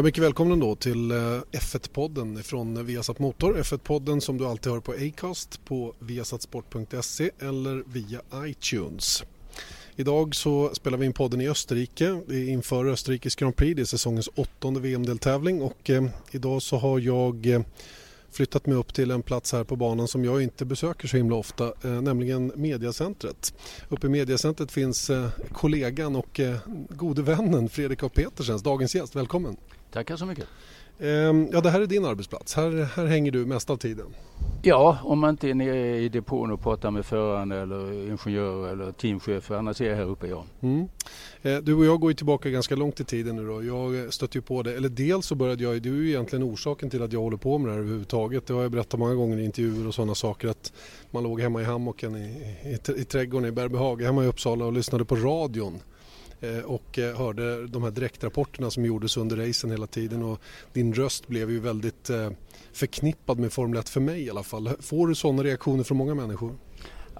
Ja, 0.00 0.04
mycket 0.04 0.24
välkommen 0.24 0.60
då 0.60 0.74
till 0.74 1.10
eh, 1.10 1.16
F1-podden 1.52 2.42
från 2.42 2.86
Viasat 2.86 3.18
Motor. 3.18 3.56
F1-podden 3.56 4.20
som 4.20 4.38
du 4.38 4.46
alltid 4.46 4.72
hör 4.72 4.80
på 4.80 4.92
Acast, 4.92 5.64
på 5.64 5.94
viasatsport.se 5.98 7.30
eller 7.38 7.82
via 7.86 8.20
iTunes. 8.46 9.24
Idag 9.96 10.34
så 10.34 10.74
spelar 10.74 10.98
vi 10.98 11.06
in 11.06 11.12
podden 11.12 11.40
i 11.40 11.48
Österrike 11.48 12.20
inför 12.30 12.86
Österrikes 12.86 13.34
Grand 13.34 13.56
Prix. 13.56 13.76
Det 13.76 13.82
är 13.82 13.86
säsongens 13.86 14.28
åttonde 14.34 14.80
VM-deltävling 14.80 15.62
och 15.62 15.90
eh, 15.90 16.04
idag 16.30 16.62
så 16.62 16.76
har 16.76 16.98
jag 16.98 17.46
eh, 17.46 17.62
flyttat 18.30 18.66
mig 18.66 18.76
upp 18.76 18.94
till 18.94 19.10
en 19.10 19.22
plats 19.22 19.52
här 19.52 19.64
på 19.64 19.76
banan 19.76 20.08
som 20.08 20.24
jag 20.24 20.42
inte 20.42 20.64
besöker 20.64 21.08
så 21.08 21.16
himla 21.16 21.36
ofta, 21.36 21.72
eh, 21.84 22.02
nämligen 22.02 22.52
Mediacentret. 22.54 23.54
Uppe 23.88 24.06
i 24.06 24.10
Mediacentret 24.10 24.72
finns 24.72 25.10
eh, 25.10 25.28
kollegan 25.52 26.16
och 26.16 26.40
eh, 26.40 26.56
gode 26.88 27.22
vännen 27.22 27.68
Fredrik 27.68 28.02
A. 28.02 28.08
Petersens, 28.08 28.62
dagens 28.62 28.94
gäst. 28.94 29.16
Välkommen! 29.16 29.56
Tackar 29.90 30.16
så 30.16 30.26
mycket. 30.26 30.46
Ehm, 31.00 31.48
ja, 31.52 31.60
det 31.60 31.70
här 31.70 31.80
är 31.80 31.86
din 31.86 32.04
arbetsplats. 32.04 32.54
Här, 32.54 32.88
här 32.96 33.06
hänger 33.06 33.32
du 33.32 33.46
mest 33.46 33.70
av 33.70 33.76
tiden. 33.76 34.06
Ja, 34.62 34.98
om 35.02 35.18
man 35.18 35.30
inte 35.30 35.48
är 35.48 35.54
nere 35.54 35.98
i 35.98 36.08
depån 36.08 36.50
och 36.50 36.60
pratar 36.60 36.90
med 36.90 37.06
föraren 37.06 37.52
eller 37.52 37.92
ingenjör 37.92 38.72
eller 38.72 38.92
teamchef. 38.92 39.50
Annars 39.50 39.80
är 39.80 39.88
jag 39.88 39.96
här 39.96 40.04
uppe, 40.04 40.26
ja. 40.26 40.44
Mm. 40.60 40.88
Eh, 41.42 41.56
du 41.56 41.74
och 41.74 41.84
jag 41.84 42.00
går 42.00 42.10
ju 42.10 42.14
tillbaka 42.14 42.50
ganska 42.50 42.76
långt 42.76 43.00
i 43.00 43.04
tiden 43.04 43.36
nu 43.36 43.46
då. 43.46 43.64
Jag 43.64 44.12
stötte 44.12 44.38
ju 44.38 44.42
på 44.42 44.62
det, 44.62 44.76
eller 44.76 44.88
dels 44.88 45.26
så 45.26 45.34
började 45.34 45.62
jag, 45.62 45.82
du 45.82 45.98
är 45.98 46.02
ju 46.02 46.08
egentligen 46.08 46.44
orsaken 46.44 46.90
till 46.90 47.02
att 47.02 47.12
jag 47.12 47.20
håller 47.20 47.36
på 47.36 47.58
med 47.58 47.68
det 47.68 47.72
här 47.72 47.80
överhuvudtaget. 47.80 48.46
Det 48.46 48.54
har 48.54 48.62
jag 48.62 48.70
berättat 48.70 49.00
många 49.00 49.14
gånger 49.14 49.38
i 49.38 49.44
intervjuer 49.44 49.86
och 49.86 49.94
sådana 49.94 50.14
saker 50.14 50.48
att 50.48 50.72
man 51.10 51.22
låg 51.22 51.40
hemma 51.40 51.60
i 51.60 51.64
hammocken 51.64 52.16
i, 52.16 52.56
i, 52.64 53.00
i 53.00 53.04
trädgården 53.04 53.48
i 53.48 53.52
Berbehaga 53.52 54.06
hemma 54.06 54.24
i 54.24 54.26
Uppsala 54.26 54.64
och 54.64 54.72
lyssnade 54.72 55.04
på 55.04 55.16
radion 55.16 55.78
Eh, 56.40 56.64
och 56.64 56.98
eh, 56.98 57.16
hörde 57.16 57.66
de 57.66 57.82
här 57.82 57.90
direktrapporterna 57.90 58.70
som 58.70 58.84
gjordes 58.84 59.16
under 59.16 59.36
racen 59.36 59.70
hela 59.70 59.86
tiden 59.86 60.22
och 60.22 60.40
din 60.72 60.94
röst 60.94 61.28
blev 61.28 61.50
ju 61.50 61.60
väldigt 61.60 62.10
eh, 62.10 62.30
förknippad 62.72 63.38
med 63.38 63.52
Formel 63.52 63.78
1 63.78 63.88
för 63.88 64.00
mig 64.00 64.22
i 64.22 64.30
alla 64.30 64.42
fall. 64.42 64.68
Får 64.80 65.06
du 65.06 65.14
sådana 65.14 65.42
reaktioner 65.42 65.84
från 65.84 65.98
många 65.98 66.14
människor? 66.14 66.54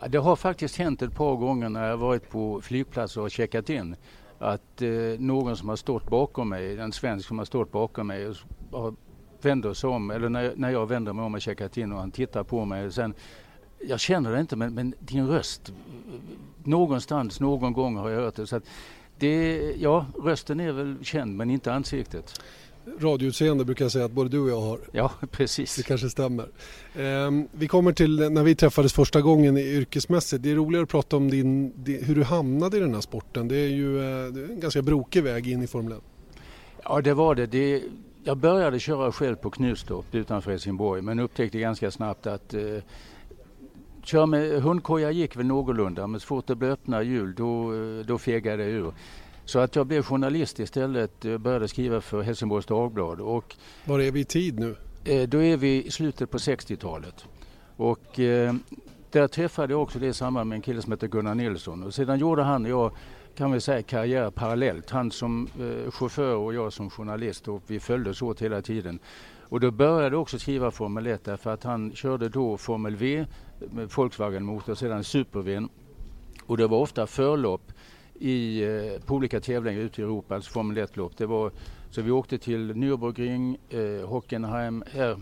Det 0.08 0.18
har 0.18 0.36
faktiskt 0.36 0.76
hänt 0.76 1.02
ett 1.02 1.14
par 1.14 1.36
gånger 1.36 1.68
när 1.68 1.88
jag 1.88 1.96
varit 1.96 2.30
på 2.30 2.60
flygplatser 2.60 3.20
och 3.20 3.30
checkat 3.30 3.70
in 3.70 3.96
att 4.38 4.82
eh, 4.82 4.90
någon 5.18 5.56
som 5.56 5.68
har 5.68 5.76
stått 5.76 6.10
bakom 6.10 6.48
mig, 6.48 6.78
en 6.78 6.92
svensk 6.92 7.28
som 7.28 7.38
har 7.38 7.44
stått 7.44 7.72
bakom 7.72 8.06
mig 8.06 8.28
och 8.70 8.94
vänder 9.42 9.74
sig 9.74 9.90
om, 9.90 10.10
eller 10.10 10.28
när, 10.28 10.52
när 10.56 10.70
jag 10.70 10.86
vänder 10.86 11.12
mig 11.12 11.24
om 11.24 11.34
och 11.34 11.40
checkat 11.40 11.76
in 11.76 11.92
och 11.92 11.98
han 11.98 12.10
tittar 12.10 12.42
på 12.42 12.64
mig 12.64 12.86
och 12.86 12.94
sen 12.94 13.14
jag 13.88 14.00
känner 14.00 14.32
det 14.32 14.40
inte 14.40 14.56
men, 14.56 14.74
men 14.74 14.94
din 14.98 15.28
röst, 15.28 15.72
någonstans, 16.64 17.40
någon 17.40 17.72
gång 17.72 17.96
har 17.96 18.10
jag 18.10 18.20
hört 18.20 18.34
det. 18.34 18.46
Så 18.46 18.56
att 18.56 18.64
det, 19.20 19.74
ja, 19.78 20.06
rösten 20.24 20.60
är 20.60 20.72
väl 20.72 20.96
känd 21.02 21.36
men 21.36 21.50
inte 21.50 21.72
ansiktet. 21.72 22.40
Radioutseende 23.00 23.64
brukar 23.64 23.84
jag 23.84 23.92
säga 23.92 24.04
att 24.04 24.12
både 24.12 24.28
du 24.28 24.40
och 24.40 24.50
jag 24.50 24.60
har. 24.60 24.80
Ja, 24.92 25.12
precis. 25.30 25.76
Det 25.76 25.82
kanske 25.82 26.10
stämmer. 26.10 26.48
Eh, 26.94 27.30
vi 27.52 27.68
kommer 27.68 27.92
till 27.92 28.30
när 28.30 28.42
vi 28.42 28.54
träffades 28.54 28.92
första 28.92 29.20
gången 29.20 29.56
yrkesmässigt. 29.56 30.42
Det 30.42 30.50
är 30.50 30.54
roligare 30.54 30.82
att 30.82 30.88
prata 30.90 31.16
om 31.16 31.30
din, 31.30 31.72
hur 32.02 32.14
du 32.14 32.22
hamnade 32.22 32.76
i 32.76 32.80
den 32.80 32.94
här 32.94 33.00
sporten. 33.00 33.48
Det 33.48 33.56
är 33.56 33.68
ju 33.68 33.98
eh, 33.98 34.50
en 34.50 34.60
ganska 34.60 34.82
brokig 34.82 35.22
väg 35.22 35.48
in 35.48 35.62
i 35.62 35.66
Formel 35.66 35.92
1. 35.92 35.98
Ja, 36.82 37.00
det 37.00 37.14
var 37.14 37.34
det. 37.34 37.46
det 37.46 37.82
jag 38.24 38.36
började 38.36 38.78
köra 38.78 39.12
själv 39.12 39.36
på 39.36 39.50
Knutstorp 39.50 40.14
utanför 40.14 40.50
Helsingborg 40.50 41.02
men 41.02 41.18
upptäckte 41.18 41.58
ganska 41.58 41.90
snabbt 41.90 42.26
att 42.26 42.54
eh, 42.54 42.62
Kör 44.02 44.26
med 44.26 44.62
hundkoja 44.62 45.10
gick 45.10 45.36
väl 45.36 45.46
någorlunda 45.46 46.06
men 46.06 46.20
så 46.20 46.26
fort 46.26 46.46
det 46.46 46.54
blev 46.54 46.70
öppna 46.70 47.02
hjul 47.02 47.34
då, 47.34 47.72
då 48.06 48.18
fegade 48.18 48.62
jag 48.62 48.72
ur. 48.72 48.92
Så 49.44 49.58
att 49.58 49.76
jag 49.76 49.86
blev 49.86 50.02
journalist 50.02 50.58
istället, 50.58 51.24
eh, 51.24 51.38
började 51.38 51.68
skriva 51.68 52.00
för 52.00 52.22
Helsingborgs 52.22 52.66
Dagblad. 52.66 53.20
Och, 53.20 53.56
Var 53.84 54.00
är 54.00 54.10
vi 54.10 54.20
i 54.20 54.24
tid 54.24 54.58
nu? 54.58 54.76
Eh, 55.04 55.28
då 55.28 55.42
är 55.42 55.56
vi 55.56 55.84
i 55.84 55.90
slutet 55.90 56.30
på 56.30 56.38
60-talet. 56.38 57.24
Och 57.76 58.20
eh, 58.20 58.54
där 59.10 59.28
träffade 59.28 59.72
jag 59.72 59.82
också 59.82 59.98
det 59.98 60.06
i 60.06 60.12
samband 60.12 60.48
med 60.48 60.56
en 60.56 60.62
kille 60.62 60.82
som 60.82 60.92
heter 60.92 61.08
Gunnar 61.08 61.34
Nilsson. 61.34 61.82
Och 61.82 61.94
sedan 61.94 62.18
gjorde 62.18 62.42
han 62.42 62.64
och 62.64 62.70
jag 62.70 62.92
kan 63.34 63.52
vi 63.52 63.60
säga 63.60 63.82
karriär 63.82 64.30
parallellt. 64.30 64.90
Han 64.90 65.10
som 65.10 65.48
eh, 65.60 65.90
chaufför 65.90 66.34
och 66.34 66.54
jag 66.54 66.72
som 66.72 66.90
journalist 66.90 67.48
och 67.48 67.62
vi 67.66 67.80
följdes 67.80 68.22
åt 68.22 68.42
hela 68.42 68.62
tiden. 68.62 68.98
Och 69.40 69.60
då 69.60 69.70
började 69.70 70.14
jag 70.14 70.22
också 70.22 70.38
skriva 70.38 70.70
Formel 70.70 71.06
1 71.06 71.24
därför 71.24 71.50
att 71.50 71.64
han 71.64 71.92
körde 71.94 72.28
då 72.28 72.56
Formel 72.56 72.96
V 72.96 73.26
Volkswagen-motor, 73.96 74.74
sedan 74.74 75.04
Super-V. 75.04 75.66
Och 76.46 76.56
det 76.56 76.66
var 76.66 76.78
ofta 76.78 77.06
förlopp 77.06 77.72
i, 78.14 78.62
eh, 78.62 79.02
på 79.06 79.14
olika 79.14 79.40
tävlingar 79.40 79.80
ute 79.80 80.00
i 80.00 80.04
Europa, 80.04 80.34
alltså 80.34 80.50
Formel 80.50 80.78
1-lopp. 80.78 81.12
så 81.90 82.02
vi 82.02 82.10
åkte 82.10 82.38
till 82.38 82.72
Nürburgring, 82.72 83.56
eh, 83.68 84.08
Hockenheim, 84.08 84.84
här 84.92 85.16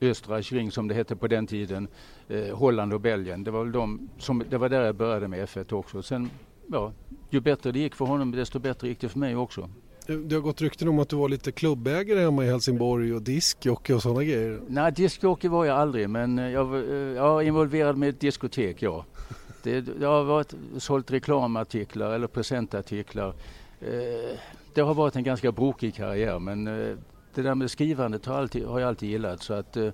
Österreichring 0.00 0.70
som 0.70 0.88
det 0.88 0.94
hette 0.94 1.16
på 1.16 1.26
den 1.26 1.46
tiden, 1.46 1.88
eh, 2.28 2.56
Holland 2.56 2.92
och 2.92 3.00
Belgien. 3.00 3.44
Det 3.44 3.50
var, 3.50 3.64
väl 3.64 3.72
de 3.72 4.08
som, 4.18 4.42
det 4.50 4.58
var 4.58 4.68
där 4.68 4.84
jag 4.84 4.94
började 4.94 5.28
med 5.28 5.48
F1 5.48 5.72
också. 5.72 6.02
Sen, 6.02 6.30
ja, 6.66 6.92
ju 7.30 7.40
bättre 7.40 7.72
det 7.72 7.78
gick 7.78 7.94
för 7.94 8.04
honom 8.04 8.30
desto 8.30 8.58
bättre 8.58 8.88
gick 8.88 9.00
det 9.00 9.08
för 9.08 9.18
mig 9.18 9.36
också. 9.36 9.68
Det 10.06 10.34
har 10.34 10.40
gått 10.40 10.60
rykten 10.60 10.88
om 10.88 10.98
att 10.98 11.08
du 11.08 11.16
var 11.16 11.28
lite 11.28 11.52
klubbägare 11.52 12.20
hemma 12.20 12.44
i 12.44 12.46
Helsingborg 12.46 13.14
och 13.14 13.22
diskjockey 13.22 13.92
och 13.92 14.02
sådana 14.02 14.24
grejer. 14.24 14.60
Nej, 14.68 14.92
diskjockey 14.92 15.48
var 15.48 15.64
jag 15.64 15.76
aldrig 15.76 16.10
men 16.10 16.38
jag, 16.38 16.76
jag 17.16 17.22
var 17.22 17.42
involverad 17.42 17.96
med 17.96 18.08
ett 18.08 18.20
diskotek, 18.20 18.82
ja. 18.82 19.04
Det, 19.62 19.88
jag 20.00 20.08
har 20.08 20.24
varit, 20.24 20.54
sålt 20.78 21.10
reklamartiklar 21.10 22.12
eller 22.12 22.26
presentartiklar. 22.26 23.34
Eh, 23.80 24.38
det 24.74 24.80
har 24.80 24.94
varit 24.94 25.16
en 25.16 25.24
ganska 25.24 25.52
brokig 25.52 25.94
karriär 25.94 26.38
men 26.38 26.66
eh, 26.66 26.96
det 27.34 27.42
där 27.42 27.54
med 27.54 27.70
skrivandet 27.70 28.26
har, 28.26 28.34
alltid, 28.34 28.64
har 28.64 28.80
jag 28.80 28.88
alltid 28.88 29.08
gillat. 29.08 29.42
Så 29.42 29.54
att, 29.54 29.76
eh, 29.76 29.90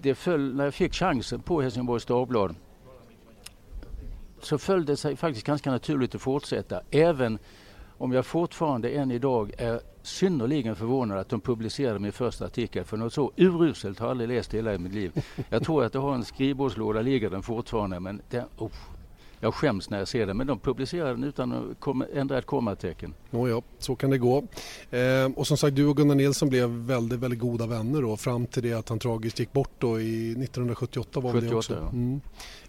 det 0.00 0.14
föll, 0.14 0.54
när 0.54 0.64
jag 0.64 0.74
fick 0.74 0.94
chansen 0.94 1.40
på 1.40 1.62
Helsingborgs 1.62 2.04
Dagblad 2.04 2.54
så 4.42 4.58
föll 4.58 4.84
det 4.84 4.96
sig 4.96 5.16
faktiskt 5.16 5.46
ganska 5.46 5.70
naturligt 5.70 6.14
att 6.14 6.20
fortsätta. 6.20 6.80
Även 6.90 7.38
om 8.00 8.12
jag 8.12 8.26
fortfarande 8.26 8.90
än 8.90 9.10
idag 9.10 9.52
är 9.58 9.80
synnerligen 10.02 10.76
förvånad 10.76 11.18
att 11.18 11.28
de 11.28 11.40
publicerade 11.40 11.98
min 11.98 12.12
första 12.12 12.44
artikel. 12.44 12.84
För 12.84 12.96
något 12.96 13.12
så 13.12 13.32
uruselt 13.36 13.98
har 13.98 14.06
jag 14.06 14.10
aldrig 14.10 14.28
läst 14.28 14.54
hela 14.54 14.78
mitt 14.78 14.94
liv. 14.94 15.12
Jag 15.48 15.64
tror 15.64 15.84
att 15.84 15.92
det 15.92 15.98
har 15.98 16.14
en 16.14 16.24
skrivbordslåda, 16.24 17.02
ligger 17.02 17.30
den 17.30 17.42
fortfarande. 17.42 18.00
Men 18.00 18.22
den... 18.30 18.44
oh, 18.58 18.70
jag 19.40 19.54
skäms 19.54 19.90
när 19.90 19.98
jag 19.98 20.08
ser 20.08 20.26
den. 20.26 20.36
Men 20.36 20.46
de 20.46 20.58
publicerade 20.58 21.10
den 21.10 21.24
utan 21.24 21.52
att 21.52 22.10
ändra 22.14 22.38
ett 22.38 22.46
kommatecken. 22.46 23.14
Nåja, 23.30 23.62
så 23.78 23.96
kan 23.96 24.10
det 24.10 24.18
gå. 24.18 24.44
Eh, 24.90 25.32
och 25.36 25.46
som 25.46 25.56
sagt, 25.56 25.76
du 25.76 25.86
och 25.86 25.96
Gunnar 25.96 26.14
Nilsson 26.14 26.48
blev 26.48 26.68
väldigt, 26.70 27.18
väldigt 27.18 27.40
goda 27.40 27.66
vänner 27.66 28.02
då, 28.02 28.16
fram 28.16 28.46
till 28.46 28.62
det 28.62 28.72
att 28.72 28.88
han 28.88 28.98
tragiskt 28.98 29.38
gick 29.38 29.52
bort 29.52 29.72
då 29.78 30.00
i 30.00 30.30
1978 30.30 31.20
var 31.20 31.32
78, 31.32 31.50
det 31.50 31.56
också. 31.56 31.74
Ja. 31.74 31.88
Mm. 31.88 32.20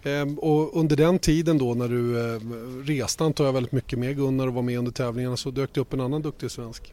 Eh, 0.02 0.38
och 0.38 0.76
under 0.76 0.96
den 0.96 1.18
tiden 1.18 1.58
då 1.58 1.74
när 1.74 1.88
du 1.88 2.34
eh, 2.34 2.40
reste 2.84 3.24
antar 3.24 3.44
jag 3.44 3.52
väldigt 3.52 3.72
mycket 3.72 3.98
med 3.98 4.16
Gunnar 4.16 4.46
och 4.46 4.54
var 4.54 4.62
med 4.62 4.78
under 4.78 4.92
tävlingarna 4.92 5.36
så 5.36 5.50
dök 5.50 5.74
det 5.74 5.80
upp 5.80 5.92
en 5.92 6.00
annan 6.00 6.22
duktig 6.22 6.50
svensk. 6.50 6.92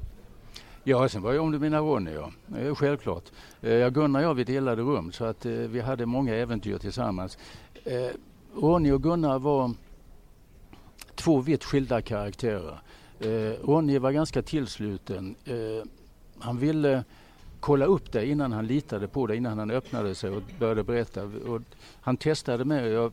Ja, 0.84 1.09
sen 1.09 1.22
var 1.22 1.34
jag 1.34 1.44
om 1.44 1.51
du 1.51 1.59
menar 1.59 1.79
Ronny, 1.79 2.12
ja. 2.12 2.31
Självklart. 2.75 3.23
Eh, 3.62 3.89
Gunnar 3.89 4.19
och 4.19 4.25
jag 4.25 4.34
vi 4.34 4.44
delade 4.44 4.81
rum 4.81 5.12
så 5.12 5.25
att 5.25 5.45
eh, 5.45 5.51
vi 5.51 5.79
hade 5.79 6.06
många 6.06 6.35
äventyr 6.35 6.78
tillsammans. 6.78 7.38
Eh, 7.84 8.16
Ronny 8.56 8.92
och 8.92 9.04
Gunnar 9.04 9.40
var 9.40 9.74
två 11.16 11.40
vitt 11.40 11.63
skilda 11.63 12.01
karaktärer. 12.01 12.80
Eh, 13.19 13.66
Ronny 13.66 14.00
var 14.00 14.12
ganska 14.12 14.42
tillsluten. 14.42 15.36
Eh, 15.46 15.86
han 16.40 16.57
ville 16.57 17.04
kolla 17.60 17.86
upp 17.86 18.12
det 18.12 18.25
innan 18.25 18.51
han 18.51 18.68
litade 18.68 19.07
på 19.07 19.28
det, 19.28 19.36
innan 19.36 19.60
han 19.60 19.72
öppnade 19.72 20.16
sig 20.16 20.30
och 20.30 20.44
började 20.60 20.84
berätta. 20.84 21.24
Och 21.24 21.62
han 22.01 22.18
testade 22.18 22.66
mig 22.66 22.98
och 22.98 23.04
jag 23.04 23.12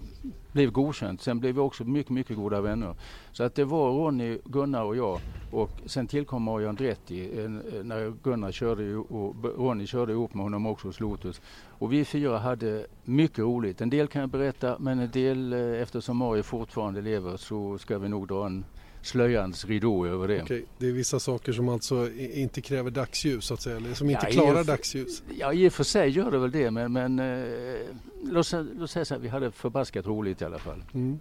blev 0.56 0.70
godkänt. 0.70 1.22
Sen 1.22 1.40
blev 1.40 1.54
vi 1.54 1.60
också 1.60 1.84
mycket, 1.84 2.12
mycket 2.12 2.36
goda 2.36 2.60
vänner. 2.60 2.94
Så 3.32 3.44
att 3.44 3.54
det 3.54 3.64
var 3.64 3.90
Ronny, 3.90 4.38
Gunnar 4.44 4.84
och 4.84 4.96
jag. 4.96 5.20
Och 5.50 5.70
sen 5.86 6.06
tillkom 6.06 6.42
Mario 6.42 6.68
Andretti 6.68 7.40
eh, 7.40 7.50
när 7.84 8.22
Gunnar 8.22 8.52
körde 8.52 8.96
och 8.96 9.34
Ronny 9.58 9.86
körde 9.86 10.12
ihop 10.12 10.34
med 10.34 10.42
honom 10.42 10.66
också 10.66 10.88
hos 10.88 11.00
Lotus. 11.00 11.40
Och 11.78 11.92
vi 11.92 12.04
fyra 12.04 12.38
hade 12.38 12.86
mycket 13.04 13.38
roligt. 13.38 13.80
En 13.80 13.90
del 13.90 14.08
kan 14.08 14.20
jag 14.20 14.30
berätta 14.30 14.76
men 14.78 14.98
en 14.98 15.10
del 15.10 15.52
eh, 15.52 15.82
eftersom 15.82 16.16
Mario 16.16 16.42
fortfarande 16.42 17.00
lever 17.00 17.36
så 17.36 17.78
ska 17.78 17.98
vi 17.98 18.08
nog 18.08 18.28
dra 18.28 18.46
en 18.46 18.64
slöjans 19.06 19.64
ridå 19.64 20.06
över 20.06 20.28
det. 20.28 20.42
Okej, 20.42 20.64
det 20.78 20.86
är 20.88 20.92
vissa 20.92 21.20
saker 21.20 21.52
som 21.52 21.68
alltså 21.68 22.10
inte 22.18 22.60
kräver 22.60 22.90
dagsljus 22.90 23.44
så 23.44 23.54
att 23.54 23.62
säga, 23.62 23.76
eller 23.76 23.94
som 23.94 24.10
inte 24.10 24.26
ja, 24.26 24.32
klarar 24.32 24.64
dagsljus? 24.64 25.22
Ja, 25.38 25.52
i 25.52 25.68
och 25.68 25.72
för 25.72 25.84
sig 25.84 26.10
gör 26.10 26.30
det 26.30 26.38
väl 26.38 26.50
det, 26.50 26.70
men, 26.70 26.92
men 26.92 27.18
eh, 27.18 27.76
låt, 28.24 28.52
låt 28.78 28.90
säga 28.90 29.04
så 29.04 29.14
här, 29.14 29.20
vi 29.20 29.28
hade 29.28 29.50
förbaskat 29.50 30.06
roligt 30.06 30.42
i 30.42 30.44
alla 30.44 30.58
fall. 30.58 30.84
Mm. 30.94 31.18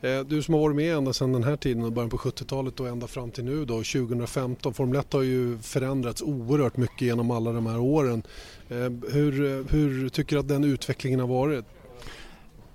Eh, 0.00 0.20
du 0.20 0.42
som 0.42 0.54
har 0.54 0.60
varit 0.60 0.76
med 0.76 0.96
ända 0.96 1.12
sedan 1.12 1.32
den 1.32 1.44
här 1.44 1.56
tiden 1.56 1.84
och 1.84 1.92
början 1.92 2.10
på 2.10 2.16
70-talet 2.16 2.80
och 2.80 2.88
ända 2.88 3.06
fram 3.06 3.30
till 3.30 3.44
nu 3.44 3.64
då, 3.64 3.74
2015. 3.74 4.74
Formel 4.74 5.00
1 5.00 5.12
har 5.12 5.22
ju 5.22 5.58
förändrats 5.58 6.22
oerhört 6.22 6.76
mycket 6.76 7.02
genom 7.02 7.30
alla 7.30 7.52
de 7.52 7.66
här 7.66 7.80
åren. 7.80 8.22
Eh, 8.68 8.76
hur, 9.12 9.64
hur 9.72 10.08
tycker 10.08 10.36
du 10.36 10.40
att 10.40 10.48
den 10.48 10.64
utvecklingen 10.64 11.20
har 11.20 11.26
varit? 11.26 11.64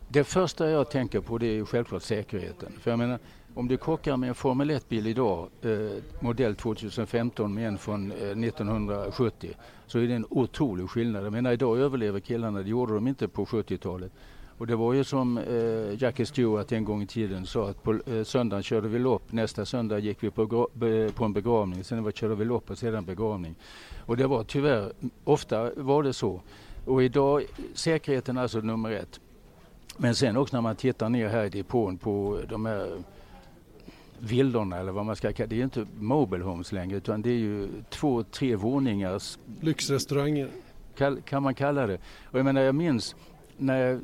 Det 0.08 0.24
första 0.24 0.70
jag 0.70 0.92
tänker 0.92 1.20
på 1.20 1.38
det 1.38 1.58
är 1.58 1.66
självklart 1.66 2.04
säkerheten. 2.04 2.72
För 2.82 2.92
jag 2.92 2.98
menar, 2.98 3.20
om 3.60 3.68
du 3.68 3.78
krockar 3.78 4.18
med 4.18 4.30
en 4.30 4.36
Formel 4.36 4.72
1-bil 4.72 5.08
idag, 5.08 5.50
eh, 5.62 6.04
modell 6.20 6.56
2015 6.56 7.54
med 7.54 7.68
en 7.68 7.78
från 7.78 8.12
eh, 8.12 8.18
1970, 8.18 9.54
så 9.88 10.00
är 10.00 10.08
det 10.08 10.14
en 10.14 10.26
otrolig 10.30 10.90
skillnad. 10.90 11.26
Jag 11.26 11.32
menar 11.32 11.52
idag 11.52 11.80
överlever 11.80 12.20
killarna, 12.20 12.62
det 12.62 12.70
gjorde 12.70 12.94
de 12.94 13.08
inte 13.08 13.28
på 13.28 13.46
70-talet. 13.46 14.12
Och 14.58 14.68
det 14.68 14.76
var 14.76 14.94
ju 14.94 15.04
som 15.04 15.38
eh, 15.38 16.02
Jackie 16.02 16.26
Stewart 16.26 16.72
en 16.72 16.86
gång 16.86 17.02
i 17.02 17.08
tiden 17.08 17.46
sa 17.46 17.70
att 17.70 17.84
på 17.84 17.94
eh, 17.94 18.24
söndagen 18.24 18.64
körde 18.64 18.88
vi 18.88 19.00
lopp, 19.00 19.32
nästa 19.32 19.66
söndag 19.66 20.00
gick 20.00 20.24
vi 20.24 20.30
på, 20.30 20.48
på 21.16 21.26
en 21.26 21.34
begravning, 21.34 21.84
sen 21.84 22.04
var, 22.04 22.12
körde 22.12 22.36
vi 22.36 22.46
lopp 22.46 22.70
och 22.70 22.78
sedan 22.78 23.06
begravning. 23.06 23.56
Och 24.06 24.18
det 24.18 24.28
var 24.28 24.44
tyvärr, 24.44 24.92
ofta 25.24 25.72
var 25.76 26.04
det 26.04 26.14
så. 26.14 26.42
Och 26.86 27.04
idag, 27.04 27.44
säkerheten 27.74 28.38
är 28.38 28.42
alltså 28.42 28.60
nummer 28.60 28.92
ett. 28.92 29.20
Men 29.98 30.16
sen 30.16 30.38
också 30.38 30.56
när 30.56 30.62
man 30.62 30.76
tittar 30.76 31.10
ner 31.10 31.28
här 31.28 31.46
i 31.46 31.50
depån 31.50 31.98
på 31.98 32.40
de 32.50 32.66
här 32.66 32.90
villorna 34.20 34.78
eller 34.78 34.92
vad 34.92 35.06
man 35.06 35.16
ska 35.16 35.34
kalla 35.34 35.48
det. 35.48 35.60
Är 35.60 35.64
inte 35.64 35.88
mobile 36.00 36.44
homes 36.44 36.72
längre 36.72 36.98
utan 36.98 37.22
det 37.22 37.30
är 37.30 37.38
ju 37.38 37.70
två, 37.90 38.24
tre 38.24 38.56
våningars... 38.56 39.40
Lyxrestauranger? 39.62 40.50
Kan, 40.96 41.22
kan 41.22 41.44
man 41.44 41.56
kalla 41.56 41.88
det. 41.88 42.00
Och 42.24 42.40
jag 42.40 42.46
menar 42.46 42.62
jag 42.62 42.76
minns 42.76 43.16
när 43.58 43.78
jag 43.78 44.02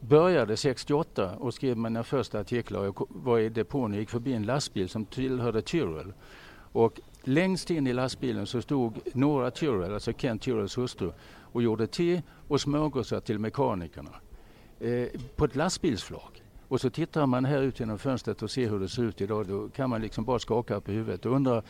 började 0.00 0.56
68 0.56 1.36
och 1.36 1.54
skrev 1.54 1.76
mina 1.76 2.04
första 2.04 2.40
artiklar. 2.40 2.84
Jag 2.84 3.06
var 3.08 3.38
i 3.38 3.48
depån 3.48 3.92
och 3.92 3.98
gick 3.98 4.10
förbi 4.10 4.32
en 4.32 4.46
lastbil 4.46 4.88
som 4.88 5.04
tillhörde 5.04 5.62
Tyrrell. 5.62 6.12
Och 6.72 7.00
längst 7.22 7.70
in 7.70 7.86
i 7.86 7.92
lastbilen 7.92 8.46
så 8.46 8.62
stod 8.62 8.98
Nora 9.12 9.50
Tyrrell, 9.50 9.94
alltså 9.94 10.12
Kent 10.12 10.42
Tyrrells 10.42 10.78
hustru, 10.78 11.12
och 11.52 11.62
gjorde 11.62 11.86
te 11.86 12.22
och 12.48 12.60
smörgåsar 12.60 13.20
till 13.20 13.38
mekanikerna 13.38 14.10
eh, 14.80 15.08
på 15.36 15.44
ett 15.44 15.56
lastbilsflak. 15.56 16.42
Och 16.72 16.80
så 16.80 16.90
tittar 16.90 17.26
man 17.26 17.44
här 17.44 17.62
ut 17.62 17.80
genom 17.80 17.98
fönstret 17.98 18.42
och 18.42 18.50
ser 18.50 18.68
hur 18.68 18.80
det 18.80 18.88
ser 18.88 19.02
ut 19.02 19.20
idag. 19.20 19.46
Då 19.46 19.68
kan 19.68 19.90
man 19.90 20.02
liksom 20.02 20.24
bara 20.24 20.38
skaka 20.38 20.80
på 20.80 20.92
huvudet 20.92 21.26
och 21.26 21.32
undra 21.32 21.62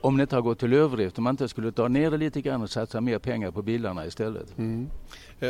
om 0.00 0.16
det 0.16 0.22
inte 0.22 0.36
har 0.36 0.42
gått 0.42 0.58
till 0.58 0.72
överdrift, 0.72 1.18
om 1.18 1.24
man 1.24 1.30
inte 1.30 1.48
skulle 1.48 1.72
ta 1.72 1.88
ner 1.88 2.10
det 2.10 2.16
lite 2.16 2.40
grann 2.40 2.62
och 2.62 2.70
satsa 2.70 3.00
mer 3.00 3.18
pengar 3.18 3.50
på 3.50 3.62
bilarna 3.62 4.06
istället. 4.06 4.58
Mm. 4.58 4.86
Eh, 5.40 5.48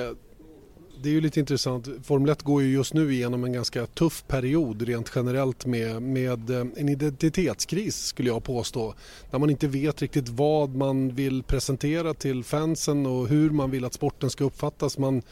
det 1.03 1.09
är 1.09 1.13
ju 1.13 1.21
lite 1.21 1.41
intressant. 1.41 1.89
Formel 2.03 2.31
1 2.31 2.43
går 2.43 2.63
ju 2.63 2.73
just 2.73 2.95
nu 2.95 3.13
igenom 3.13 3.45
en 3.45 3.53
ganska 3.53 3.87
tuff 3.87 4.25
period 4.27 4.83
rent 4.83 5.13
generellt 5.15 5.67
med, 5.67 6.03
med 6.03 6.51
eh, 6.51 6.67
en 6.77 6.89
identitetskris 6.89 7.97
skulle 7.97 8.29
jag 8.29 8.45
påstå. 8.45 8.95
Där 9.31 9.39
man 9.39 9.51
inte 9.51 9.69
vet 9.69 10.03
riktigt 10.03 10.29
vad 10.29 10.75
man 10.75 11.15
vill 11.15 11.43
presentera 11.43 12.15
till 12.15 12.45
fansen 12.45 13.07
och 13.07 13.29
hur 13.29 13.51
man 13.51 13.71
vill 13.71 13.85
att 13.85 13.95
sporten 13.95 14.31
ska 14.31 14.45
uppfattas. 14.45 14.99
Man, 14.99 15.23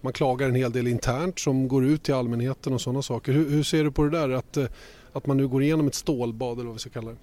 man 0.00 0.12
klagar 0.12 0.48
en 0.48 0.54
hel 0.54 0.72
del 0.72 0.86
internt 0.88 1.38
som 1.38 1.68
går 1.68 1.84
ut 1.84 2.02
till 2.02 2.14
allmänheten 2.14 2.72
och 2.72 2.80
sådana 2.80 3.02
saker. 3.02 3.32
Hur, 3.32 3.50
hur, 3.50 3.62
ser 3.62 3.84
du 3.84 3.90
på 3.90 4.02
det 4.02 4.10
där 4.10 4.30
att, 4.30 4.56
eh, 4.56 4.66
att 5.12 5.26
man 5.26 5.36
nu 5.36 5.48
går 5.48 5.62
igenom 5.62 5.86
ett 5.86 5.94
stålbad 5.94 6.52
eller 6.52 6.64
vad 6.64 6.74
vi 6.74 6.78
ska 6.78 6.90
kalla 6.90 7.10
det? 7.10 7.16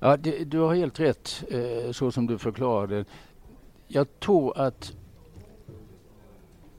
Ja, 0.00 0.16
det, 0.16 0.44
du 0.44 0.58
har 0.58 0.74
helt 0.74 1.00
rätt 1.00 1.44
eh, 1.50 1.92
så 1.92 2.10
som 2.10 2.26
du 2.26 2.38
förklarade. 2.38 3.04
Jag 3.88 4.20
tror 4.20 4.58
att 4.58 4.92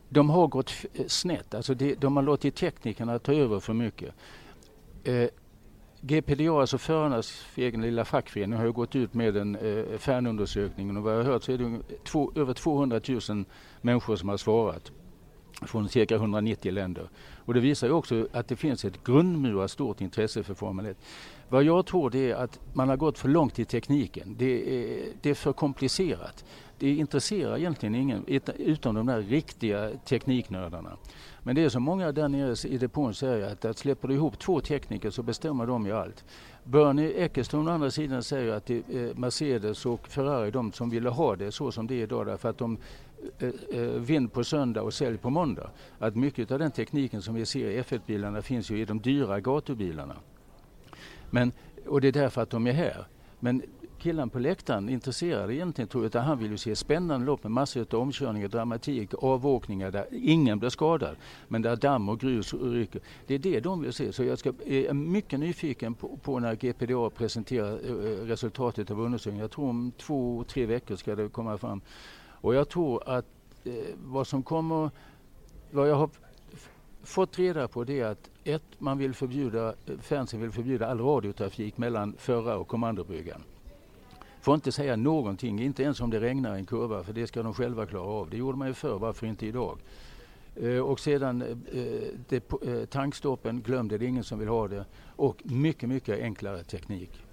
de 0.09 0.29
har 0.29 0.47
gått 0.47 0.73
eh, 0.93 1.05
snett. 1.07 1.53
Alltså 1.53 1.73
det, 1.73 1.95
de 1.95 2.15
har 2.15 2.23
låtit 2.23 2.55
teknikerna 2.55 3.19
ta 3.19 3.33
över 3.33 3.59
för 3.59 3.73
mycket. 3.73 4.13
Eh, 5.03 5.29
GPDA, 6.01 6.61
alltså 6.61 6.77
förarnas 6.77 7.45
egen 7.55 7.81
lilla 7.81 8.05
fackförening, 8.05 8.59
har 8.59 8.65
ju 8.65 8.71
gått 8.71 8.95
ut 8.95 9.13
med 9.13 9.37
en 9.37 9.55
eh, 9.55 9.97
fanundersökning 9.97 10.97
och 10.97 11.03
vad 11.03 11.13
jag 11.13 11.23
har 11.23 11.31
hört 11.31 11.43
så 11.43 11.51
är 11.51 11.57
det 11.57 11.79
två, 12.03 12.31
över 12.35 12.53
200 12.53 13.01
000 13.29 13.45
människor 13.81 14.15
som 14.15 14.29
har 14.29 14.37
svarat 14.37 14.91
från 15.61 15.89
cirka 15.89 16.15
190 16.15 16.71
länder. 16.71 17.09
Och 17.45 17.53
det 17.53 17.59
visar 17.59 17.87
ju 17.87 17.93
också 17.93 18.27
att 18.31 18.47
det 18.47 18.55
finns 18.55 18.85
ett 18.85 19.03
grundmurat 19.03 19.71
stort 19.71 20.01
intresse 20.01 20.43
för 20.43 20.53
Formel 20.53 20.85
1. 20.85 20.97
Vad 21.49 21.63
jag 21.63 21.85
tror 21.85 22.09
det 22.09 22.31
är 22.31 22.35
att 22.35 22.59
man 22.73 22.89
har 22.89 22.97
gått 22.97 23.19
för 23.19 23.29
långt 23.29 23.59
i 23.59 23.65
tekniken. 23.65 24.35
Det 24.37 24.45
är, 24.45 25.03
det 25.21 25.29
är 25.29 25.33
för 25.33 25.53
komplicerat. 25.53 26.45
Det 26.79 26.95
intresserar 26.95 27.57
egentligen 27.57 27.95
ingen 27.95 28.25
utom 28.57 28.95
de 28.95 29.05
där 29.05 29.21
riktiga 29.21 29.91
tekniknördarna. 30.05 30.97
Men 31.43 31.55
det 31.55 31.63
är 31.63 31.69
så 31.69 31.79
många 31.79 32.11
där 32.11 32.27
nere 32.27 32.69
i 32.69 32.77
depån 32.77 33.13
säger 33.13 33.51
att, 33.51 33.65
att 33.65 33.77
släpper 33.77 34.07
du 34.07 34.13
ihop 34.13 34.39
två 34.39 34.61
tekniker 34.61 35.09
så 35.09 35.23
bestämmer 35.23 35.65
de 35.65 35.85
ju 35.85 35.91
allt. 35.91 36.25
Bernie 36.63 37.13
Ecclestone 37.23 37.71
å 37.71 37.73
andra 37.73 37.91
sidan 37.91 38.23
säger 38.23 38.53
att 38.53 38.65
det 38.65 38.75
är 38.75 39.13
Mercedes 39.13 39.85
och 39.85 40.07
Ferrari 40.07 40.51
de 40.51 40.71
som 40.71 40.89
ville 40.89 41.09
ha 41.09 41.35
det 41.35 41.51
så 41.51 41.71
som 41.71 41.87
det 41.87 41.95
är 41.95 42.03
idag 42.03 42.25
därför 42.25 42.49
att 42.49 42.57
de 42.57 42.77
Eh, 43.39 43.79
eh, 43.79 43.87
vinn 43.87 44.29
på 44.29 44.43
söndag 44.43 44.81
och 44.81 44.93
sälj 44.93 45.17
på 45.17 45.29
måndag. 45.29 45.69
Att 45.99 46.15
mycket 46.15 46.51
av 46.51 46.59
den 46.59 46.71
tekniken 46.71 47.21
som 47.21 47.35
vi 47.35 47.45
ser 47.45 47.69
i 47.69 47.81
F1-bilarna 47.81 48.41
finns 48.41 48.71
ju 48.71 48.79
i 48.79 48.85
de 48.85 49.01
dyra 49.01 49.39
gatubilarna. 49.39 50.15
Men, 51.29 51.51
och 51.87 52.01
det 52.01 52.07
är 52.07 52.11
därför 52.11 52.41
att 52.41 52.49
de 52.49 52.67
är 52.67 52.71
här. 52.71 53.07
Men 53.39 53.61
killen 53.97 54.29
på 54.29 54.39
läktaren 54.39 54.89
intresserad 54.89 55.51
egentligen 55.51 55.87
tror 55.87 56.03
jag, 56.03 56.07
utan 56.07 56.23
han 56.23 56.39
vill 56.39 56.51
ju 56.51 56.57
se 56.57 56.75
spännande 56.75 57.25
lopp 57.25 57.43
med 57.43 57.51
massor 57.51 57.85
av 57.91 57.99
omkörningar, 57.99 58.47
dramatik, 58.47 59.13
avåkningar 59.13 59.91
där 59.91 60.05
ingen 60.11 60.59
blir 60.59 60.69
skadad. 60.69 61.15
Men 61.47 61.61
där 61.61 61.75
damm 61.75 62.09
och 62.09 62.19
grus 62.19 62.53
ryker. 62.53 63.01
Det 63.27 63.35
är 63.35 63.39
det 63.39 63.59
de 63.59 63.81
vill 63.81 63.93
se. 63.93 64.13
Så 64.13 64.23
jag 64.23 64.39
ska, 64.39 64.53
är 64.65 64.93
mycket 64.93 65.39
nyfiken 65.39 65.93
på, 65.93 66.17
på 66.17 66.39
när 66.39 66.55
GPDA 66.55 67.09
presenterar 67.09 67.71
eh, 67.71 68.25
resultatet 68.25 68.91
av 68.91 68.99
undersökningen. 68.99 69.41
Jag 69.41 69.51
tror 69.51 69.69
om 69.69 69.91
två, 69.97 70.43
tre 70.47 70.65
veckor 70.65 70.95
ska 70.95 71.15
det 71.15 71.29
komma 71.29 71.57
fram. 71.57 71.81
Och 72.47 72.55
jag 72.55 72.69
tror 72.69 73.09
att 73.09 73.25
eh, 73.63 73.73
vad 74.03 74.27
som 74.27 74.43
kommer, 74.43 74.89
vad 75.71 75.89
jag 75.89 75.95
har 75.95 76.09
fått 77.03 77.39
reda 77.39 77.67
på 77.67 77.83
det 77.83 77.99
är 77.99 78.05
att 78.05 78.29
ett, 78.43 78.63
man 78.77 78.97
vill 78.97 79.13
förbjuda, 79.13 79.67
eh, 79.67 79.97
fansen 80.01 80.41
vill 80.41 80.51
förbjuda 80.51 80.87
all 80.87 80.99
radiotrafik 80.99 81.77
mellan 81.77 82.15
förra 82.17 82.57
och 82.57 82.67
kommandobryggan. 82.67 83.43
Får 84.41 84.55
inte 84.55 84.71
säga 84.71 84.95
någonting, 84.95 85.59
inte 85.61 85.83
ens 85.83 86.01
om 86.01 86.09
det 86.09 86.19
regnar 86.19 86.55
i 86.55 86.59
en 86.59 86.65
kurva 86.65 87.03
för 87.03 87.13
det 87.13 87.27
ska 87.27 87.43
de 87.43 87.53
själva 87.53 87.85
klara 87.85 88.07
av. 88.07 88.29
Det 88.29 88.37
gjorde 88.37 88.57
man 88.57 88.67
ju 88.67 88.73
förr, 88.73 88.99
varför 88.99 89.27
inte 89.27 89.45
idag? 89.45 89.77
Eh, 90.55 90.79
och 90.79 90.99
sedan 90.99 91.41
eh, 91.41 91.79
eh 91.79 92.09
det, 92.29 92.51
eh, 92.67 92.85
tankstoppen, 92.85 93.61
glöm 93.61 93.87
det, 93.87 93.97
det 93.97 94.05
är 94.05 94.09
ingen 94.09 94.23
som 94.23 94.39
vill 94.39 94.47
ha 94.47 94.67
det. 94.67 94.85
Och 95.15 95.41
mycket, 95.45 95.89
mycket 95.89 96.21
enklare 96.21 96.63
teknik. 96.63 97.26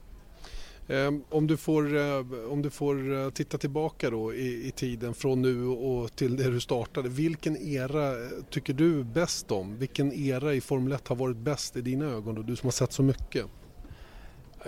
Ehm, 0.88 1.24
om 1.30 1.46
du 1.46 1.56
får, 1.56 1.96
eh, 1.96 2.50
om 2.50 2.62
du 2.62 2.70
får 2.70 3.14
eh, 3.14 3.30
titta 3.30 3.58
tillbaka 3.58 4.10
då 4.10 4.34
i, 4.34 4.68
i, 4.68 4.70
tiden 4.70 5.14
från 5.14 5.42
nu 5.42 5.66
och 5.66 6.16
till 6.16 6.36
det 6.36 6.50
du 6.50 6.60
startade. 6.60 7.08
Vilken 7.08 7.56
era 7.56 8.08
eh, 8.10 8.28
tycker 8.50 8.72
du 8.72 9.04
bäst 9.04 9.50
om? 9.50 9.76
Vilken 9.76 10.12
era 10.12 10.54
i 10.54 10.60
Formel 10.60 10.92
1 10.92 11.08
har 11.08 11.16
varit 11.16 11.36
bäst 11.36 11.76
i 11.76 11.80
dina 11.80 12.04
ögon? 12.04 12.34
Då, 12.34 12.42
du 12.42 12.56
som 12.56 12.66
har 12.66 12.72
sett 12.72 12.92
så 12.92 13.02
mycket. 13.02 13.46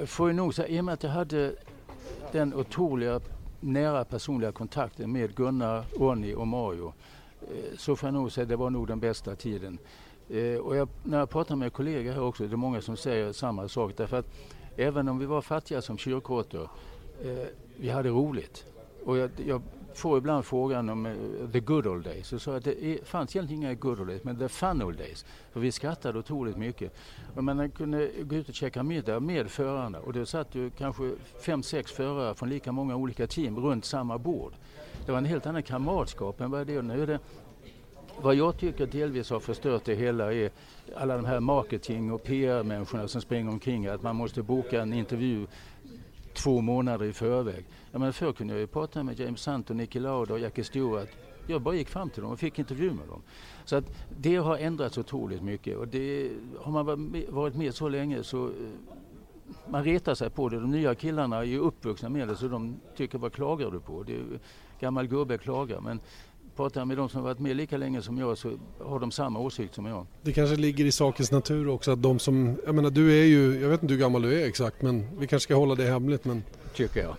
Får 0.07 0.29
jag 0.29 0.37
nog 0.37 0.55
säga, 0.55 0.69
i 0.69 0.81
och 0.81 0.85
med 0.85 0.95
att 0.95 1.03
jag 1.03 1.11
hade 1.11 1.57
den 2.33 2.55
otroliga 2.55 3.21
nära 3.61 4.05
personliga 4.05 4.53
kontakten 4.53 5.13
med 5.13 5.35
Gunnar, 5.35 5.85
Ronny 5.99 6.35
och 6.35 6.47
Mario 6.47 6.93
så 7.77 7.97
får 7.97 8.07
jag 8.07 8.15
nog 8.15 8.33
säga 8.33 8.43
att 8.43 8.49
det 8.49 8.57
var 8.57 8.71
nog 8.71 8.89
den 8.89 9.01
bästa 9.01 9.37
tiden. 9.37 9.79
Och 10.63 10.77
jag, 10.77 10.89
när 11.03 11.19
jag 11.19 11.31
pratar 11.31 11.57
med 11.57 11.73
kollegor 11.73 12.13
här 12.13 12.23
också, 12.23 12.47
det 12.47 12.55
är 12.55 12.57
många 12.57 12.81
som 12.81 12.97
säger 12.97 13.33
samma 13.33 13.69
sak. 13.69 13.93
Därför 13.97 14.19
att 14.19 14.27
även 14.77 15.09
om 15.09 15.19
vi 15.19 15.27
var 15.27 15.41
fattiga 15.41 15.83
som 15.83 15.99
kyrkråttor, 15.99 16.69
eh, 17.23 17.47
vi 17.77 17.91
hade 17.91 18.09
roligt. 18.09 18.65
Och 19.05 19.17
jag, 19.17 19.31
jag 19.47 19.63
får 19.97 20.19
ibland 20.19 20.45
frågan 20.45 20.89
om 20.89 21.07
uh, 21.07 21.51
the 21.53 21.61
good 21.61 21.87
old 21.87 22.05
days. 22.05 22.33
Jag 22.33 22.41
sa 22.41 22.57
att 22.57 22.65
det 22.65 22.85
är, 22.85 23.05
fanns 23.05 23.37
egentligen 23.37 23.63
inga 23.63 23.75
good 23.75 24.01
old 24.01 24.09
days, 24.09 24.25
men 24.25 24.39
the 24.39 24.49
fun 24.49 24.83
old 24.83 24.99
days. 24.99 25.25
För 25.53 25.61
vi 25.61 25.73
skrattade 25.73 26.19
otroligt 26.19 26.57
mycket. 26.57 26.93
Och 27.37 27.45
man 27.45 27.71
kunde 27.71 28.11
gå 28.23 28.37
ut 28.37 28.49
och 28.49 28.55
käka 28.55 28.83
middag 28.83 29.21
med 29.21 29.51
förarna 29.51 29.99
och 29.99 30.13
det 30.13 30.27
satt 30.27 30.55
ju 30.55 30.71
kanske 30.71 31.13
fem, 31.41 31.63
sex 31.63 31.93
förare 31.93 32.35
från 32.35 32.49
lika 32.49 32.73
många 32.73 32.97
olika 32.97 33.27
team 33.27 33.59
runt 33.59 33.85
samma 33.85 34.19
bord. 34.19 34.53
Det 35.07 35.13
var 35.13 35.19
en 35.19 35.25
helt 35.25 35.47
annan 35.47 35.63
kamratskap 35.63 36.41
än 36.41 36.51
vad 36.51 36.67
det 36.67 36.75
är 36.75 36.83
nu. 36.83 37.03
Är 37.03 37.07
det, 37.07 37.19
vad 38.23 38.35
jag 38.35 38.59
tycker 38.59 38.87
delvis 38.87 39.31
har 39.31 39.41
förstört 39.41 39.85
det 39.85 39.95
hela 39.95 40.33
är 40.33 40.51
alla 40.97 41.17
de 41.17 41.25
här 41.25 41.41
marketing 41.41 42.13
och 42.13 42.23
PR-människorna 42.23 43.09
som 43.09 43.21
springer 43.21 43.51
omkring. 43.51 43.87
Att 43.87 44.03
man 44.03 44.17
måste 44.17 44.43
boka 44.43 44.83
en 44.83 44.93
intervju 44.93 45.47
två 46.35 46.61
månader 46.61 47.07
i 47.07 47.13
förväg. 47.13 47.65
Ja, 47.93 47.99
men 47.99 48.13
förr 48.13 48.33
kunde 48.33 48.55
jag 48.55 48.61
ju 48.61 48.67
prata 48.67 49.03
med 49.03 49.21
James 49.21 49.47
Hunt 49.49 49.71
och 49.71 49.77
Nicky 49.77 50.01
Lauda 50.01 50.35
och 50.35 50.41
Jackie 50.41 50.65
Stewart. 50.65 51.09
Jag 51.47 51.63
bara 51.63 51.75
gick 51.75 51.89
fram 51.89 52.11
till 52.11 52.23
dem 52.23 52.33
och 52.33 52.39
fick 52.39 52.59
intervju 52.59 52.91
med 52.91 53.09
dem. 53.09 53.23
Så 53.65 53.77
att 53.77 53.85
det 54.21 54.37
har 54.37 54.57
ändrats 54.57 54.99
otroligt 54.99 55.43
mycket 55.43 55.77
och 55.77 55.89
det, 55.89 56.31
har 56.61 56.73
man 56.73 57.13
varit 57.29 57.55
med 57.55 57.75
så 57.75 57.89
länge 57.89 58.23
så 58.23 58.47
eh, 58.47 58.53
man 59.69 59.85
retar 59.85 60.15
sig 60.15 60.31
på 60.31 60.49
det. 60.49 60.61
De 60.61 60.71
nya 60.71 60.95
killarna 60.95 61.45
är 61.45 61.59
uppvuxna 61.59 62.09
med 62.09 62.29
det 62.29 62.37
så 62.37 62.49
de 62.49 62.77
tycker 62.97 63.19
vad 63.19 63.33
klagar 63.33 63.71
du 63.71 63.81
på? 63.81 64.03
Det 64.03 64.17
är, 64.17 64.23
gammal 64.81 65.07
gubbe 65.07 65.39
klagar. 65.39 65.81
Men 65.81 66.01
pratar 66.57 66.81
jag 66.81 66.89
med 66.89 66.97
de 66.97 67.09
som 67.09 67.23
varit 67.23 67.39
med 67.39 67.57
lika 67.57 67.77
länge 67.77 68.03
som 68.03 68.19
jag 68.19 68.39
så 68.39 68.53
har 68.85 69.01
de 69.01 69.11
samma 69.11 69.39
åsikt 69.39 69.75
som 69.75 69.87
jag. 69.87 70.07
Det 70.23 70.33
kanske 70.33 70.57
ligger 70.57 70.85
i 70.85 70.93
sakens 70.93 71.33
natur 71.33 71.69
också 71.69 71.91
att 71.91 72.03
de 72.03 72.19
som, 72.19 72.57
jag 72.67 72.75
menar 72.75 72.91
du 72.91 73.21
är 73.21 73.25
ju, 73.25 73.61
jag 73.61 73.69
vet 73.69 73.83
inte 73.83 73.95
hur 73.95 74.01
gammal 74.01 74.23
du 74.23 74.43
är 74.43 74.47
exakt 74.47 74.83
men 74.83 75.19
vi 75.19 75.27
kanske 75.27 75.45
ska 75.45 75.55
hålla 75.55 75.75
det 75.75 75.85
hemligt 75.85 76.25
men 76.25 76.43
tycker 76.77 77.01
jag. 77.01 77.17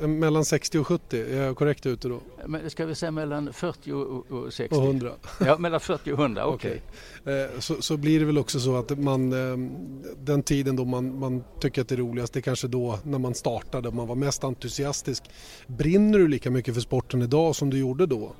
Eh, 0.00 0.08
mellan 0.08 0.44
60 0.44 0.78
och 0.78 0.86
70, 0.86 1.20
är 1.20 1.42
jag 1.42 1.56
korrekt 1.56 1.86
ute 1.86 2.08
då? 2.08 2.20
Men 2.46 2.70
ska 2.70 2.86
vi 2.86 2.94
säga 2.94 3.10
mellan 3.10 3.52
40 3.52 3.92
och 3.92 4.52
60? 4.52 4.76
Och 4.76 4.84
100? 4.84 5.12
Ja, 5.40 5.58
mellan 5.58 5.80
40 5.80 6.12
och 6.12 6.18
100, 6.18 6.46
okej. 6.46 6.82
Okay. 7.22 7.34
Eh, 7.34 7.58
så, 7.58 7.82
så, 7.82 7.96
blir 7.96 8.20
det 8.20 8.24
väl 8.26 8.38
också 8.38 8.60
så 8.60 8.76
att 8.76 8.98
man, 8.98 9.32
eh, 9.32 9.70
den 10.18 10.42
tiden 10.42 10.76
då 10.76 10.84
man, 10.84 11.18
man 11.18 11.44
tycker 11.60 11.82
att 11.82 11.88
det 11.88 11.94
är 11.94 11.96
roligast, 11.96 12.32
det 12.32 12.40
är 12.40 12.42
kanske 12.42 12.68
då 12.68 12.98
när 13.02 13.18
man 13.18 13.34
startade 13.34 13.90
man 13.90 14.08
var 14.08 14.14
mest 14.14 14.44
entusiastisk. 14.44 15.22
Brinner 15.66 16.18
du 16.18 16.28
lika 16.28 16.50
mycket 16.50 16.74
för 16.74 16.80
sporten 16.80 17.22
idag 17.22 17.56
som 17.56 17.70
du 17.70 17.78
gjorde 17.78 18.06
då? 18.06 18.32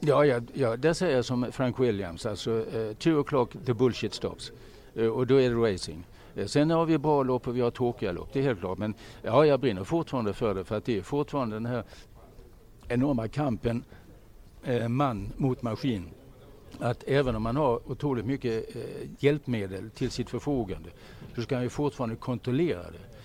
Ja, 0.00 0.24
ja, 0.24 0.40
ja 0.54 0.76
där 0.76 0.92
säger 0.92 1.16
jag 1.16 1.24
som 1.24 1.46
Frank 1.52 1.80
Williams, 1.80 2.26
alltså 2.26 2.50
uh, 2.50 2.92
two 2.94 3.22
o'clock 3.22 3.64
the 3.66 3.74
bullshit 3.74 4.14
stops. 4.14 4.52
Uh, 4.96 5.06
och 5.06 5.26
då 5.26 5.40
är 5.40 5.50
det 5.50 5.72
racing. 5.72 6.06
Eh, 6.34 6.46
sen 6.46 6.70
har 6.70 6.86
vi 6.86 6.98
bra 6.98 7.22
lopp 7.22 7.48
och 7.48 7.56
vi 7.56 7.60
har 7.60 7.70
tråkiga 7.70 8.12
lopp, 8.12 8.28
det 8.32 8.38
är 8.38 8.42
helt 8.42 8.60
klart. 8.60 8.78
Men 8.78 8.94
ja, 9.22 9.46
jag 9.46 9.60
brinner 9.60 9.84
fortfarande 9.84 10.32
för 10.32 10.54
det 10.54 10.64
för 10.64 10.76
att 10.76 10.84
det 10.84 10.98
är 10.98 11.02
fortfarande 11.02 11.56
den 11.56 11.66
här 11.66 11.84
enorma 12.88 13.28
kampen 13.28 13.84
eh, 14.64 14.88
man 14.88 15.32
mot 15.36 15.62
maskin. 15.62 16.10
Att 16.78 17.04
även 17.06 17.36
om 17.36 17.42
man 17.42 17.56
har 17.56 17.90
otroligt 17.90 18.26
mycket 18.26 18.76
eh, 18.76 18.82
hjälpmedel 19.18 19.90
till 19.90 20.10
sitt 20.10 20.30
förfogande 20.30 20.90
så 21.34 21.42
ska 21.42 21.54
man 21.54 21.64
ju 21.64 21.70
fortfarande 21.70 22.16
kontrollera 22.16 22.82
det. 22.82 23.19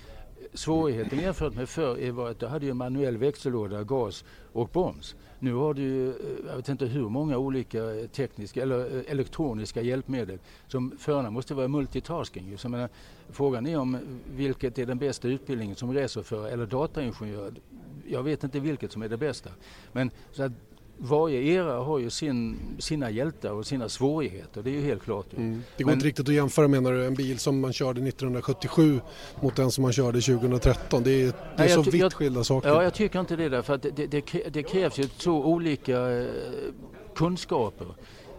Svårigheten 0.56 1.20
jämfört 1.20 1.56
med 1.56 1.70
förr 1.70 2.12
var 2.12 2.30
att 2.30 2.40
du 2.40 2.46
hade 2.46 2.66
ju 2.66 2.74
manuell 2.74 3.18
växellåda, 3.18 3.84
gas 3.84 4.24
och 4.54 4.70
broms. 4.74 5.16
Nu 5.40 5.54
har 5.54 5.74
du 5.74 5.82
ju, 5.82 6.10
eh, 6.10 6.16
jag 6.48 6.56
vet 6.56 6.70
inte 6.70 6.86
hur 6.86 7.10
många 7.10 7.38
olika 7.38 7.80
tekniska 8.12 8.62
eller 8.62 8.96
eh, 8.96 9.12
elektroniska 9.12 9.82
hjälpmedel 9.82 10.40
som 10.68 10.92
förarna 11.00 11.30
måste 11.30 11.54
vara 11.54 11.68
multitasking. 11.68 12.58
Så 12.58 12.70
menar, 12.70 12.90
frågan 13.30 13.68
är 13.68 13.78
om 13.78 13.98
vilket 14.36 14.80
är 14.80 14.86
den 14.86 14.98
bästa 14.98 15.28
utbildningen 15.28 15.76
som 15.76 15.94
racerförare 15.94 16.50
eller 16.50 16.66
dataingenjör. 16.66 17.54
Jag 18.08 18.24
vet 18.24 18.44
inte 18.44 18.60
vilket 18.60 18.92
som 18.92 19.02
är 19.02 19.10
det 19.10 19.18
bästa. 19.18 19.50
Men 19.92 20.12
så 20.32 20.44
att 20.44 20.52
varje 20.98 21.42
era 21.42 21.74
har 21.74 22.00
ju 22.00 22.10
sin, 22.10 22.58
sina 22.80 23.10
hjältar 23.10 23.52
och 23.52 23.66
sina 23.66 23.90
svårigheter, 23.90 24.64
det 24.64 24.70
är 24.70 24.74
ju 24.74 24.82
helt 24.82 25.04
klart. 25.04 25.34
Mm. 25.34 25.64
Det 25.78 25.84
går 25.84 25.90
Men, 25.90 25.98
inte 25.98 26.08
riktigt 26.08 26.28
att 26.30 26.36
jämföra 26.36 26.68
menar 26.68 26.92
du, 26.92 27.06
en 27.06 27.16
bil 27.16 27.40
som 27.40 27.60
man 27.60 27.74
körde 27.74 28.08
1977 28.08 29.02
mot 29.42 29.56
den 29.56 29.72
som 29.72 29.82
man 29.82 29.94
körde 29.94 30.22
2013. 30.22 31.04
Det 31.04 31.12
är, 31.12 31.24
det 31.24 31.28
är 31.28 31.34
nej, 31.58 31.70
så 31.70 31.82
vitt 31.82 32.14
skilda 32.14 32.44
saker. 32.44 32.70
Ja, 32.70 32.84
jag 32.84 32.94
tycker 32.94 33.20
inte 33.20 33.36
det 33.36 33.50
därför 33.50 33.74
att 33.74 33.82
det, 33.82 34.08
det, 34.08 34.24
det 34.50 34.64
krävs 34.64 35.00
ju 35.00 35.08
så 35.18 35.44
olika 35.44 36.12
eh, 36.12 36.26
kunskaper. 37.16 37.88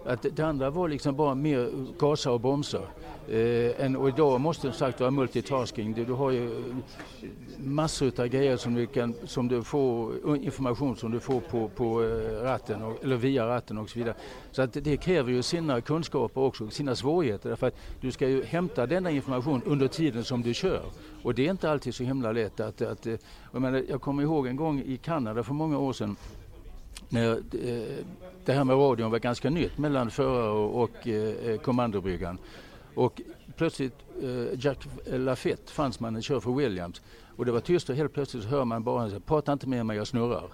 Att 0.06 0.26
det 0.36 0.42
andra 0.42 0.70
var 0.70 0.88
liksom 0.88 1.16
bara 1.16 1.34
mer 1.34 1.70
gasa 1.98 2.32
och 2.32 2.40
bromsa. 2.40 2.80
Eh, 3.28 3.94
och 3.96 4.08
idag 4.08 4.40
måste 4.40 4.66
du 4.66 4.72
sagt 4.72 5.00
vara 5.00 5.10
multitasking. 5.10 5.94
Du, 5.94 6.04
du 6.04 6.12
har 6.12 6.30
ju 6.30 6.44
eh, 6.46 7.28
massor 7.58 8.20
av 8.20 8.26
grejer 8.26 8.56
som 8.56 8.74
du, 8.74 8.86
kan, 8.86 9.14
som 9.24 9.48
du 9.48 9.62
får, 9.62 10.12
eh, 10.34 10.44
information 10.44 10.96
som 10.96 11.10
du 11.12 11.20
får 11.20 11.40
på, 11.40 11.68
på 11.68 12.02
eh, 12.02 12.42
ratten 12.42 12.82
och, 12.82 13.04
eller 13.04 13.16
via 13.16 13.46
ratten 13.46 13.78
och 13.78 13.90
så 13.90 13.98
vidare. 13.98 14.14
Så 14.52 14.62
att 14.62 14.72
det 14.72 14.96
kräver 14.96 15.32
ju 15.32 15.42
sina 15.42 15.80
kunskaper 15.80 16.40
också, 16.40 16.70
sina 16.70 16.96
svårigheter. 16.96 17.48
Därför 17.48 17.66
att 17.66 17.76
du 18.00 18.12
ska 18.12 18.28
ju 18.28 18.44
hämta 18.44 18.86
denna 18.86 19.10
information 19.10 19.62
under 19.66 19.88
tiden 19.88 20.24
som 20.24 20.42
du 20.42 20.54
kör. 20.54 20.82
Och 21.22 21.34
det 21.34 21.46
är 21.46 21.50
inte 21.50 21.70
alltid 21.70 21.94
så 21.94 22.04
himla 22.04 22.32
lätt. 22.32 22.60
Att, 22.60 22.82
att, 22.82 23.06
jag, 23.52 23.62
menar, 23.62 23.84
jag 23.88 24.00
kommer 24.00 24.22
ihåg 24.22 24.46
en 24.46 24.56
gång 24.56 24.82
i 24.86 24.96
Kanada 24.96 25.42
för 25.42 25.54
många 25.54 25.78
år 25.78 25.92
sedan 25.92 26.16
när 27.08 27.32
eh, 27.36 28.04
det 28.44 28.52
här 28.52 28.64
med 28.64 28.76
radion 28.76 29.10
var 29.10 29.18
ganska 29.18 29.50
nytt 29.50 29.78
mellan 29.78 30.10
förare 30.10 30.50
och, 30.50 30.82
och 30.82 31.08
eh, 31.08 31.50
eh, 31.50 31.58
kommandobryggan. 31.58 32.38
Och 32.94 33.20
plötsligt, 33.56 33.94
eh, 34.22 34.64
Jack 34.64 34.78
Lafette, 35.06 35.72
fransmannen, 35.72 36.22
kör 36.22 36.40
för 36.40 36.52
Williams. 36.52 37.02
Och 37.36 37.44
det 37.44 37.52
var 37.52 37.60
tyst 37.60 37.88
och 37.88 37.96
helt 37.96 38.12
plötsligt 38.12 38.42
så 38.42 38.48
hör 38.48 38.64
man 38.64 38.84
bara 38.84 39.08
säga, 39.08 39.20
prata 39.20 39.52
inte 39.52 39.68
med 39.68 39.86
mig, 39.86 39.96
jag 39.96 40.06
snurrar. 40.06 40.50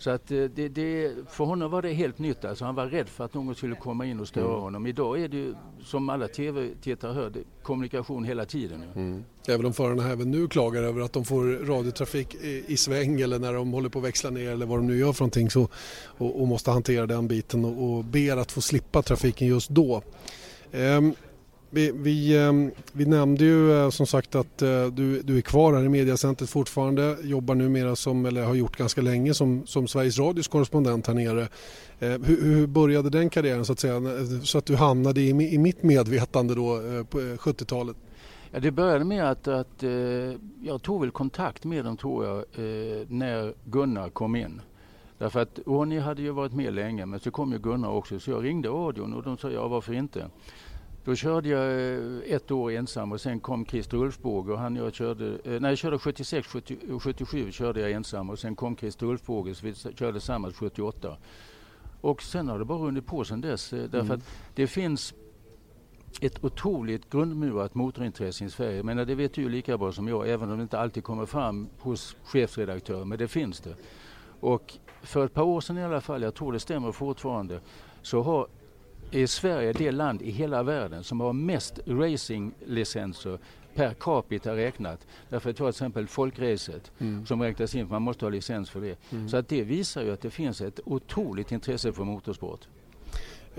Så 0.00 0.10
att 0.10 0.30
eh, 0.30 0.44
det, 0.44 0.68
det, 0.68 1.14
för 1.30 1.44
honom 1.44 1.70
var 1.70 1.82
det 1.82 1.92
helt 1.92 2.18
nytt. 2.18 2.44
Alltså 2.44 2.64
han 2.64 2.74
var 2.74 2.86
rädd 2.86 3.08
för 3.08 3.24
att 3.24 3.34
någon 3.34 3.54
skulle 3.54 3.74
komma 3.74 4.06
in 4.06 4.20
och 4.20 4.28
störa 4.28 4.44
mm. 4.44 4.60
honom. 4.60 4.86
Idag 4.86 5.20
är 5.20 5.28
det 5.28 5.36
ju, 5.36 5.54
som 5.84 6.08
alla 6.08 6.28
tv-tittare 6.28 7.12
hör, 7.12 7.32
kommunikation 7.62 8.24
hela 8.24 8.44
tiden. 8.44 8.82
Mm. 8.94 9.24
Även 9.48 9.66
om 9.66 9.72
förarna 9.72 10.10
även 10.10 10.30
nu 10.30 10.48
klagar 10.48 10.82
över 10.82 11.00
att 11.00 11.12
de 11.12 11.24
får 11.24 11.66
radiotrafik 11.66 12.34
i, 12.34 12.64
i, 12.66 12.76
sväng 12.76 13.20
eller 13.20 13.38
när 13.38 13.52
de 13.52 13.72
håller 13.72 13.88
på 13.88 13.98
att 13.98 14.04
växla 14.04 14.30
ner 14.30 14.50
eller 14.50 14.66
vad 14.66 14.78
de 14.78 14.86
nu 14.86 14.98
gör 14.98 15.12
för 15.12 15.22
någonting 15.22 15.50
så, 15.50 15.68
och, 16.04 16.40
och 16.40 16.48
måste 16.48 16.70
hantera 16.70 17.06
den 17.06 17.28
biten 17.28 17.64
och, 17.64 17.98
och 17.98 18.04
ber 18.04 18.36
att 18.36 18.52
få 18.52 18.60
slippa 18.60 19.02
trafiken 19.02 19.48
just 19.48 19.70
då. 19.70 20.02
Um, 20.72 21.14
vi, 21.70 21.92
vi, 21.94 22.38
ehm, 22.38 22.70
vi, 22.92 23.06
nämnde 23.06 23.44
ju 23.44 23.72
eh, 23.78 23.90
som 23.90 24.06
sagt 24.06 24.34
att 24.34 24.62
eh, 24.62 24.86
du, 24.86 25.22
du 25.22 25.36
är 25.36 25.40
kvar 25.40 25.72
här 25.74 25.84
i 25.84 25.88
mediacentret 25.88 26.50
fortfarande, 26.50 27.16
jobbar 27.22 27.54
numera 27.54 27.96
som, 27.96 28.26
eller 28.26 28.44
har 28.44 28.54
gjort 28.54 28.76
ganska 28.76 29.00
länge 29.00 29.34
som, 29.34 29.66
som 29.66 29.88
Sveriges 29.88 30.18
Radios 30.18 30.48
korrespondent 30.48 31.06
här 31.06 31.14
nere. 31.14 31.42
Eh, 32.00 32.08
hur, 32.08 32.42
hur, 32.42 32.66
började 32.66 33.10
den 33.10 33.30
karriären 33.30 33.64
så 33.64 33.72
att 33.72 33.80
säga, 33.80 34.00
så 34.42 34.58
att 34.58 34.66
du 34.66 34.76
hamnade 34.76 35.20
i, 35.20 35.28
i 35.28 35.58
mitt 35.58 35.82
medvetande 35.82 36.54
då 36.54 36.76
på 37.10 37.18
70-talet? 37.18 37.96
Ja, 38.50 38.60
det 38.60 38.70
började 38.70 39.04
med 39.04 39.30
att, 39.30 39.48
att 39.48 39.82
jag 40.62 40.82
tog 40.82 41.00
väl 41.00 41.10
kontakt 41.10 41.64
med 41.64 41.84
dem 41.84 41.96
tror 41.96 42.24
jag 42.24 42.44
när 43.08 43.54
Gunnar 43.64 44.08
kom 44.08 44.36
in. 44.36 44.60
Därför 45.18 45.40
att 45.40 45.58
Ronny 45.66 45.98
hade 45.98 46.22
ju 46.22 46.30
varit 46.30 46.52
med 46.52 46.74
länge 46.74 47.06
men 47.06 47.20
så 47.20 47.30
kom 47.30 47.52
ju 47.52 47.58
Gunnar 47.58 47.90
också 47.90 48.20
så 48.20 48.30
jag 48.30 48.44
ringde 48.44 48.68
radion 48.68 49.14
och 49.14 49.22
de 49.22 49.38
sa 49.38 49.50
ja 49.50 49.68
varför 49.68 49.92
inte. 49.92 50.26
Då 51.10 51.16
körde 51.16 51.48
jag 51.48 51.94
eh, 51.94 52.34
ett 52.34 52.50
år 52.50 52.72
ensam 52.72 53.12
och 53.12 53.20
sen 53.20 53.40
kom 53.40 53.66
Christer 53.66 53.96
Ulfbåge 53.96 54.52
och 54.52 54.58
han 54.58 54.76
jag 54.76 54.94
körde, 54.94 55.38
eh, 55.44 55.60
nej 55.60 55.70
jag 55.70 55.78
körde 55.78 55.98
76, 55.98 56.48
70, 56.48 56.76
77 57.00 57.52
körde 57.52 57.80
jag 57.80 57.90
ensam 57.90 58.30
och 58.30 58.38
sen 58.38 58.56
kom 58.56 58.76
Christer 58.76 59.06
Ulfbåge 59.06 59.54
så 59.54 59.66
vi 59.66 59.74
körde 59.74 60.12
tillsammans 60.12 60.56
78. 60.56 61.16
Och 62.00 62.22
sen 62.22 62.48
har 62.48 62.58
det 62.58 62.64
bara 62.64 62.78
runnit 62.78 63.06
på 63.06 63.24
sen 63.24 63.40
dess 63.40 63.72
eh, 63.72 63.82
därför 63.82 63.98
mm. 63.98 64.12
att 64.12 64.24
det 64.54 64.66
finns 64.66 65.14
ett 66.20 66.44
otroligt 66.44 67.10
grundmurat 67.10 67.74
motorintresse 67.74 68.44
i 68.44 68.50
Sverige. 68.50 68.82
Men 68.82 68.96
det 68.96 69.14
vet 69.14 69.34
du 69.34 69.48
lika 69.48 69.78
bra 69.78 69.92
som 69.92 70.08
jag, 70.08 70.28
även 70.28 70.50
om 70.50 70.56
det 70.56 70.62
inte 70.62 70.78
alltid 70.78 71.04
kommer 71.04 71.26
fram 71.26 71.68
hos 71.78 72.16
chefredaktörer, 72.24 73.04
men 73.04 73.18
det 73.18 73.28
finns 73.28 73.60
det. 73.60 73.74
Och 74.40 74.74
för 75.02 75.24
ett 75.24 75.34
par 75.34 75.42
år 75.42 75.60
sedan 75.60 75.78
i 75.78 75.84
alla 75.84 76.00
fall, 76.00 76.22
jag 76.22 76.34
tror 76.34 76.52
det 76.52 76.60
stämmer 76.60 76.92
fortfarande, 76.92 77.60
så 78.02 78.22
har 78.22 78.46
är 79.10 79.26
Sverige 79.26 79.72
det 79.72 79.90
land 79.90 80.22
i 80.22 80.30
hela 80.30 80.62
världen 80.62 81.04
som 81.04 81.20
har 81.20 81.32
mest 81.32 81.78
racinglicenser 81.86 83.38
per 83.74 83.94
capita 83.94 84.56
räknat. 84.56 85.06
Därför 85.28 85.52
tar 85.52 85.64
till 85.64 85.68
exempel 85.68 86.06
folkracet 86.06 86.92
mm. 86.98 87.26
som 87.26 87.42
räknas 87.42 87.74
in, 87.74 87.88
man 87.88 88.02
måste 88.02 88.24
ha 88.24 88.30
licens 88.30 88.70
för 88.70 88.80
det. 88.80 88.96
Mm. 89.10 89.28
Så 89.28 89.36
att 89.36 89.48
det 89.48 89.62
visar 89.62 90.02
ju 90.02 90.12
att 90.12 90.20
det 90.20 90.30
finns 90.30 90.60
ett 90.60 90.80
otroligt 90.84 91.52
intresse 91.52 91.92
för 91.92 92.04
motorsport. 92.04 92.68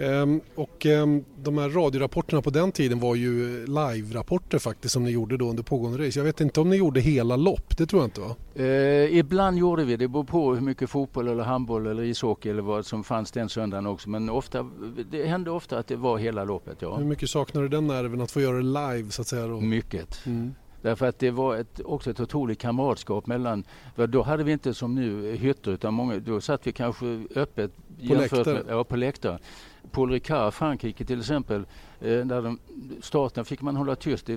Um, 0.02 0.42
och 0.56 0.86
um, 0.86 1.26
de 1.38 1.58
här 1.58 1.70
radiorapporterna 1.70 2.42
på 2.42 2.50
den 2.50 2.72
tiden 2.72 3.00
var 3.00 3.16
ju 3.16 3.66
live-rapporter 3.66 4.60
faktiskt 4.60 4.94
som 4.94 5.04
ni 5.04 5.12
gjorde 5.12 5.38
då 5.38 5.50
under 5.50 5.64
pågående 5.64 6.08
race. 6.08 6.20
Jag 6.20 6.24
vet 6.24 6.42
inte 6.42 6.62
om 6.62 6.70
ni 6.70 6.76
gjorde 6.76 7.00
hela 7.00 7.36
lopp, 7.36 7.78
det 7.78 7.86
tror 7.86 8.02
jag 8.02 8.08
inte 8.08 8.22
va? 8.22 8.36
Uh, 8.60 9.18
ibland 9.18 9.58
gjorde 9.58 9.84
vi 9.84 9.96
det, 9.96 10.08
beror 10.08 10.24
på 10.24 10.54
hur 10.54 10.62
mycket 10.62 10.90
fotboll 10.90 11.28
eller 11.28 11.44
handboll 11.44 11.88
eller 11.88 12.04
ishockey 12.04 12.50
eller 12.50 12.62
vad 12.62 12.86
som 12.86 13.04
fanns 13.04 13.32
den 13.32 13.50
söndagen 13.50 13.88
också. 13.88 14.10
Men 14.10 14.30
ofta, 14.30 14.70
det 15.12 15.26
hände 15.26 15.52
ofta 15.52 15.78
att 15.78 15.88
det 15.88 15.96
var 15.96 16.18
hela 16.18 16.44
loppet. 16.44 16.78
Ja. 16.82 16.96
Hur 16.98 17.06
mycket 17.06 17.30
saknar 17.30 17.62
du 17.62 17.68
den 17.68 17.88
nerven 17.88 18.22
att 18.22 18.32
få 18.32 18.42
göra 18.42 18.58
det 18.58 18.94
live 18.94 19.12
så 19.12 19.22
att 19.22 19.28
säga? 19.28 19.48
Då? 19.48 19.62
Mycket. 19.62 20.26
Mm. 20.26 20.54
Därför 20.82 21.06
att 21.06 21.20
det 21.20 21.32
var 21.32 21.56
ett, 21.56 21.82
också 21.86 22.12
ett 22.12 22.20
otroligt 22.20 22.60
kamratskap 22.60 23.28
mellan, 23.28 23.64
då 23.96 24.22
hade 24.22 24.44
vi 24.44 24.52
inte 24.52 24.74
som 24.74 24.96
nu 24.96 25.36
hytter 25.36 25.72
utan 25.72 25.94
många, 25.94 26.20
då 26.20 26.42
satt 26.42 26.68
vi 26.68 26.72
kanske 26.72 27.26
öppet 27.36 27.72
på 28.08 28.14
läktaren? 28.14 28.66
ja, 28.70 28.84
på 28.84 28.96
läktaren. 28.96 29.40
Paul 29.92 30.12
Ricard, 30.12 30.54
Frankrike 30.54 31.06
till 31.06 31.20
exempel, 31.20 31.66
eh, 32.00 32.26
när 32.26 32.42
de, 32.42 32.60
starten 33.02 33.46
fick 33.46 33.62
man 33.62 33.76
hålla 33.76 33.96
tyst. 33.96 34.30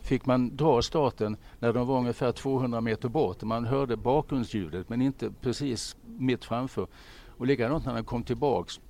Fick 0.00 0.26
man 0.26 0.56
dra 0.56 0.82
starten 0.82 1.36
när 1.58 1.72
de 1.72 1.86
var 1.86 1.98
ungefär 1.98 2.32
200 2.32 2.80
meter 2.80 3.08
bort. 3.08 3.42
Man 3.42 3.64
hörde 3.64 3.96
bakgrundsljudet 3.96 4.88
men 4.88 5.02
inte 5.02 5.30
precis 5.40 5.96
mitt 6.04 6.44
framför. 6.44 6.86
Och 7.36 7.46
likadant 7.46 7.86
när 7.86 7.94
de 7.94 8.04
kom 8.04 8.22
tillbaks 8.22 8.80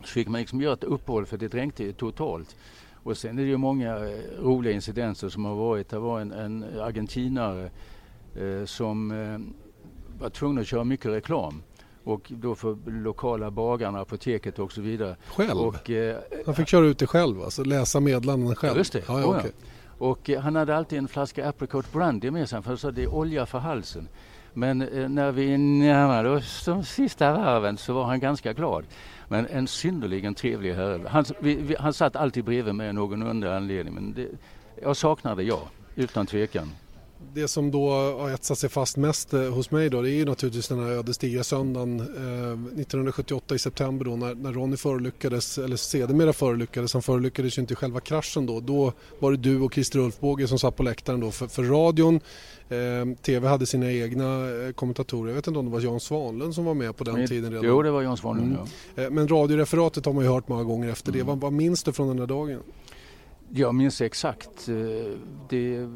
så 0.00 0.06
fick 0.06 0.28
man 0.28 0.40
liksom 0.40 0.60
göra 0.60 0.72
ett 0.72 0.84
uppehåll 0.84 1.26
för 1.26 1.36
det 1.36 1.48
dränkte 1.48 1.92
totalt. 1.92 2.56
Och 3.02 3.16
sen 3.16 3.38
är 3.38 3.42
det 3.42 3.48
ju 3.48 3.56
många 3.56 3.96
eh, 3.96 4.18
roliga 4.40 4.72
incidenter 4.72 5.28
som 5.28 5.44
har 5.44 5.54
varit. 5.54 5.88
Det 5.88 5.98
var 5.98 6.20
en, 6.20 6.32
en 6.32 6.64
argentinare 6.80 7.70
eh, 8.34 8.64
som 8.64 9.10
eh, 9.10 9.38
var 10.20 10.30
tvungen 10.30 10.58
att 10.58 10.66
köra 10.66 10.84
mycket 10.84 11.10
reklam 11.10 11.62
och 12.04 12.32
då 12.34 12.54
för 12.54 12.76
lokala 12.90 13.50
bagarna, 13.50 14.00
apoteket 14.00 14.58
och 14.58 14.72
så 14.72 14.80
vidare. 14.80 15.16
Själv? 15.26 15.58
Och, 15.58 15.90
eh, 15.90 16.18
han 16.46 16.54
fick 16.54 16.68
köra 16.68 16.86
ut 16.86 16.98
det 16.98 17.06
själv, 17.06 17.42
alltså 17.42 17.64
läsa 17.64 18.00
meddelanden 18.00 18.54
själv? 18.54 18.76
Just 18.76 18.92
det. 18.92 19.02
Ja, 19.08 19.20
ja, 19.20 19.26
okay. 19.26 19.50
Och 19.98 20.30
eh, 20.30 20.40
han 20.40 20.56
hade 20.56 20.76
alltid 20.76 20.98
en 20.98 21.08
flaska 21.08 21.48
apricot 21.48 21.92
brandy 21.92 22.30
med 22.30 22.48
sig 22.48 22.62
för 22.62 22.76
så 22.76 22.90
det 22.90 23.02
är 23.02 23.14
olja 23.14 23.46
för 23.46 23.58
halsen. 23.58 24.08
Men 24.54 24.82
eh, 24.82 25.08
när 25.08 25.32
vi 25.32 25.58
närmade 25.58 26.30
oss 26.30 26.64
de 26.64 26.84
sista 26.84 27.32
varven 27.32 27.76
så 27.78 27.92
var 27.92 28.04
han 28.04 28.20
ganska 28.20 28.52
glad. 28.52 28.84
Men 29.28 29.46
en 29.46 29.66
synnerligen 29.66 30.34
trevlig 30.34 30.74
herre. 30.74 31.08
Han, 31.08 31.24
vi, 31.40 31.54
vi, 31.54 31.76
han 31.78 31.92
satt 31.92 32.16
alltid 32.16 32.44
bredvid 32.44 32.74
mig 32.74 32.88
av 32.88 32.94
någon 32.94 33.22
underlig 33.22 33.56
anledning. 33.56 33.94
Men 33.94 34.12
det, 34.12 34.28
jag 34.82 34.96
saknade 34.96 35.42
ja, 35.42 35.60
utan 35.94 36.26
tvekan 36.26 36.70
det 37.34 37.48
som 37.48 37.70
då 37.70 37.90
har 37.90 38.30
etsat 38.30 38.58
sig 38.58 38.70
fast 38.70 38.96
mest 38.96 39.34
eh, 39.34 39.40
hos 39.40 39.70
mig 39.70 39.90
då 39.90 40.02
det 40.02 40.10
är 40.10 40.14
ju 40.14 40.24
naturligtvis 40.24 40.68
den 40.68 40.78
här 40.78 40.90
ödesdigra 40.90 41.44
söndagen 41.44 42.00
eh, 42.00 42.52
1978 42.80 43.54
i 43.54 43.58
september 43.58 44.04
då 44.04 44.16
när, 44.16 44.34
när 44.34 44.52
Ronny 44.52 44.76
förolyckades, 44.76 45.58
eller 45.58 45.76
sedermera 45.76 46.32
förolyckades, 46.32 46.92
han 46.92 47.02
förolyckades 47.02 47.58
ju 47.58 47.60
inte 47.60 47.72
i 47.72 47.76
själva 47.76 48.00
kraschen 48.00 48.46
då. 48.46 48.60
Då 48.60 48.92
var 49.18 49.30
det 49.30 49.36
du 49.36 49.60
och 49.60 49.74
Christer 49.74 49.98
Ulfbåge 49.98 50.48
som 50.48 50.58
satt 50.58 50.76
på 50.76 50.82
läktaren 50.82 51.20
då 51.20 51.30
för, 51.30 51.46
för 51.46 51.62
radion. 51.62 52.20
Eh, 52.68 53.16
TV 53.22 53.48
hade 53.48 53.66
sina 53.66 53.92
egna 53.92 54.50
eh, 54.50 54.72
kommentatorer, 54.72 55.28
jag 55.28 55.36
vet 55.36 55.46
inte 55.46 55.58
om 55.58 55.64
det 55.64 55.72
var 55.72 55.80
Jan 55.80 56.00
Svanlund 56.00 56.54
som 56.54 56.64
var 56.64 56.74
med 56.74 56.96
på 56.96 57.04
den 57.04 57.14
Men, 57.14 57.28
tiden 57.28 57.52
redan. 57.52 57.66
Jo 57.66 57.82
det 57.82 57.90
var 57.90 58.02
Jan 58.02 58.16
Svanlund 58.16 58.52
mm. 58.52 58.66
ja. 58.94 59.02
Eh, 59.02 59.10
men 59.10 59.28
radioreferatet 59.28 60.06
har 60.06 60.12
man 60.12 60.24
ju 60.24 60.30
hört 60.30 60.48
många 60.48 60.64
gånger 60.64 60.88
efter 60.88 61.08
mm. 61.08 61.18
det. 61.18 61.24
Vad, 61.24 61.40
vad 61.40 61.52
minns 61.52 61.82
du 61.82 61.92
från 61.92 62.08
den 62.08 62.16
där 62.16 62.26
dagen? 62.26 62.58
Jag 63.48 63.74
minns 63.74 64.00
exakt. 64.00 64.66
Det 65.48 65.88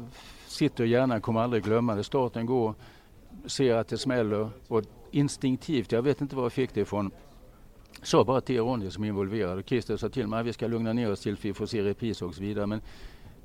sitter 0.57 0.83
i 0.83 0.89
hjärnan, 0.89 1.21
kommer 1.21 1.41
aldrig 1.41 1.63
glömma 1.63 1.95
det. 1.95 2.03
Starten 2.03 2.45
går, 2.45 2.73
ser 3.45 3.75
att 3.75 3.87
det 3.87 3.97
smäller 3.97 4.49
och 4.67 4.83
instinktivt, 5.11 5.91
jag 5.91 6.01
vet 6.01 6.21
inte 6.21 6.35
var 6.35 6.43
jag 6.43 6.53
fick 6.53 6.73
det 6.73 6.81
ifrån, 6.81 7.11
sa 8.01 8.23
bara 8.23 8.41
till 8.41 8.59
Ronny 8.59 8.89
som 8.89 9.03
är 9.03 9.07
involverad 9.07 9.59
och 9.59 9.69
Christer 9.69 9.97
sa 9.97 10.09
till 10.09 10.27
mig 10.27 10.39
att 10.39 10.45
vi 10.45 10.53
ska 10.53 10.67
lugna 10.67 10.93
ner 10.93 11.11
oss 11.11 11.19
tills 11.19 11.45
vi 11.45 11.53
får 11.53 11.65
se 11.65 11.83
repris 11.83 12.21
och 12.21 12.35
så 12.35 12.41
vidare. 12.41 12.67
Men 12.67 12.81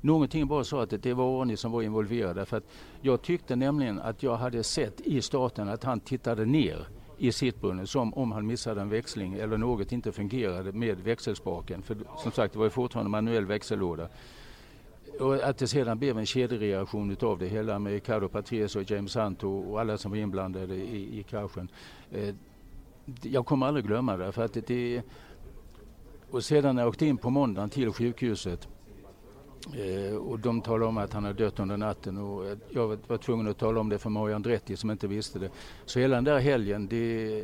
någonting 0.01 0.47
bara 0.47 0.63
sa 0.63 0.83
att 0.83 1.01
det 1.01 1.13
var 1.13 1.25
Ronny 1.25 1.55
som 1.55 1.71
var 1.71 1.81
involverad. 1.81 2.47
För 2.47 2.57
att 2.57 2.67
jag 3.01 3.21
tyckte 3.21 3.55
nämligen 3.55 3.99
att 3.99 4.23
jag 4.23 4.35
hade 4.35 4.63
sett 4.63 5.01
i 5.01 5.21
starten 5.21 5.69
att 5.69 5.83
han 5.83 5.99
tittade 5.99 6.45
ner 6.45 6.87
i 7.17 7.31
sittbrunnen 7.31 7.87
som 7.87 8.13
om 8.13 8.31
han 8.31 8.47
missade 8.47 8.81
en 8.81 8.89
växling 8.89 9.33
eller 9.33 9.57
något 9.57 9.91
inte 9.91 10.11
fungerade 10.11 10.71
med 10.71 10.99
växelspaken. 10.99 11.81
För 11.81 11.97
som 12.17 12.31
sagt 12.31 12.53
det 12.53 12.59
var 12.59 12.65
ju 12.65 12.69
fortfarande 12.69 13.09
manuell 13.09 13.45
växellåda. 13.45 14.07
Och 15.19 15.35
att 15.35 15.57
det 15.57 15.67
sedan 15.67 15.99
blev 15.99 16.17
en 16.17 16.25
kedjereaktion 16.25 17.11
utav 17.11 17.39
det 17.39 17.47
hela 17.47 17.79
med 17.79 17.93
Ricardo 17.93 18.27
Patrese 18.27 18.79
och 18.79 18.91
James 18.91 19.15
Hunt 19.15 19.43
och, 19.43 19.71
och 19.71 19.79
alla 19.79 19.97
som 19.97 20.11
var 20.11 20.17
inblandade 20.17 20.75
i, 20.75 21.19
i 21.19 21.23
kraschen. 21.23 21.67
Eh, 22.11 22.35
jag 23.21 23.45
kommer 23.45 23.65
aldrig 23.65 23.85
glömma 23.85 24.17
det. 24.17 24.31
För 24.31 24.45
att 24.45 24.53
det, 24.53 24.67
det 24.67 25.01
och 26.31 26.43
sedan 26.43 26.75
när 26.75 26.81
jag 26.81 26.89
åkte 26.89 27.05
in 27.05 27.17
på 27.17 27.29
måndagen 27.29 27.69
till 27.69 27.91
sjukhuset 27.91 28.67
Eh, 29.71 30.15
och 30.15 30.39
de 30.39 30.61
talade 30.61 30.85
om 30.85 30.97
att 30.97 31.13
han 31.13 31.23
hade 31.23 31.43
dött 31.43 31.59
under 31.59 31.77
natten 31.77 32.17
och 32.17 32.45
jag 32.69 32.97
var 33.07 33.17
tvungen 33.17 33.47
att 33.47 33.57
tala 33.57 33.79
om 33.79 33.89
det 33.89 33.99
för 33.99 34.09
Mario 34.09 34.35
Andretti 34.35 34.77
som 34.77 34.91
inte 34.91 35.07
visste 35.07 35.39
det. 35.39 35.49
Så 35.85 35.99
hela 35.99 36.15
den 36.15 36.23
där 36.23 36.39
helgen, 36.39 36.87
det, 36.87 37.43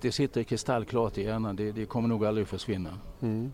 det 0.00 0.12
sitter 0.12 0.42
kristallklart 0.42 1.18
i 1.18 1.22
hjärnan. 1.22 1.56
Det, 1.56 1.72
det 1.72 1.86
kommer 1.86 2.08
nog 2.08 2.24
aldrig 2.26 2.46
försvinna. 2.46 2.90
Mm. 3.20 3.52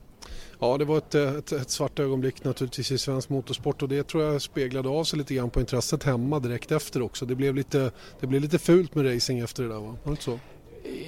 Ja, 0.59 0.79
det 0.79 0.85
var 0.85 0.99
ett, 0.99 1.15
ett, 1.15 1.53
ett, 1.53 1.71
svart 1.71 1.99
ögonblick 1.99 2.45
naturligtvis 2.45 2.93
i 2.93 2.99
svensk 2.99 3.29
motorsport 3.29 3.83
och 3.83 3.89
det 3.89 4.03
tror 4.03 4.25
jag 4.25 4.43
speglade 4.43 4.89
av 4.89 5.05
sig 5.05 5.19
lite 5.19 5.35
grann 5.35 5.51
på 5.51 5.61
intresset 5.61 6.03
hemma 6.03 6.39
direkt 6.39 6.73
efter 6.73 7.03
också. 7.03 7.27
Det 7.27 7.35
blev 7.35 7.55
lite, 7.55 7.91
det 8.21 8.27
blev 8.27 8.43
lite 8.43 8.59
fult 8.59 8.95
med 8.95 9.15
racing 9.15 9.41
efter 9.41 9.63
det 9.63 9.69
där, 9.69 9.81
va? 9.81 9.87
var 9.87 9.97
det 10.05 10.11
inte 10.11 10.23
så? 10.23 10.33
Eh, 10.33 10.39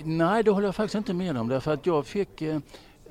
nej, 0.05 0.43
det 0.43 0.50
håller 0.50 0.69
jag 0.69 0.75
faktiskt 0.76 0.95
inte 0.95 1.14
med 1.14 1.37
om 1.37 1.49
därför 1.49 1.73
att 1.73 1.87
jag 1.87 2.07
fick 2.07 2.43
eh, 2.43 2.59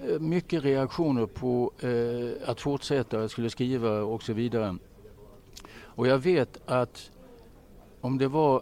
Eh, 0.05 0.19
mycket 0.19 0.63
reaktioner 0.63 1.25
på 1.25 1.71
eh, 1.79 2.49
att 2.49 2.61
fortsätta, 2.61 3.21
jag 3.21 3.31
skulle 3.31 3.49
skriva 3.49 4.01
och 4.01 4.23
så 4.23 4.33
vidare. 4.33 4.77
Och 5.79 6.07
jag 6.07 6.17
vet 6.17 6.59
att 6.65 7.11
om 8.01 8.17
det 8.17 8.27
var 8.27 8.61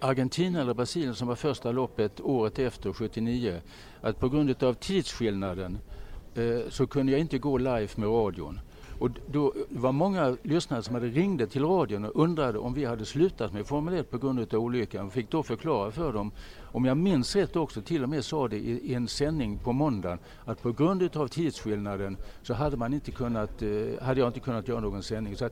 Argentina 0.00 0.60
eller 0.60 0.74
Brasilien 0.74 1.14
som 1.14 1.28
var 1.28 1.34
första 1.34 1.72
loppet 1.72 2.20
året 2.20 2.58
efter, 2.58 2.92
79, 2.92 3.60
att 4.00 4.20
på 4.20 4.28
grund 4.28 4.62
av 4.62 4.74
tidsskillnaden 4.74 5.72
eh, 5.74 5.95
Eh, 6.36 6.68
så 6.68 6.86
kunde 6.86 7.12
jag 7.12 7.20
inte 7.20 7.38
gå 7.38 7.58
live 7.58 7.88
med 7.96 8.08
radion. 8.08 8.60
Och 8.98 9.10
då 9.30 9.54
var 9.68 9.92
många 9.92 10.36
lyssnare 10.42 10.82
som 10.82 10.94
hade 10.94 11.06
ringde 11.06 11.46
till 11.46 11.64
radion 11.64 12.04
och 12.04 12.22
undrade 12.22 12.58
om 12.58 12.74
vi 12.74 12.84
hade 12.84 13.04
slutat 13.04 13.52
med 13.52 13.66
Formel 13.66 13.94
1 13.94 14.10
på 14.10 14.18
grund 14.18 14.54
av 14.54 14.60
olyckan. 14.60 15.06
och 15.06 15.12
fick 15.12 15.30
då 15.30 15.42
förklara 15.42 15.90
för 15.90 16.12
dem, 16.12 16.32
om 16.62 16.84
jag 16.84 16.96
minns 16.96 17.36
rätt 17.36 17.56
också, 17.56 17.82
till 17.82 18.02
och 18.02 18.08
med 18.08 18.24
sa 18.24 18.48
det 18.48 18.56
i, 18.56 18.94
en 18.94 19.08
sändning 19.08 19.58
på 19.58 19.72
måndagen, 19.72 20.18
att 20.44 20.62
på 20.62 20.72
grund 20.72 21.16
av 21.16 21.28
tidsskillnaden 21.28 22.16
så 22.42 22.54
hade, 22.54 22.76
man 22.76 22.94
inte 22.94 23.10
kunnat, 23.10 23.62
eh, 23.62 23.68
hade 24.02 24.20
jag 24.20 24.28
inte 24.28 24.40
kunnat 24.40 24.68
göra 24.68 24.80
någon 24.80 25.02
sändning. 25.02 25.34
Eh, 25.40 25.48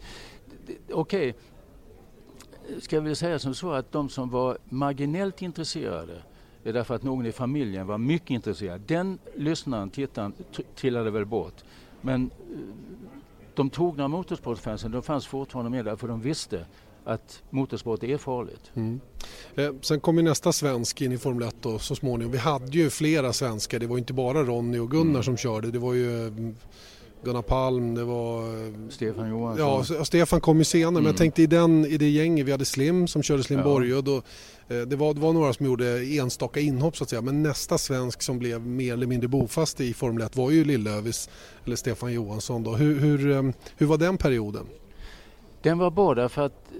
okej, 0.92 1.34
okay. 2.58 2.80
ska 2.80 3.00
vi 3.00 3.14
säga 3.14 3.38
som 3.38 3.54
så 3.54 3.72
att 3.72 3.92
de 3.92 4.08
som 4.08 4.30
var 4.30 4.58
marginellt 4.68 5.42
intresserade 5.42 6.22
det 6.64 6.70
är 6.70 6.74
därför 6.74 6.94
att 6.94 7.02
någon 7.02 7.26
i 7.26 7.32
familjen 7.32 7.86
var 7.86 7.98
mycket 7.98 8.30
intresserad. 8.30 8.80
Den 8.86 9.18
lyssnaren, 9.36 9.90
tittaren, 9.90 10.32
trillade 10.76 11.10
väl 11.10 11.24
bort. 11.24 11.64
Men 12.00 12.30
eh, 12.52 12.58
de 13.54 13.70
trogna 13.70 14.08
motorsportfansen 14.08 14.92
de 14.92 15.02
fanns 15.02 15.26
fortfarande 15.26 15.70
med 15.70 15.84
där 15.84 15.96
för 15.96 16.08
de 16.08 16.20
visste 16.20 16.66
att 17.04 17.42
motorsport 17.50 18.02
är 18.02 18.18
farligt. 18.18 18.70
Mm. 18.74 19.00
Eh, 19.54 19.72
sen 19.80 20.00
kom 20.00 20.16
ju 20.16 20.22
nästa 20.22 20.52
svensk 20.52 21.00
in 21.00 21.12
i 21.12 21.18
Formel 21.18 21.48
1 21.48 21.56
då, 21.60 21.78
så 21.78 21.94
småningom. 21.94 22.32
Vi 22.32 22.38
hade 22.38 22.78
ju 22.78 22.90
flera 22.90 23.32
svenskar, 23.32 23.78
det 23.78 23.86
var 23.86 23.98
inte 23.98 24.12
bara 24.12 24.42
Ronny 24.42 24.78
och 24.78 24.90
Gunnar 24.90 25.10
mm. 25.10 25.22
som 25.22 25.36
körde. 25.36 25.70
Det 25.70 25.78
var 25.78 25.94
ju 25.94 26.26
mm, 26.26 26.56
Gunnar 27.24 27.42
Palm, 27.42 27.94
det 27.94 28.04
var... 28.04 28.44
Stefan 28.90 29.30
Johansson. 29.30 29.96
Ja, 29.98 30.04
Stefan 30.04 30.40
kom 30.40 30.58
ju 30.58 30.64
senare 30.64 30.88
mm. 30.88 30.94
men 30.94 31.04
jag 31.04 31.10
mm. 31.10 31.16
tänkte 31.16 31.42
i, 31.42 31.46
den, 31.46 31.86
i 31.86 31.96
det 31.96 32.08
gänget, 32.08 32.46
vi 32.46 32.52
hade 32.52 32.64
Slim 32.64 33.06
som 33.06 33.22
körde 33.22 33.42
Slim 33.42 33.58
ja. 33.58 33.64
Borgö. 33.64 34.00
Då, 34.00 34.16
eh, 34.16 34.80
det, 34.86 34.96
var, 34.96 35.14
det 35.14 35.20
var 35.20 35.32
några 35.32 35.52
som 35.52 35.66
gjorde 35.66 36.04
enstaka 36.04 36.60
inhopp 36.60 36.96
så 36.96 37.04
att 37.04 37.10
säga 37.10 37.22
men 37.22 37.42
nästa 37.42 37.78
svensk 37.78 38.22
som 38.22 38.38
blev 38.38 38.66
mer 38.66 38.92
eller 38.92 39.06
mindre 39.06 39.28
bofast 39.28 39.80
i 39.80 39.94
Formel 39.94 40.22
1 40.22 40.36
var 40.36 40.50
ju 40.50 40.64
Lillövis 40.64 41.30
eller 41.64 41.76
Stefan 41.76 42.12
Johansson. 42.12 42.62
Då. 42.62 42.74
Hur, 42.74 43.00
hur, 43.00 43.30
eh, 43.30 43.42
hur 43.76 43.86
var 43.86 43.98
den 43.98 44.16
perioden? 44.16 44.66
Den 45.62 45.78
var 45.78 45.90
bra 45.90 46.14
därför 46.14 46.42
att 46.42 46.72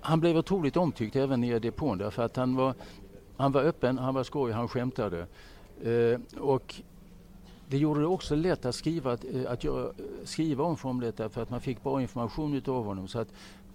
han 0.00 0.20
blev 0.20 0.36
otroligt 0.36 0.76
omtyckt 0.76 1.16
även 1.16 1.44
i 1.44 1.58
depån 1.58 1.98
därför 1.98 2.22
att 2.22 2.36
han 2.36 2.56
var, 2.56 2.74
han 3.36 3.52
var 3.52 3.62
öppen, 3.62 3.98
han 3.98 4.14
var 4.14 4.24
skoj, 4.24 4.52
han 4.52 4.68
skämtade. 4.68 5.26
Eh, 5.84 6.40
och 6.40 6.74
det 7.72 7.78
gjorde 7.78 8.00
det 8.00 8.06
också 8.06 8.34
lätt 8.34 8.64
att 8.64 8.74
skriva, 8.74 9.12
att, 9.12 9.24
eh, 9.24 9.50
att 9.52 9.64
göra, 9.64 9.86
eh, 9.86 9.92
skriva 10.24 10.64
om 10.64 10.76
Formel 10.76 11.08
1 11.08 11.32
för 11.32 11.42
att 11.42 11.50
man 11.50 11.60
fick 11.60 11.82
bra 11.82 12.02
information 12.02 12.54
utav 12.54 12.84
honom. 12.84 13.08
Så 13.08 13.18
att 13.18 13.28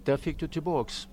där 0.03 0.17
fick 0.17 0.39
du 0.39 0.47
tillbaks, 0.47 1.07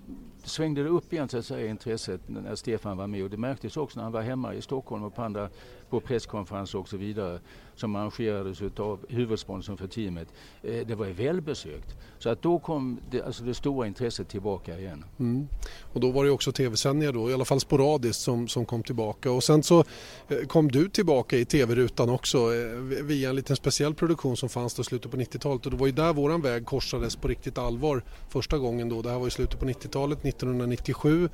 svängde 0.45 0.83
det 0.83 0.89
upp 0.89 1.13
igen 1.13 1.29
så 1.29 1.39
att 1.39 1.47
säga 1.47 1.67
intresset 1.67 2.21
när 2.27 2.55
Stefan 2.55 2.97
var 2.97 3.07
med 3.07 3.25
och 3.25 3.31
det 3.31 3.37
märktes 3.37 3.77
också 3.77 3.99
när 3.99 4.03
han 4.03 4.13
var 4.13 4.23
hemma 4.23 4.55
i 4.55 4.63
Stockholm 4.63 5.05
och 5.05 5.15
på, 5.15 5.23
andra, 5.23 5.49
på 5.91 6.01
presskonferenser 6.01 6.79
och 6.79 6.89
så 6.89 6.97
vidare 6.97 7.41
som 7.77 7.97
arrangerades 7.97 8.63
av 8.79 8.99
huvudsponsorn 9.09 9.77
för 9.77 9.87
teamet. 9.87 10.29
Eh, 10.63 10.87
det 10.87 10.95
var 10.95 11.07
välbesökt. 11.07 11.97
Så 12.19 12.31
att 12.31 12.43
då 12.43 12.59
kom 12.59 13.01
det, 13.11 13.23
alltså 13.23 13.45
det 13.45 13.55
stora 13.55 13.87
intresset 13.87 14.29
tillbaka 14.29 14.79
igen. 14.79 15.05
Mm. 15.19 15.49
Och 15.93 16.01
då 16.01 16.11
var 16.11 16.25
det 16.25 16.31
också 16.31 16.53
tv-sändningar 16.53 17.13
då, 17.13 17.31
i 17.31 17.35
alla 17.35 17.45
fall 17.45 17.61
sporadiskt 17.61 18.21
som, 18.23 18.49
som 18.49 18.67
kom 18.67 18.83
tillbaka. 18.83 19.31
Och 19.31 19.45
sen 19.45 19.63
så 19.63 19.85
eh, 20.29 20.39
kom 20.47 20.71
du 20.71 20.89
tillbaka 20.89 21.37
i 21.37 21.45
tv-rutan 21.45 22.11
också 22.11 22.39
eh, 22.39 22.79
via 23.03 23.31
en 23.31 23.37
liten 23.37 23.57
speciell 23.57 23.95
produktion 23.95 24.37
som 24.37 24.49
fanns 24.49 24.79
i 24.79 24.85
slutet 24.85 25.11
på 25.11 25.17
90-talet. 25.17 25.67
Och 25.67 25.73
det 25.73 25.79
var 25.79 25.87
ju 25.87 25.93
där 25.93 26.13
våran 26.13 26.41
väg 26.41 26.67
korsades 26.67 27.17
på 27.17 27.29
riktigt 27.29 27.59
allvar 27.59 28.03
första 28.29 28.59
gången 28.59 28.89
då. 28.89 29.03
Det 29.03 29.11
här 29.11 29.19
var 29.19 29.27
i 29.27 29.31
slutet 29.31 29.61
på 29.61 29.67
90-talet, 29.67 30.25
1997. 30.25 31.29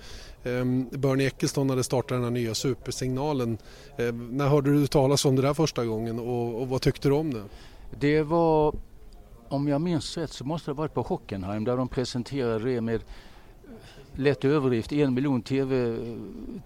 Um, 0.45 0.89
Bernie 0.91 1.27
Eccleston 1.27 1.71
hade 1.71 1.85
startat 1.85 2.09
den 2.09 2.25
här 2.25 2.31
nya 2.31 2.55
supersignalen. 2.55 3.59
Um, 3.99 4.29
när 4.37 4.49
hörde 4.49 4.73
du 4.73 4.87
talas 4.87 5.25
om 5.25 5.37
det 5.37 5.43
där 5.43 5.55
första 5.55 5.85
gången 5.85 6.19
och, 6.31 6.61
och 6.61 6.69
vad 6.69 6.83
tyckte 6.83 7.09
du 7.09 7.15
om 7.15 7.35
det? 7.35 7.45
Det 7.99 8.23
var, 8.23 8.75
om 9.49 9.69
jag 9.69 9.81
minns 9.81 10.17
rätt 10.17 10.33
så 10.33 10.45
måste 10.45 10.71
det 10.71 10.75
ha 10.75 10.79
varit 10.83 10.95
på 10.95 11.03
Hockenheim 11.03 11.65
där 11.65 11.77
de 11.77 11.89
presenterade 11.89 12.65
det 12.65 12.81
med 12.81 13.01
lätt 14.17 14.45
överdrift, 14.45 14.93
en 14.93 15.15
miljon 15.15 15.43
TV, 15.43 15.97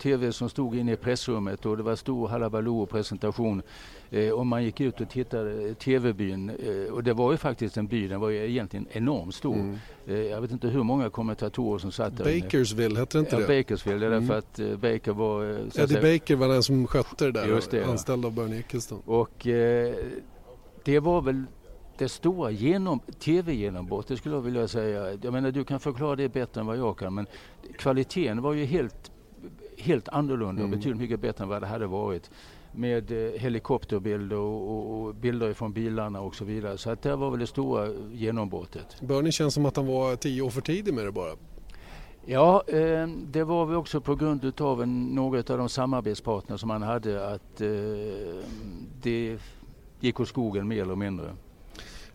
TV 0.03 0.33
som 0.33 0.49
stod 0.49 0.77
inne 0.77 0.93
i 0.93 0.97
pressrummet 0.97 1.67
och 1.67 1.77
det 1.77 1.83
var 1.83 1.97
stor 1.97 2.29
halabaloo 2.29 2.83
och 2.83 2.91
presentation. 2.91 3.63
Eh, 4.11 4.31
och 4.31 4.47
man 4.47 4.65
gick 4.65 4.81
ut 4.81 5.01
och 5.01 5.11
tittade, 5.11 5.75
TV-byn, 5.75 6.51
eh, 6.51 6.93
och 6.93 7.05
det 7.05 7.13
var 7.13 7.33
ju 7.33 7.39
faktiskt 7.39 7.77
en 7.77 7.87
by, 7.87 8.09
den 8.09 8.21
var 8.21 8.29
ju 8.29 8.51
egentligen 8.51 8.87
enormt 8.93 9.35
stor. 9.35 9.55
Mm. 9.55 9.79
Eh, 10.07 10.17
jag 10.17 10.41
vet 10.41 10.51
inte 10.51 10.69
hur 10.69 10.83
många 10.83 11.11
kommentatorer 11.11 11.79
som 11.79 11.93
satt 11.93 12.17
där. 12.17 12.41
Bakersville, 12.41 12.99
hette 12.99 13.19
det 13.19 13.21
inte 13.21 13.37
ja, 13.37 13.47
det? 13.47 13.59
Bakersville, 13.59 13.99
det 13.99 14.07
är 14.07 14.11
mm. 14.13 14.27
därför 14.27 14.39
att 14.39 14.59
eh, 14.59 14.77
Baker 14.77 15.13
var... 15.13 15.45
Eh, 15.45 15.51
Eddie 15.51 15.71
säga, 15.71 16.19
Baker 16.19 16.37
var 16.37 16.49
den 16.49 16.63
som 16.63 16.87
skötte 16.87 17.25
det 17.25 17.33
där, 17.33 17.47
just 17.47 17.71
det, 17.71 17.85
anställd 17.85 18.25
av 18.25 18.35
Bernie 18.35 18.59
Eccleston. 18.59 19.03
Och 19.05 19.47
eh, 19.47 19.95
det 20.85 21.01
var 21.01 21.23
väl 21.23 21.45
det 21.99 22.09
stora 22.09 22.51
genom, 22.51 23.01
tv-genombrottet 23.19 24.19
skulle 24.19 24.35
jag 24.35 24.43
vilja 24.43 24.69
säga. 24.69 25.19
Jag 25.23 25.33
menar 25.33 25.51
du 25.51 25.65
kan 25.65 25.81
förklara 25.81 26.17
det 26.17 26.29
bättre 26.29 26.61
än 26.61 26.67
vad 26.67 26.77
jag 26.77 26.99
kan 26.99 27.15
men 27.15 27.27
kvaliteten 27.79 28.43
var 28.43 28.53
ju 28.53 28.65
helt, 28.65 29.13
helt 29.79 30.09
annorlunda 30.09 30.63
och 30.63 30.69
mm. 30.69 30.79
betydligt 30.79 31.01
mycket 31.01 31.21
bättre 31.21 31.45
än 31.45 31.49
vad 31.49 31.63
det 31.63 31.67
hade 31.67 31.87
varit 31.87 32.31
med 32.73 33.13
eh, 33.13 33.41
helikopterbilder 33.41 34.37
och, 34.37 35.15
bilder 35.15 35.53
från 35.53 35.73
bilarna 35.73 36.21
och 36.21 36.35
så 36.35 36.45
vidare. 36.45 36.79
Så 36.79 36.91
att 36.91 37.03
det 37.03 37.17
var 37.17 37.31
väl 37.31 37.41
det 37.41 37.47
stora 37.47 37.89
genombrottet. 38.13 39.01
Bernie 39.01 39.33
känns 39.33 39.55
som 39.55 39.67
att 39.67 39.77
han 39.77 39.87
var 39.87 40.17
tio 40.17 40.43
år 40.43 40.51
för 40.51 40.61
tidig 40.61 40.95
med 40.95 41.05
det 41.05 41.13
bara. 41.13 41.33
Ja, 42.27 42.63
eh, 42.67 43.07
det 43.07 43.45
var 43.45 43.67
vi 43.67 43.75
också 43.75 44.01
på 44.01 44.15
grund 44.15 44.45
utav 44.45 44.89
några 44.89 45.39
av 45.39 45.59
de 45.59 45.69
samarbetspartner 45.69 46.57
som 46.57 46.71
han 46.71 46.83
hade 46.83 47.35
att 47.35 47.61
eh, 47.61 47.69
det 49.03 49.39
gick 50.01 50.21
åt 50.21 50.29
skogen 50.29 50.69
mer 50.69 50.83
eller 50.83 50.97
mindre. 50.97 51.31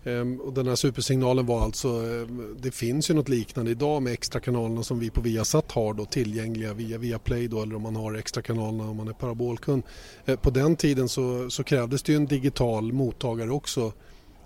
Ehm, 0.09 0.41
och 0.41 0.53
den 0.53 0.67
här 0.67 0.75
supersignalen 0.75 1.45
var 1.45 1.61
alltså, 1.61 1.87
ehm, 1.87 2.55
det 2.59 2.71
finns 2.71 3.09
ju 3.09 3.13
något 3.13 3.29
liknande 3.29 3.71
idag 3.71 4.01
med 4.01 4.13
extra 4.13 4.39
kanalerna 4.41 4.83
som 4.83 4.99
vi 4.99 5.09
på 5.09 5.21
Viasat 5.21 5.71
har 5.71 5.93
då 5.93 6.05
tillgängliga 6.05 6.73
via 6.73 6.97
Viaplay 6.97 7.47
då 7.47 7.61
eller 7.61 7.75
om 7.75 7.81
man 7.81 7.95
har 7.95 8.13
extra 8.13 8.41
kanalerna 8.41 8.89
om 8.89 8.97
man 8.97 9.07
är 9.07 9.13
parabolkund. 9.13 9.83
Eh, 10.25 10.35
på 10.39 10.49
den 10.49 10.75
tiden 10.75 11.09
så, 11.09 11.49
så 11.49 11.63
krävdes 11.63 12.03
det 12.03 12.11
ju 12.11 12.15
en 12.15 12.25
digital 12.25 12.93
mottagare 12.93 13.51
också 13.51 13.93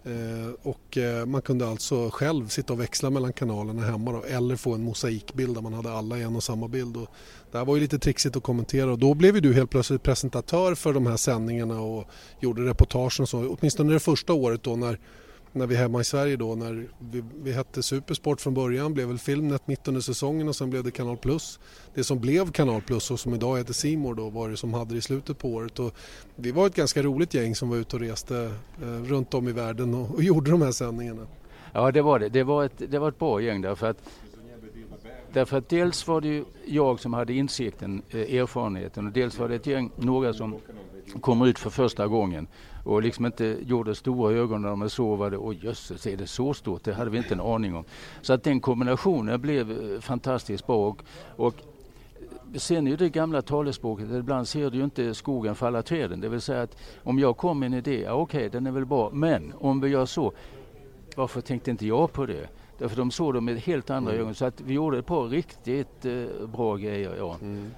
eh, 0.03 0.53
och 0.61 0.97
eh, 0.97 1.25
man 1.25 1.41
kunde 1.41 1.67
alltså 1.67 2.09
själv 2.09 2.47
sitta 2.47 2.73
och 2.73 2.79
växla 2.79 3.09
mellan 3.09 3.33
kanalerna 3.33 3.81
hemma 3.81 4.11
då, 4.11 4.23
eller 4.23 4.55
få 4.55 4.73
en 4.73 4.83
mosaikbild 4.83 5.55
där 5.55 5.61
man 5.61 5.73
hade 5.73 5.91
alla 5.91 6.17
i 6.17 6.21
en 6.21 6.35
och 6.35 6.43
samma 6.43 6.67
bild. 6.67 6.97
Och 6.97 7.07
det 7.51 7.57
här 7.57 7.65
var 7.65 7.75
ju 7.75 7.81
lite 7.81 7.99
trixigt 7.99 8.35
att 8.35 8.43
kommentera 8.43 8.91
och 8.91 8.99
då 8.99 9.13
blev 9.13 9.35
ju 9.35 9.41
du 9.41 9.53
helt 9.53 9.69
plötsligt 9.69 10.03
presentatör 10.03 10.75
för 10.75 10.93
de 10.93 11.05
här 11.05 11.17
sändningarna 11.17 11.81
och 11.81 12.05
gjorde 12.39 12.61
reportagen 12.61 13.21
och 13.21 13.29
så, 13.29 13.57
åtminstone 13.59 13.93
det 13.93 13.99
första 13.99 14.33
året 14.33 14.63
då 14.63 14.75
när 14.75 14.99
när 15.53 15.67
vi 15.67 15.75
hemma 15.75 16.01
i 16.01 16.03
Sverige 16.03 16.35
då 16.35 16.55
när 16.55 16.87
vi, 16.99 17.23
vi 17.43 17.51
hette 17.51 17.83
Supersport 17.83 18.41
från 18.41 18.53
början 18.53 18.93
blev 18.93 19.07
väl 19.07 19.17
Filmnet 19.17 19.67
mitt 19.67 19.87
under 19.87 20.01
säsongen 20.01 20.47
och 20.47 20.55
sen 20.55 20.69
blev 20.69 20.83
det 20.83 20.91
Kanal 20.91 21.17
Plus. 21.17 21.59
Det 21.93 22.03
som 22.03 22.19
blev 22.19 22.51
Kanal 22.51 22.81
Plus 22.81 23.11
och 23.11 23.19
som 23.19 23.33
idag 23.33 23.57
heter 23.57 23.73
Simor 23.73 24.15
då 24.15 24.29
var 24.29 24.49
det 24.49 24.57
som 24.57 24.73
hade 24.73 24.93
det 24.93 24.97
i 24.97 25.01
slutet 25.01 25.37
på 25.37 25.49
året 25.49 25.79
och 25.79 25.93
vi 26.35 26.51
var 26.51 26.67
ett 26.67 26.75
ganska 26.75 27.03
roligt 27.03 27.33
gäng 27.33 27.55
som 27.55 27.69
var 27.69 27.77
ute 27.77 27.95
och 27.95 28.01
reste 28.01 28.51
eh, 28.81 28.87
runt 28.87 29.33
om 29.33 29.47
i 29.47 29.51
världen 29.51 29.93
och, 29.93 30.15
och, 30.15 30.23
gjorde 30.23 30.51
de 30.51 30.61
här 30.61 30.71
sändningarna. 30.71 31.27
Ja 31.73 31.91
det 31.91 32.01
var 32.01 32.19
det. 32.19 32.29
Det 32.29 32.43
var 32.43 32.65
ett, 32.65 32.81
det 32.87 32.99
var 32.99 33.09
ett 33.09 33.19
bra 33.19 33.41
gäng 33.41 33.61
därför 33.61 33.87
att 33.87 33.97
Därför 35.33 35.57
att 35.57 35.69
dels 35.69 36.07
var 36.07 36.21
det 36.21 36.27
ju 36.27 36.45
jag 36.65 36.99
som 36.99 37.13
hade 37.13 37.33
insikten, 37.33 38.01
eh, 38.09 38.19
erfarenheten 38.19 39.07
och 39.07 39.13
dels 39.13 39.39
var 39.39 39.49
det 39.49 39.55
ett 39.55 39.67
gäng, 39.67 39.91
några 39.95 40.33
som 40.33 40.55
kommer 41.21 41.47
ut 41.47 41.59
för 41.59 41.69
första 41.69 42.07
gången 42.07 42.47
och 42.83 43.01
liksom 43.01 43.25
inte 43.25 43.57
gjorde 43.61 43.95
stora 43.95 44.33
ögon 44.33 44.61
när 44.61 44.69
de 44.69 45.29
det, 45.29 45.37
oj 45.37 45.59
jösses 45.65 46.07
är 46.07 46.17
det 46.17 46.27
så 46.27 46.53
stort? 46.53 46.83
Det 46.83 46.93
hade 46.93 47.09
vi 47.09 47.17
inte 47.17 47.33
en 47.33 47.41
aning 47.41 47.75
om. 47.75 47.83
Så 48.21 48.33
att 48.33 48.43
den 48.43 48.59
kombinationen 48.59 49.41
blev 49.41 49.71
eh, 49.71 49.99
fantastiskt 49.99 50.67
bra 50.67 50.87
och, 50.87 51.03
och 51.35 51.55
Sen 52.55 52.87
är 52.87 52.91
ju 52.91 52.97
det 52.97 53.09
gamla 53.09 53.41
talespråket 53.41 54.11
att 54.11 54.15
ibland 54.15 54.47
ser 54.47 54.69
du 54.69 54.83
inte 54.83 55.13
skogen 55.13 55.55
för 55.55 55.67
alla 55.67 55.81
träden. 55.81 56.21
Det 56.21 56.29
vill 56.29 56.41
säga 56.41 56.61
att 56.61 56.77
om 57.03 57.19
jag 57.19 57.37
kom 57.37 57.59
med 57.59 57.67
en 57.67 57.73
idé, 57.73 58.01
ja, 58.01 58.13
okej 58.13 58.37
okay, 58.37 58.49
den 58.49 58.67
är 58.67 58.71
väl 58.71 58.85
bra, 58.85 59.09
men 59.13 59.53
om 59.59 59.81
vi 59.81 59.89
gör 59.89 60.05
så, 60.05 60.33
varför 61.15 61.41
tänkte 61.41 61.71
inte 61.71 61.87
jag 61.87 62.13
på 62.13 62.25
det? 62.25 62.47
Därför 62.77 62.97
de 62.97 63.11
såg 63.11 63.33
dem 63.33 63.45
med 63.45 63.57
helt 63.57 63.89
andra 63.89 64.11
mm. 64.11 64.21
ögon. 64.21 64.35
Så 64.35 64.45
att 64.45 64.61
vi 64.61 64.73
gjorde 64.73 64.97
ett 64.97 65.05
par 65.05 65.27
riktigt 65.27 66.05
eh, 66.05 66.47
bra 66.47 66.75
grejer. 66.75 67.15
Ja. 67.17 67.37
Mm. 67.41 67.71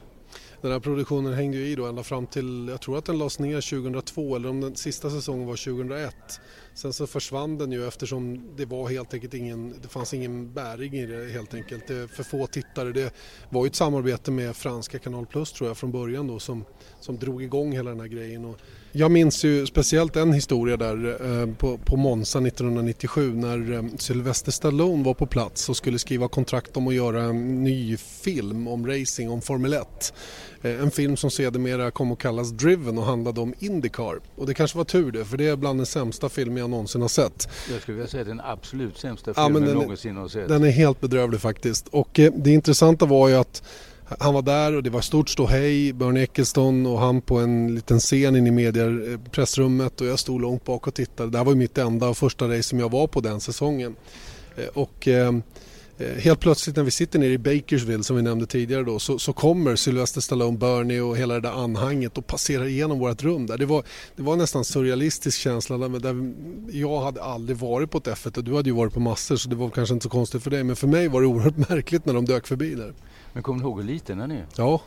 Den 0.65 0.71
här 0.71 0.79
produktionen 0.79 1.33
hängde 1.33 1.57
ju 1.57 1.67
i 1.67 1.75
då 1.75 1.85
ända 1.85 2.03
fram 2.03 2.27
till, 2.27 2.67
jag 2.67 2.81
tror 2.81 2.97
att 2.97 3.05
den 3.05 3.17
lades 3.17 3.39
ner 3.39 3.61
2002 3.81 4.35
eller 4.35 4.49
om 4.49 4.61
den 4.61 4.75
sista 4.75 5.09
säsongen 5.09 5.47
var 5.47 5.55
2001. 5.55 6.41
Sen 6.75 6.93
så 6.93 7.07
försvann 7.07 7.57
den 7.57 7.71
ju 7.71 7.87
eftersom 7.87 8.43
det 8.57 8.65
var 8.65 8.89
helt 8.89 9.13
enkelt 9.13 9.33
ingen, 9.33 9.73
det 9.81 9.87
fanns 9.87 10.13
ingen 10.13 10.53
bäring 10.53 10.93
i 10.93 11.05
det 11.05 11.31
helt 11.31 11.53
enkelt. 11.53 11.87
Det 11.87 12.07
för 12.11 12.23
få 12.23 12.47
tittare. 12.47 12.91
Det 12.91 13.13
var 13.49 13.65
ju 13.65 13.67
ett 13.67 13.75
samarbete 13.75 14.31
med 14.31 14.55
franska 14.55 14.99
Kanal 14.99 15.25
Plus 15.25 15.51
tror 15.51 15.69
jag 15.69 15.77
från 15.77 15.91
början 15.91 16.27
då 16.27 16.39
som, 16.39 16.65
som 16.99 17.17
drog 17.17 17.43
igång 17.43 17.71
hela 17.71 17.89
den 17.89 17.99
här 17.99 18.07
grejen. 18.07 18.45
Och 18.45 18.57
jag 18.97 19.11
minns 19.11 19.43
ju 19.43 19.65
speciellt 19.65 20.15
en 20.15 20.33
historia 20.33 20.77
där 20.77 21.17
eh, 21.41 21.55
på, 21.55 21.77
på 21.77 21.97
Monza 21.97 22.39
1997 22.39 23.33
när 23.33 23.73
eh, 23.73 23.83
Sylvester 23.97 24.51
Stallone 24.51 25.03
var 25.03 25.13
på 25.13 25.25
plats 25.25 25.69
och 25.69 25.77
skulle 25.77 25.99
skriva 25.99 26.27
kontrakt 26.27 26.77
om 26.77 26.87
att 26.87 26.93
göra 26.93 27.23
en 27.23 27.63
ny 27.63 27.97
film 27.97 28.67
om 28.67 28.87
racing, 28.87 29.31
om 29.31 29.41
Formel 29.41 29.73
1. 29.73 30.13
Eh, 30.61 30.81
en 30.81 30.91
film 30.91 31.17
som 31.17 31.31
sedermera 31.31 31.91
kom 31.91 32.11
att 32.11 32.19
kallas 32.19 32.51
Driven 32.51 32.97
och 32.97 33.03
handlade 33.03 33.41
om 33.41 33.53
Indycar. 33.59 34.19
Och 34.35 34.47
det 34.47 34.53
kanske 34.53 34.77
var 34.77 34.85
tur 34.85 35.11
det, 35.11 35.25
för 35.25 35.37
det 35.37 35.47
är 35.47 35.55
bland 35.55 35.79
den 35.79 35.85
sämsta 35.85 36.29
film 36.29 36.57
jag 36.57 36.64
någonsin 36.67 37.01
har 37.01 37.07
sett. 37.07 37.49
Jag 37.71 37.81
skulle 37.81 37.95
vilja 37.97 38.09
säga 38.09 38.23
den 38.23 38.41
absolut 38.41 38.97
sämsta 38.97 39.33
filmen 39.33 39.63
ja, 39.63 39.69
jag 39.69 39.75
någonsin 39.75 40.17
har 40.17 40.27
sett. 40.27 40.47
Den 40.47 40.63
är 40.63 40.69
helt 40.69 41.01
bedrövlig 41.01 41.41
faktiskt. 41.41 41.87
Och 41.87 42.19
eh, 42.19 42.33
det 42.35 42.51
intressanta 42.51 43.05
var 43.05 43.29
ju 43.29 43.35
att 43.35 43.63
han 44.19 44.33
var 44.33 44.41
där 44.41 44.75
och 44.75 44.83
det 44.83 44.89
var 44.89 45.01
stort 45.01 45.29
ståhej, 45.29 45.93
Bernie 45.93 46.23
Eccleston 46.23 46.85
och 46.85 46.99
han 46.99 47.21
på 47.21 47.37
en 47.37 47.75
liten 47.75 47.99
scen 47.99 48.35
inne 48.35 48.49
i 48.49 48.51
medier, 48.51 49.11
eh, 49.11 49.31
pressrummet 49.31 50.01
och 50.01 50.07
jag 50.07 50.19
stod 50.19 50.41
långt 50.41 50.65
bak 50.65 50.87
och 50.87 50.93
tittade. 50.93 51.29
Det 51.29 51.37
här 51.37 51.45
var 51.45 51.51
ju 51.51 51.57
mitt 51.57 51.77
enda 51.77 52.09
och 52.09 52.17
första 52.17 52.47
race 52.47 52.63
som 52.63 52.79
jag 52.79 52.91
var 52.91 53.07
på 53.07 53.21
den 53.21 53.41
säsongen. 53.41 53.95
Och 54.73 55.07
Eh, 55.07 55.33
helt 55.97 56.39
plötsligt 56.39 56.75
när 56.75 56.83
vi 56.83 56.91
sitter 56.91 57.19
nere 57.19 57.29
i 57.29 57.37
Bakersville 57.37 58.03
som 58.03 58.15
vi 58.15 58.21
nämnde 58.21 58.45
tidigare 58.45 58.83
då 58.83 58.99
så, 58.99 59.19
så 59.19 59.33
kommer 59.33 59.75
Sylvester 59.75 60.21
Stallone, 60.21 60.57
Bernie 60.57 61.01
och 61.01 61.17
hela 61.17 61.33
det 61.33 61.39
där 61.39 61.63
anhanget 61.63 62.17
och 62.17 62.27
passerar 62.27 62.65
igenom 62.65 62.99
vårt 62.99 63.23
rum 63.23 63.45
där. 63.45 63.57
Det 63.57 63.65
var, 63.65 63.83
det 64.15 64.23
var 64.23 64.35
nästan 64.35 64.65
surrealistisk 64.65 65.39
känsla 65.39 65.77
där, 65.77 65.99
där 65.99 66.33
jag 66.79 67.01
hade 67.01 67.23
aldrig 67.23 67.57
varit 67.57 67.91
på 67.91 67.97
ett 67.97 68.07
F1 68.07 68.37
och 68.37 68.43
du 68.43 68.55
hade 68.55 68.69
ju 68.69 68.75
varit 68.75 68.93
på 68.93 68.99
massor 68.99 69.35
så 69.35 69.49
det 69.49 69.55
var 69.55 69.69
kanske 69.69 69.93
inte 69.93 70.03
så 70.03 70.09
konstigt 70.09 70.43
för 70.43 70.51
dig 70.51 70.63
men 70.63 70.75
för 70.75 70.87
mig 70.87 71.07
var 71.07 71.21
det 71.21 71.27
oerhört 71.27 71.57
märkligt 71.69 72.05
när 72.05 72.13
de 72.13 72.25
dök 72.25 72.47
förbi 72.47 72.75
där. 72.75 72.93
Men 73.33 73.43
kommer 73.43 73.59
du 73.59 73.65
ihåg 73.65 73.81
hur 73.81 73.87
liten 73.87 74.19
han 74.19 74.31
är? 74.31 74.45
Ja. 74.55 74.81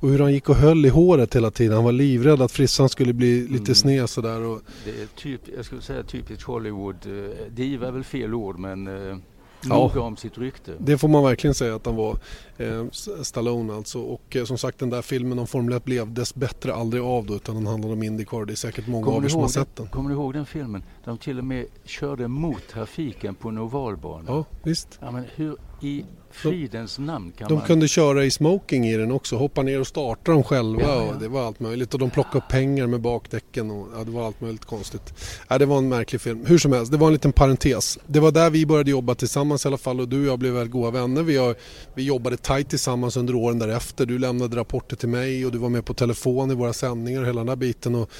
Och 0.00 0.08
hur 0.08 0.18
han 0.18 0.32
gick 0.32 0.48
och 0.48 0.56
höll 0.56 0.86
i 0.86 0.88
håret 0.88 1.36
hela 1.36 1.50
tiden. 1.50 1.74
Han 1.74 1.84
var 1.84 1.92
livrädd 1.92 2.42
att 2.42 2.52
frissan 2.52 2.88
skulle 2.88 3.12
bli 3.12 3.40
lite 3.40 3.56
mm. 3.56 3.74
sned 3.74 4.10
sådär. 4.10 4.40
Och... 4.42 4.60
Det 4.84 4.90
är 4.90 5.06
typ, 5.16 5.40
jag 5.56 5.64
skulle 5.64 5.82
säga 5.82 6.02
typiskt 6.02 6.42
Hollywood. 6.42 6.96
Eh, 7.06 7.52
diva 7.52 7.86
är 7.86 7.92
väl 7.92 8.04
fel 8.04 8.34
ord 8.34 8.58
men 8.58 8.86
eh, 8.86 9.16
noga 9.62 9.92
ja, 9.94 10.00
om 10.00 10.16
sitt 10.16 10.38
rykte. 10.38 10.72
Det 10.78 10.98
får 10.98 11.08
man 11.08 11.24
verkligen 11.24 11.54
säga 11.54 11.74
att 11.74 11.86
han 11.86 11.96
var. 11.96 12.18
Eh, 12.56 12.86
Stallone 13.22 13.74
alltså. 13.74 14.00
Och 14.00 14.36
eh, 14.36 14.44
som 14.44 14.58
sagt 14.58 14.78
den 14.78 14.90
där 14.90 15.02
filmen 15.02 15.38
om 15.38 15.46
Formel 15.46 15.76
1 15.76 15.84
blev 15.84 16.12
dess 16.12 16.34
bättre 16.34 16.74
aldrig 16.74 17.02
av 17.02 17.26
då 17.26 17.34
utan 17.34 17.54
den 17.54 17.66
handlade 17.66 17.94
om 17.94 18.02
Indycar. 18.02 18.44
Det 18.44 18.52
är 18.52 18.54
säkert 18.54 18.86
många 18.86 19.04
kommer 19.04 19.18
av 19.18 19.24
er 19.24 19.28
som 19.28 19.40
har 19.40 19.48
sett 19.48 19.76
den. 19.76 19.88
Kommer 19.88 20.10
du 20.10 20.16
ihåg 20.16 20.34
den 20.34 20.46
filmen? 20.46 20.82
De 21.04 21.18
till 21.18 21.38
och 21.38 21.44
med 21.44 21.66
körde 21.84 22.28
mot 22.28 22.68
trafiken 22.68 23.34
på 23.34 23.48
en 23.48 23.58
ovalbana. 23.58 24.24
Ja, 24.26 24.44
visst. 24.62 24.98
Ja, 25.00 25.10
men 25.10 25.24
hur 25.34 25.56
i 25.82 26.04
fridens 26.30 26.98
namn 26.98 27.32
kan 27.38 27.48
de 27.48 27.54
man... 27.54 27.66
kunde 27.66 27.88
köra 27.88 28.24
i 28.24 28.30
smoking 28.30 28.86
i 28.86 28.96
den 28.96 29.12
också, 29.12 29.36
hoppa 29.36 29.62
ner 29.62 29.80
och 29.80 29.86
starta 29.86 30.32
dem 30.32 30.42
själva 30.42 30.82
ja, 30.82 30.94
ja. 30.94 31.14
och 31.14 31.20
det 31.20 31.28
var 31.28 31.46
allt 31.46 31.60
möjligt. 31.60 31.94
Och 31.94 32.00
de 32.00 32.10
plockade 32.10 32.38
upp 32.38 32.48
pengar 32.48 32.86
med 32.86 33.00
bakdäcken 33.00 33.70
och 33.70 33.88
ja, 33.96 34.04
det 34.04 34.10
var 34.10 34.26
allt 34.26 34.40
möjligt 34.40 34.64
konstigt. 34.64 35.14
Ja, 35.48 35.58
det 35.58 35.66
var 35.66 35.78
en 35.78 35.88
märklig 35.88 36.20
film. 36.20 36.46
Hur 36.46 36.58
som 36.58 36.72
helst, 36.72 36.92
det 36.92 36.98
var 36.98 37.06
en 37.06 37.12
liten 37.12 37.32
parentes. 37.32 37.98
Det 38.06 38.20
var 38.20 38.32
där 38.32 38.50
vi 38.50 38.66
började 38.66 38.90
jobba 38.90 39.14
tillsammans 39.14 39.64
i 39.64 39.68
alla 39.68 39.78
fall 39.78 40.00
och 40.00 40.08
du 40.08 40.20
och 40.20 40.26
jag 40.26 40.38
blev 40.38 40.52
väldigt 40.52 40.72
goda 40.72 40.90
vänner. 40.90 41.22
Vi, 41.22 41.36
har, 41.36 41.54
vi 41.94 42.02
jobbade 42.02 42.36
tajt 42.36 42.68
tillsammans 42.68 43.16
under 43.16 43.34
åren 43.34 43.58
därefter. 43.58 44.06
Du 44.06 44.18
lämnade 44.18 44.56
rapporter 44.56 44.96
till 44.96 45.08
mig 45.08 45.46
och 45.46 45.52
du 45.52 45.58
var 45.58 45.68
med 45.68 45.84
på 45.84 45.94
telefon 45.94 46.50
i 46.50 46.54
våra 46.54 46.72
sändningar 46.72 47.20
och 47.20 47.26
hela 47.26 47.40
den 47.40 47.46
där 47.46 47.56
biten. 47.56 47.94
Och, 47.94 48.10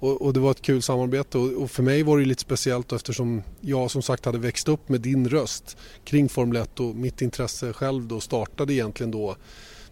och, 0.00 0.22
och, 0.22 0.32
det 0.32 0.40
var 0.40 0.50
ett 0.50 0.62
kul 0.62 0.82
samarbete 0.82 1.38
och, 1.38 1.62
och, 1.62 1.70
för 1.70 1.82
mig 1.82 2.02
var 2.02 2.18
det 2.18 2.24
lite 2.24 2.42
speciellt 2.42 2.92
eftersom 2.92 3.42
jag 3.60 3.90
som 3.90 4.02
sagt 4.02 4.24
hade 4.24 4.38
växt 4.38 4.68
upp 4.68 4.88
med 4.88 5.00
din 5.00 5.28
röst 5.28 5.76
kring 6.04 6.28
Formel 6.28 6.62
1 6.62 6.80
och 6.80 6.94
mitt 6.94 7.22
intresse 7.22 7.72
själv 7.72 8.06
då 8.06 8.20
startade 8.20 8.72
egentligen 8.72 9.10
då 9.10 9.36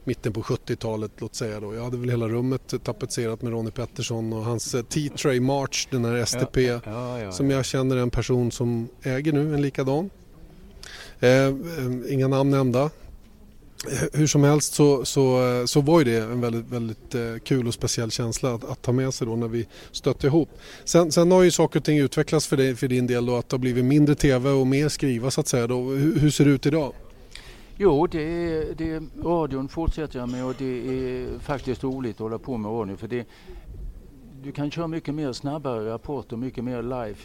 mitten 0.04 0.32
på 0.32 0.42
70-talet 0.42 1.10
låt 1.18 1.34
säga 1.34 1.60
då. 1.60 1.74
Jag 1.74 1.84
hade 1.84 1.96
väl 1.96 2.10
hela 2.10 2.28
rummet 2.28 2.74
tapetserat 2.84 3.42
med 3.42 3.52
Ronnie 3.52 3.70
Pettersson 3.70 4.32
och 4.32 4.44
hans 4.44 4.74
eh, 4.74 4.82
T-Tray 4.82 5.40
March, 5.40 5.88
den 5.90 6.04
här 6.04 6.24
STP 6.24 6.56
ja, 6.56 6.80
ja, 6.84 7.20
ja, 7.20 7.32
som 7.32 7.50
jag 7.50 7.64
känner 7.64 7.96
en 7.96 8.10
person 8.10 8.52
som 8.52 8.88
äger 9.02 9.32
nu, 9.32 9.54
en 9.54 9.62
likadan. 9.62 10.10
Eh, 11.20 11.30
eh 11.30 11.52
inga 12.08 12.28
namn 12.28 12.50
nämnda 12.50 12.90
hur 14.12 14.26
som 14.26 14.44
helst 14.44 14.74
så, 14.74 15.04
så, 15.04 15.48
eh, 15.60 15.64
så 15.64 15.80
var 15.80 15.98
ju 15.98 16.04
det 16.04 16.18
en 16.18 16.40
väldigt, 16.40 16.66
väldigt 16.68 17.14
eh, 17.14 17.36
kul 17.44 17.66
och 17.66 17.74
speciell 17.74 18.10
känsla 18.10 18.54
att, 18.54 18.64
att 18.64 18.82
ta 18.82 18.92
med 18.92 19.14
sig 19.14 19.26
då 19.26 19.36
när 19.36 19.48
vi 19.48 19.66
stötte 19.92 20.26
ihop. 20.26 20.48
Sen, 20.84 21.12
sen 21.12 21.30
har 21.30 21.42
ju 21.42 21.50
saker 21.50 21.80
och 21.80 21.84
ting 21.84 21.98
utvecklats 21.98 22.46
för, 22.46 22.56
dig, 22.56 22.76
för 22.76 22.88
din 22.88 23.06
del 23.06 23.26
då 23.26 23.36
att 23.36 23.48
det 23.48 23.54
har 23.54 23.58
blivit 23.58 23.84
mindre 23.84 24.14
tv 24.14 24.50
och 24.50 24.66
mer 24.66 24.88
skriva 24.88 25.30
så 25.30 25.40
att 25.40 25.48
säga. 25.48 25.66
Då. 25.66 25.82
Hur, 25.82 26.18
hur 26.18 26.30
ser 26.30 26.44
det 26.44 26.50
ut 26.50 26.66
idag? 26.66 26.92
Jo, 27.78 28.06
det 28.06 28.22
är, 28.22 28.74
det 28.76 28.90
är, 28.90 29.02
radion 29.22 29.68
fortsätter 29.68 30.18
jag 30.18 30.28
med 30.28 30.44
och 30.44 30.54
det 30.58 30.64
är 30.64 31.38
faktiskt 31.38 31.84
roligt 31.84 32.14
att 32.14 32.20
hålla 32.20 32.38
på 32.38 32.56
med 32.56 32.70
radion 32.70 32.96
för 32.96 33.08
det, 33.08 33.26
du 34.42 34.52
kan 34.52 34.70
köra 34.70 34.86
mycket 34.86 35.14
mer 35.14 35.32
snabbare 35.32 35.90
rapporter, 35.92 36.36
mycket 36.36 36.64
mer 36.64 36.82
live. 36.82 37.16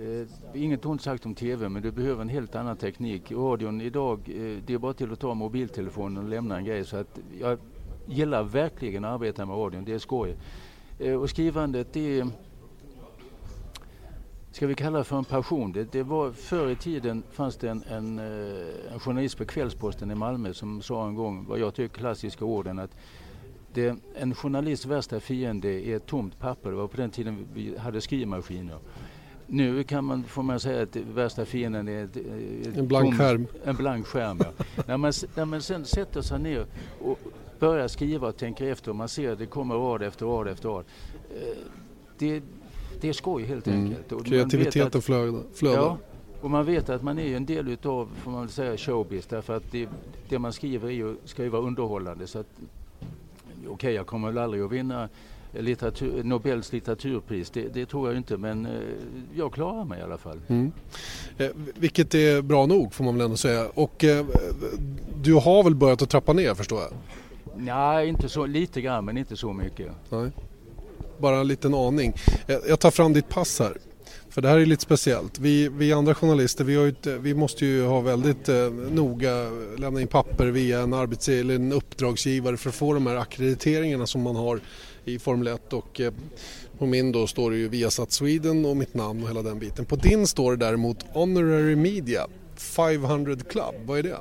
Eh, 0.00 0.26
inget 0.54 0.86
ont 0.86 1.02
sagt 1.02 1.26
om 1.26 1.34
TV 1.34 1.68
men 1.68 1.82
du 1.82 1.90
behöver 1.90 2.22
en 2.22 2.28
helt 2.28 2.54
annan 2.54 2.76
teknik. 2.76 3.32
Radion 3.32 3.80
idag, 3.80 4.18
eh, 4.18 4.58
det 4.66 4.74
är 4.74 4.78
bara 4.78 4.92
till 4.92 5.12
att 5.12 5.20
ta 5.20 5.34
mobiltelefonen 5.34 6.24
och 6.24 6.30
lämna 6.30 6.56
en 6.56 6.64
grej. 6.64 6.84
Så 6.84 6.96
att 6.96 7.18
jag 7.40 7.58
gillar 8.06 8.42
verkligen 8.42 9.04
att 9.04 9.14
arbeta 9.14 9.46
med 9.46 9.56
radion, 9.56 9.84
det 9.84 9.92
är 9.92 9.98
skoj. 9.98 10.36
Eh, 10.98 11.14
och 11.14 11.30
skrivandet 11.30 11.92
det 11.92 12.18
är, 12.20 12.28
ska 14.52 14.66
vi 14.66 14.74
kalla 14.74 14.98
det 14.98 15.04
för 15.04 15.18
en 15.18 15.24
passion. 15.24 15.72
Det, 15.72 15.92
det 15.92 16.02
var 16.02 16.32
förr 16.32 16.68
i 16.68 16.76
tiden 16.76 17.22
fanns 17.30 17.56
det 17.56 17.70
en, 17.70 17.82
en, 17.82 18.18
eh, 18.18 18.92
en, 18.92 19.00
journalist 19.00 19.38
på 19.38 19.44
Kvällsposten 19.44 20.10
i 20.10 20.14
Malmö 20.14 20.52
som 20.52 20.82
sa 20.82 21.08
en 21.08 21.14
gång 21.14 21.46
vad 21.48 21.58
jag 21.58 21.74
tycker 21.74 21.98
klassiska 21.98 22.44
orden 22.44 22.78
att 22.78 22.96
det, 23.72 23.96
en 24.14 24.34
journalists 24.34 24.86
värsta 24.86 25.20
fiende 25.20 25.68
är 25.68 25.96
ett 25.96 26.06
tomt 26.06 26.38
papper. 26.38 26.70
Det 26.70 26.76
var 26.76 26.86
på 26.86 26.96
den 26.96 27.10
tiden 27.10 27.46
vi 27.54 27.78
hade 27.78 28.00
skrivmaskiner. 28.00 28.78
Nu 29.46 29.84
kan 29.84 30.04
man, 30.04 30.24
får 30.24 30.42
man 30.42 30.60
säga 30.60 30.82
att 30.82 30.96
värsta 30.96 31.44
fienden 31.44 31.88
är 31.88 32.04
ett, 32.04 32.16
ett 32.16 32.76
en 32.76 32.88
blank 32.88 33.04
tom, 33.08 33.18
skärm. 33.18 33.46
En 33.64 33.76
blank 33.76 34.06
skärm 34.06 34.40
ja. 34.44 34.64
när, 34.86 34.96
man, 34.96 35.12
när 35.34 35.44
man 35.44 35.62
sen 35.62 35.84
sätter 35.84 36.22
sig 36.22 36.38
ner 36.38 36.66
och 37.00 37.18
börjar 37.58 37.88
skriva 37.88 38.28
och 38.28 38.36
tänker 38.36 38.66
efter 38.66 38.90
och 38.90 38.96
man 38.96 39.08
ser 39.08 39.32
att 39.32 39.38
det 39.38 39.46
kommer 39.46 39.74
rad 39.74 40.02
efter 40.02 40.26
rad 40.26 40.48
efter 40.48 40.68
rad. 40.68 40.84
Eh, 41.30 41.56
det, 42.18 42.42
det 43.00 43.08
är 43.08 43.12
skoj 43.12 43.44
helt 43.44 43.66
mm. 43.66 43.84
enkelt. 43.84 44.12
Och 44.12 44.26
Kreativiteten 44.26 45.02
flödar. 45.02 45.42
Ja, 45.60 45.98
och 46.40 46.50
man 46.50 46.64
vet 46.64 46.88
att 46.88 47.02
man 47.02 47.18
är 47.18 47.36
en 47.36 47.46
del 47.46 47.68
utav, 47.68 48.08
får 48.16 48.30
man 48.30 48.48
säga, 48.48 48.76
showbiz 48.76 49.26
därför 49.26 49.56
att 49.56 49.72
det, 49.72 49.88
det 50.28 50.38
man 50.38 50.52
skriver 50.52 50.88
är 50.88 50.92
ju, 50.92 51.16
ska 51.24 51.42
ju 51.42 51.48
vara 51.48 51.62
underhållande. 51.62 52.26
Så 52.26 52.38
att, 52.38 52.46
okej, 53.58 53.68
okay, 53.68 53.92
jag 53.92 54.06
kommer 54.06 54.28
väl 54.28 54.38
aldrig 54.38 54.62
att 54.62 54.72
vinna 54.72 55.08
litteratur, 55.60 56.22
Nobels 56.24 56.72
litteraturpris, 56.72 57.50
det, 57.50 57.68
det, 57.74 57.86
tror 57.86 58.08
jag 58.08 58.16
inte 58.16 58.36
men 58.36 58.66
eh, 58.66 58.72
jag 59.34 59.52
klarar 59.52 59.84
mig 59.84 60.00
i 60.00 60.02
alla 60.02 60.18
fall. 60.18 60.40
Mm. 60.48 60.72
Eh, 61.38 61.50
vilket 61.74 62.14
är 62.14 62.42
bra 62.42 62.66
nog 62.66 62.94
får 62.94 63.04
man 63.04 63.14
väl 63.14 63.24
ändå 63.24 63.36
säga. 63.36 63.68
Och 63.74 64.04
eh, 64.04 64.26
du 65.22 65.34
har 65.34 65.64
väl 65.64 65.74
börjat 65.74 66.02
att 66.02 66.10
trappa 66.10 66.32
ner 66.32 66.54
förstår 66.54 66.80
jag? 66.80 66.92
Nej, 67.56 68.08
inte 68.08 68.28
så, 68.28 68.46
lite 68.46 68.80
grann 68.80 69.04
men 69.04 69.18
inte 69.18 69.36
så 69.36 69.52
mycket. 69.52 69.92
Nej. 70.10 70.30
Bara 71.18 71.36
en 71.36 71.48
liten 71.48 71.74
aning. 71.74 72.12
Eh, 72.46 72.58
jag 72.68 72.80
tar 72.80 72.90
fram 72.90 73.12
ditt 73.12 73.28
pass 73.28 73.60
här. 73.60 73.76
För 74.34 74.42
det 74.42 74.48
här 74.48 74.58
är 74.58 74.66
lite 74.66 74.82
speciellt. 74.82 75.38
Vi, 75.38 75.68
vi 75.68 75.92
andra 75.92 76.14
journalister 76.14 76.64
vi, 76.64 76.88
ett, 76.88 77.06
vi 77.06 77.34
måste 77.34 77.66
ju 77.66 77.84
ha 77.86 78.00
väldigt 78.00 78.48
eh, 78.48 78.70
noga 78.90 79.50
lämna 79.78 80.00
in 80.00 80.06
papper 80.06 80.46
via 80.46 80.80
en 80.80 80.94
arbets 80.94 81.28
eller 81.28 81.54
en 81.54 81.72
uppdragsgivare 81.72 82.56
för 82.56 82.68
att 82.68 82.74
få 82.74 82.94
de 82.94 83.06
här 83.06 83.16
akkrediteringarna 83.16 84.06
som 84.06 84.22
man 84.22 84.36
har 84.36 84.60
i 85.04 85.18
Formel 85.18 85.46
1 85.46 85.72
och 85.72 86.00
eh, 86.00 86.12
på 86.78 86.86
min 86.86 87.12
då 87.12 87.26
står 87.26 87.50
det 87.50 87.56
ju 87.56 87.68
Viasat 87.68 88.12
Sweden 88.12 88.64
och 88.64 88.76
mitt 88.76 88.94
namn 88.94 89.22
och 89.22 89.28
hela 89.28 89.42
den 89.42 89.58
biten. 89.58 89.84
På 89.84 89.96
din 89.96 90.26
står 90.26 90.50
det 90.50 90.56
däremot 90.56 91.02
Honorary 91.02 91.76
Media 91.76 92.26
500 92.56 93.36
Club, 93.48 93.74
vad 93.84 93.98
är 93.98 94.02
det? 94.02 94.16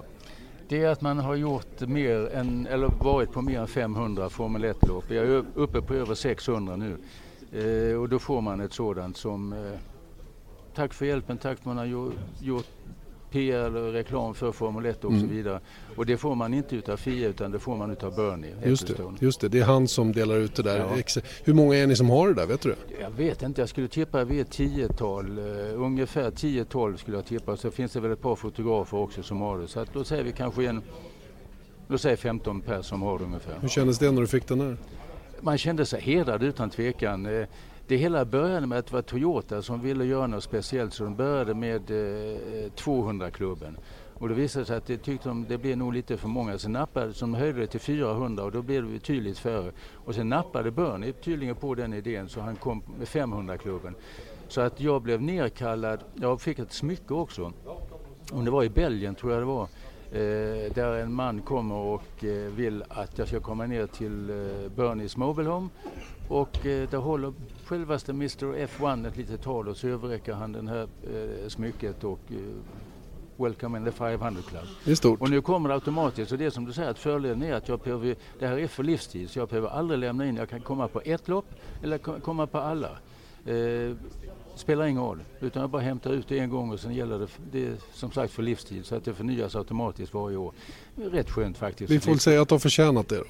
Det 0.67 0.83
är 0.83 0.89
att 0.89 1.01
man 1.01 1.19
har 1.19 1.35
gjort 1.35 1.79
mer 1.79 2.29
än, 2.33 2.67
eller 2.67 2.87
varit 2.87 3.31
på 3.31 3.41
mer 3.41 3.59
än 3.59 3.67
500 3.67 4.29
Formel 4.29 4.65
1-lopp. 4.65 5.03
Jag 5.07 5.25
är 5.25 5.45
uppe 5.55 5.81
på 5.81 5.93
över 5.93 6.15
600 6.15 6.75
nu. 6.75 6.97
Eh, 7.53 8.01
och 8.01 8.09
då 8.09 8.19
får 8.19 8.41
man 8.41 8.61
ett 8.61 8.73
sådant 8.73 9.17
som 9.17 9.53
eh, 9.53 9.79
tack 10.75 10.93
för 10.93 11.05
hjälpen, 11.05 11.37
tack 11.37 11.57
för 11.57 11.61
att 11.61 11.65
man 11.65 11.77
har 11.77 12.13
gjort 12.41 12.67
PR 13.33 13.91
reklam 13.91 14.33
för 14.33 14.51
Formel 14.51 14.85
1 14.85 15.03
och 15.03 15.11
mm. 15.11 15.21
så 15.21 15.27
vidare. 15.27 15.59
Och 15.95 16.05
det 16.05 16.17
får 16.17 16.35
man 16.35 16.53
inte 16.53 16.75
utav 16.75 16.97
Fia 16.97 17.29
utan 17.29 17.51
det 17.51 17.59
får 17.59 17.77
man 17.77 17.91
utav 17.91 18.15
Bernie 18.15 18.55
just 18.65 18.87
det, 18.87 19.03
just 19.19 19.41
det, 19.41 19.49
det 19.49 19.59
är 19.59 19.63
han 19.63 19.87
som 19.87 20.11
delar 20.11 20.35
ut 20.35 20.55
det 20.55 20.63
där. 20.63 20.77
Ja. 20.77 21.21
Hur 21.43 21.53
många 21.53 21.75
är 21.75 21.87
ni 21.87 21.95
som 21.95 22.09
har 22.09 22.27
det 22.27 22.33
där, 22.33 22.45
vet 22.45 22.61
du? 22.61 22.75
Jag 23.01 23.09
vet 23.09 23.41
inte, 23.41 23.61
jag 23.61 23.69
skulle 23.69 23.87
tippa 23.87 24.23
vi 24.23 24.37
är 24.37 24.41
ett 24.41 24.51
tiotal, 24.51 25.39
uh, 25.39 25.83
ungefär 25.83 26.31
10-12 26.31 26.97
skulle 26.97 27.17
jag 27.17 27.25
tippa. 27.25 27.57
Så 27.57 27.71
finns 27.71 27.91
det 27.91 27.99
väl 27.99 28.11
ett 28.11 28.21
par 28.21 28.35
fotografer 28.35 28.97
också 28.97 29.23
som 29.23 29.41
har 29.41 29.57
det. 29.59 29.67
Så 29.67 29.79
att 29.79 29.93
då 29.93 30.03
säger 30.03 30.23
vi 30.23 30.31
kanske 30.31 30.65
en, 30.65 30.81
då 31.87 31.97
säger 31.97 32.15
15 32.15 32.61
personer 32.61 32.81
som 32.81 33.01
har 33.01 33.19
det 33.19 33.25
ungefär. 33.25 33.55
Hur 33.61 33.67
kändes 33.67 33.99
det 33.99 34.11
när 34.11 34.21
du 34.21 34.27
fick 34.27 34.47
den 34.47 34.59
där? 34.59 34.77
Man 35.41 35.57
kände 35.57 35.85
sig 35.85 36.01
hedrad 36.01 36.43
utan 36.43 36.69
tvekan. 36.69 37.45
Det 37.87 37.97
hela 37.97 38.25
började 38.25 38.67
med 38.67 38.77
att 38.77 38.85
det 38.85 38.93
var 38.93 39.01
Toyota 39.01 39.61
som 39.61 39.81
ville 39.81 40.05
göra 40.05 40.27
något 40.27 40.43
speciellt 40.43 40.93
så 40.93 41.03
de 41.03 41.15
började 41.15 41.53
med 41.53 41.91
eh, 41.91 42.71
200-klubben. 42.71 43.77
Och 44.13 44.29
då 44.29 44.35
visade 44.35 44.63
det 44.63 44.67
sig 44.67 44.77
att 44.77 44.85
det 44.85 44.97
tyckte 44.97 45.29
de 45.29 45.45
det 45.49 45.57
blev 45.57 45.77
nog 45.77 45.93
lite 45.93 46.17
för 46.17 46.27
många. 46.27 46.57
Så 46.57 46.69
nappade 46.69 47.13
så 47.13 47.25
de 47.25 47.33
höjde 47.33 47.59
det 47.59 47.67
till 47.67 47.79
400 47.79 48.43
och 48.43 48.51
då 48.51 48.61
blev 48.61 48.83
det 48.83 48.89
betydligt 48.89 49.39
färre. 49.39 49.71
Och 49.93 50.15
sen 50.15 50.29
nappade 50.29 50.71
Bernie 50.71 51.13
tydligen 51.13 51.55
på 51.55 51.75
den 51.75 51.93
idén 51.93 52.29
så 52.29 52.41
han 52.41 52.55
kom 52.55 52.83
med 52.97 53.07
500-klubben. 53.07 53.95
Så 54.47 54.61
att 54.61 54.79
jag 54.79 55.01
blev 55.01 55.21
nerkallad, 55.21 55.99
jag 56.15 56.41
fick 56.41 56.59
ett 56.59 56.73
smycke 56.73 57.13
också. 57.13 57.53
Om 58.31 58.45
det 58.45 58.51
var 58.51 58.63
i 58.63 58.69
Belgien 58.69 59.15
tror 59.15 59.31
jag 59.31 59.41
det 59.41 59.45
var. 59.45 59.67
Eh, 60.11 60.73
där 60.73 60.93
en 60.93 61.13
man 61.13 61.41
kommer 61.41 61.75
och 61.75 62.23
eh, 62.23 62.51
vill 62.51 62.83
att 62.89 63.17
jag 63.17 63.27
ska 63.27 63.39
komma 63.39 63.65
ner 63.65 63.87
till 63.87 64.29
eh, 64.29 64.71
Bernies 64.75 65.17
Mobile 65.17 65.49
Home 65.49 65.69
och 66.29 66.65
eh, 66.65 66.89
där 66.89 66.97
håller 66.97 67.33
självaste 67.65 68.11
Mr 68.11 68.67
F1 68.67 69.07
ett 69.07 69.17
litet 69.17 69.41
tal 69.41 69.67
och 69.67 69.77
så 69.77 69.87
överräcker 69.87 70.33
han 70.33 70.51
den 70.51 70.67
här 70.67 70.87
eh, 71.03 71.47
smycket 71.47 72.03
och 72.03 72.19
eh, 72.29 72.37
Welcome 73.37 73.77
in 73.77 73.85
the 73.85 73.91
500 73.91 74.41
Club. 74.47 74.63
Det 74.85 74.91
är 74.91 74.95
stort. 74.95 75.21
Och 75.21 75.29
nu 75.29 75.41
kommer 75.41 75.69
det 75.69 75.75
automatiskt 75.75 76.31
och 76.31 76.37
det 76.37 76.45
är 76.45 76.49
som 76.49 76.65
du 76.65 76.73
säger 76.73 76.89
att 76.89 76.99
fördelen 76.99 77.43
är 77.43 77.53
att 77.53 77.67
jag 77.67 77.79
behöver, 77.79 78.15
det 78.39 78.47
här 78.47 78.57
är 78.57 78.67
för 78.67 78.83
livstid 78.83 79.29
så 79.29 79.39
jag 79.39 79.49
behöver 79.49 79.69
aldrig 79.69 79.99
lämna 79.99 80.25
in, 80.25 80.35
jag 80.35 80.49
kan 80.49 80.61
komma 80.61 80.87
på 80.87 81.01
ett 81.05 81.27
lopp 81.27 81.45
eller 81.83 81.97
komma 81.97 82.47
på 82.47 82.57
alla. 82.57 82.89
Eh, 83.45 83.95
spelar 84.55 84.85
ingen 84.85 85.03
roll, 85.03 85.19
utan 85.39 85.61
jag 85.61 85.69
bara 85.69 85.81
hämtar 85.81 86.11
ut 86.11 86.27
det 86.27 86.39
en 86.39 86.49
gång 86.49 86.71
och 86.71 86.79
sen 86.79 86.93
gäller 86.93 87.19
det, 87.19 87.27
det 87.51 87.65
är 87.65 87.75
som 87.93 88.11
sagt 88.11 88.33
för 88.33 88.43
livstid 88.43 88.85
så 88.85 88.95
att 88.95 89.05
det 89.05 89.13
förnyas 89.13 89.55
automatiskt 89.55 90.13
varje 90.13 90.37
år. 90.37 90.53
Rätt 90.95 91.29
skönt 91.29 91.57
faktiskt. 91.57 91.91
Vi 91.91 91.99
får 91.99 92.15
säga 92.15 92.41
att 92.41 92.49
de 92.49 92.59
förtjänat 92.59 93.09
det 93.09 93.17
då. 93.17 93.23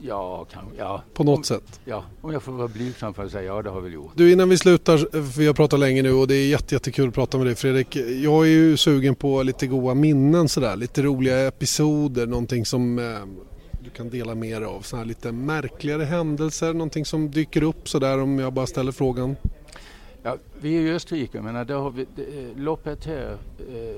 Ja, 0.00 0.44
kan, 0.44 0.64
ja. 0.78 1.02
På 1.14 1.24
något 1.24 1.36
om, 1.36 1.44
sätt? 1.44 1.80
Ja, 1.84 2.04
om 2.20 2.32
jag 2.32 2.42
får 2.42 2.52
vara 2.52 2.68
blygsam 2.68 3.14
för 3.14 3.24
att 3.24 3.32
säga 3.32 3.54
ja, 3.54 3.62
det 3.62 3.70
har 3.70 3.80
vi 3.80 3.90
gjort. 3.90 4.12
Du, 4.14 4.32
innan 4.32 4.48
vi 4.48 4.58
slutar, 4.58 5.18
vi 5.38 5.46
har 5.46 5.54
pratat 5.54 5.80
länge 5.80 6.02
nu 6.02 6.12
och 6.12 6.28
det 6.28 6.34
är 6.34 6.48
jätte, 6.48 6.74
jättekul 6.74 7.08
att 7.08 7.14
prata 7.14 7.38
med 7.38 7.46
dig 7.46 7.54
Fredrik. 7.54 7.96
Jag 7.96 8.44
är 8.44 8.50
ju 8.50 8.76
sugen 8.76 9.14
på 9.14 9.42
lite 9.42 9.66
goda 9.66 9.94
minnen 9.94 10.48
sådär, 10.48 10.76
lite 10.76 11.02
roliga 11.02 11.46
episoder, 11.46 12.26
någonting 12.26 12.64
som 12.64 12.98
eh, 12.98 13.04
du 13.84 13.90
kan 13.90 14.10
dela 14.10 14.34
med 14.34 14.62
dig 14.62 14.68
av. 14.68 14.80
Sådana 14.80 15.02
här 15.02 15.08
lite 15.08 15.32
märkligare 15.32 16.04
händelser, 16.04 16.72
någonting 16.72 17.04
som 17.04 17.30
dyker 17.30 17.62
upp 17.62 17.88
sådär 17.88 18.18
om 18.22 18.38
jag 18.38 18.52
bara 18.52 18.66
ställer 18.66 18.92
frågan. 18.92 19.36
Ja, 20.22 20.36
vi 20.60 20.76
är 20.76 20.80
i 20.80 20.92
Österrike, 20.92 21.42
men 21.42 21.66
där 21.66 21.74
har 21.74 21.90
vi, 21.90 22.06
det, 22.16 22.24
loppet 22.56 23.04
här 23.04 23.38
eh, 23.58 23.96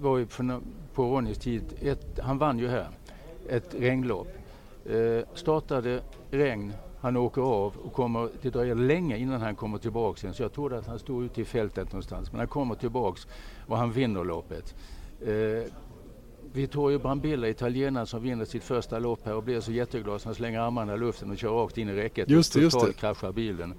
var 0.00 0.18
ju 0.18 0.26
på, 0.26 0.60
på 0.94 1.02
Ronnys 1.04 1.38
tid, 1.38 1.62
ett, 1.82 2.18
han 2.22 2.38
vann 2.38 2.58
ju 2.58 2.68
här, 2.68 2.88
ett 3.48 3.74
regnlopp. 3.78 4.28
Eh, 4.86 5.24
startade 5.34 6.00
regn, 6.30 6.72
han 7.00 7.16
åker 7.16 7.42
av 7.42 7.76
och 7.84 7.92
kommer, 7.92 8.28
det 8.42 8.50
dröjer 8.50 8.74
länge 8.74 9.16
innan 9.16 9.40
han 9.40 9.56
kommer 9.56 9.78
tillbaks 9.78 10.24
igen. 10.24 10.34
Så 10.34 10.42
jag 10.42 10.52
trodde 10.52 10.78
att 10.78 10.86
han 10.86 10.98
stod 10.98 11.24
ute 11.24 11.40
i 11.40 11.44
fältet 11.44 11.92
någonstans. 11.92 12.32
Men 12.32 12.38
han 12.38 12.48
kommer 12.48 12.74
tillbaks 12.74 13.26
och 13.66 13.76
han 13.78 13.92
vinner 13.92 14.24
loppet. 14.24 14.74
Eh, 15.26 15.72
Vittorio 16.54 16.98
Brambilla, 16.98 17.48
italienaren 17.48 18.06
som 18.06 18.22
vinner 18.22 18.44
sitt 18.44 18.64
första 18.64 18.98
lopp 18.98 19.20
här 19.26 19.34
och 19.34 19.42
blir 19.42 19.60
så 19.60 19.72
jätteglad 19.72 20.20
så 20.20 20.28
han 20.28 20.34
slänger 20.34 20.60
armarna 20.60 20.94
i 20.94 20.98
luften 20.98 21.30
och 21.30 21.38
kör 21.38 21.50
rakt 21.50 21.78
in 21.78 21.88
i 21.88 21.92
räcket 21.92 22.30
just 22.30 22.52
det, 22.52 22.66
och 22.66 22.72
totalt 22.72 22.96
kraschar 22.96 23.32
bilen. 23.32 23.74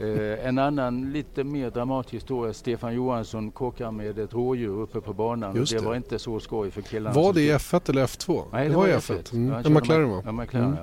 eh, 0.00 0.46
en 0.46 0.58
annan 0.58 1.12
lite 1.12 1.44
mer 1.44 1.70
dramatisk 1.70 2.14
historia, 2.14 2.52
Stefan 2.52 2.94
Johansson 2.94 3.50
krockar 3.50 3.90
med 3.90 4.18
ett 4.18 4.34
rådjur 4.34 4.80
uppe 4.80 5.00
på 5.00 5.12
banan. 5.12 5.56
Just 5.56 5.72
det. 5.72 5.78
det 5.78 5.84
var 5.86 5.94
inte 5.94 6.18
så 6.18 6.40
skoj 6.40 6.70
för 6.70 6.82
killarna. 6.82 7.16
Var 7.16 7.32
det 7.32 7.42
i 7.42 7.52
F1 7.52 7.90
eller 7.90 8.06
F2? 8.06 8.44
Nej, 8.52 8.64
det, 8.64 8.70
det 8.70 8.76
var 8.76 8.88
i 8.88 8.92
F1. 8.92 9.22
F1. 9.22 9.34
Mm. 9.34 9.62
Ja, 9.64 9.70
McLaren 9.70 10.10
va? 10.10 10.22
Ja, 10.24 10.32
McLaren, 10.32 10.66
mm. 10.66 10.78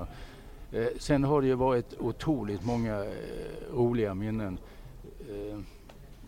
ja. 0.72 0.80
Eh, 0.80 0.88
sen 1.00 1.24
har 1.24 1.42
det 1.42 1.48
ju 1.48 1.56
varit 1.56 1.94
otroligt 2.00 2.66
många 2.66 3.04
eh, 3.04 3.12
roliga 3.74 4.14
minnen. 4.14 4.58
Eh, 5.30 5.60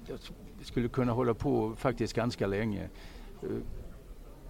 jag 0.08 0.20
skulle 0.64 0.88
kunna 0.88 1.12
hålla 1.12 1.34
på 1.34 1.74
faktiskt 1.78 2.14
ganska 2.14 2.48
länge. 2.48 2.90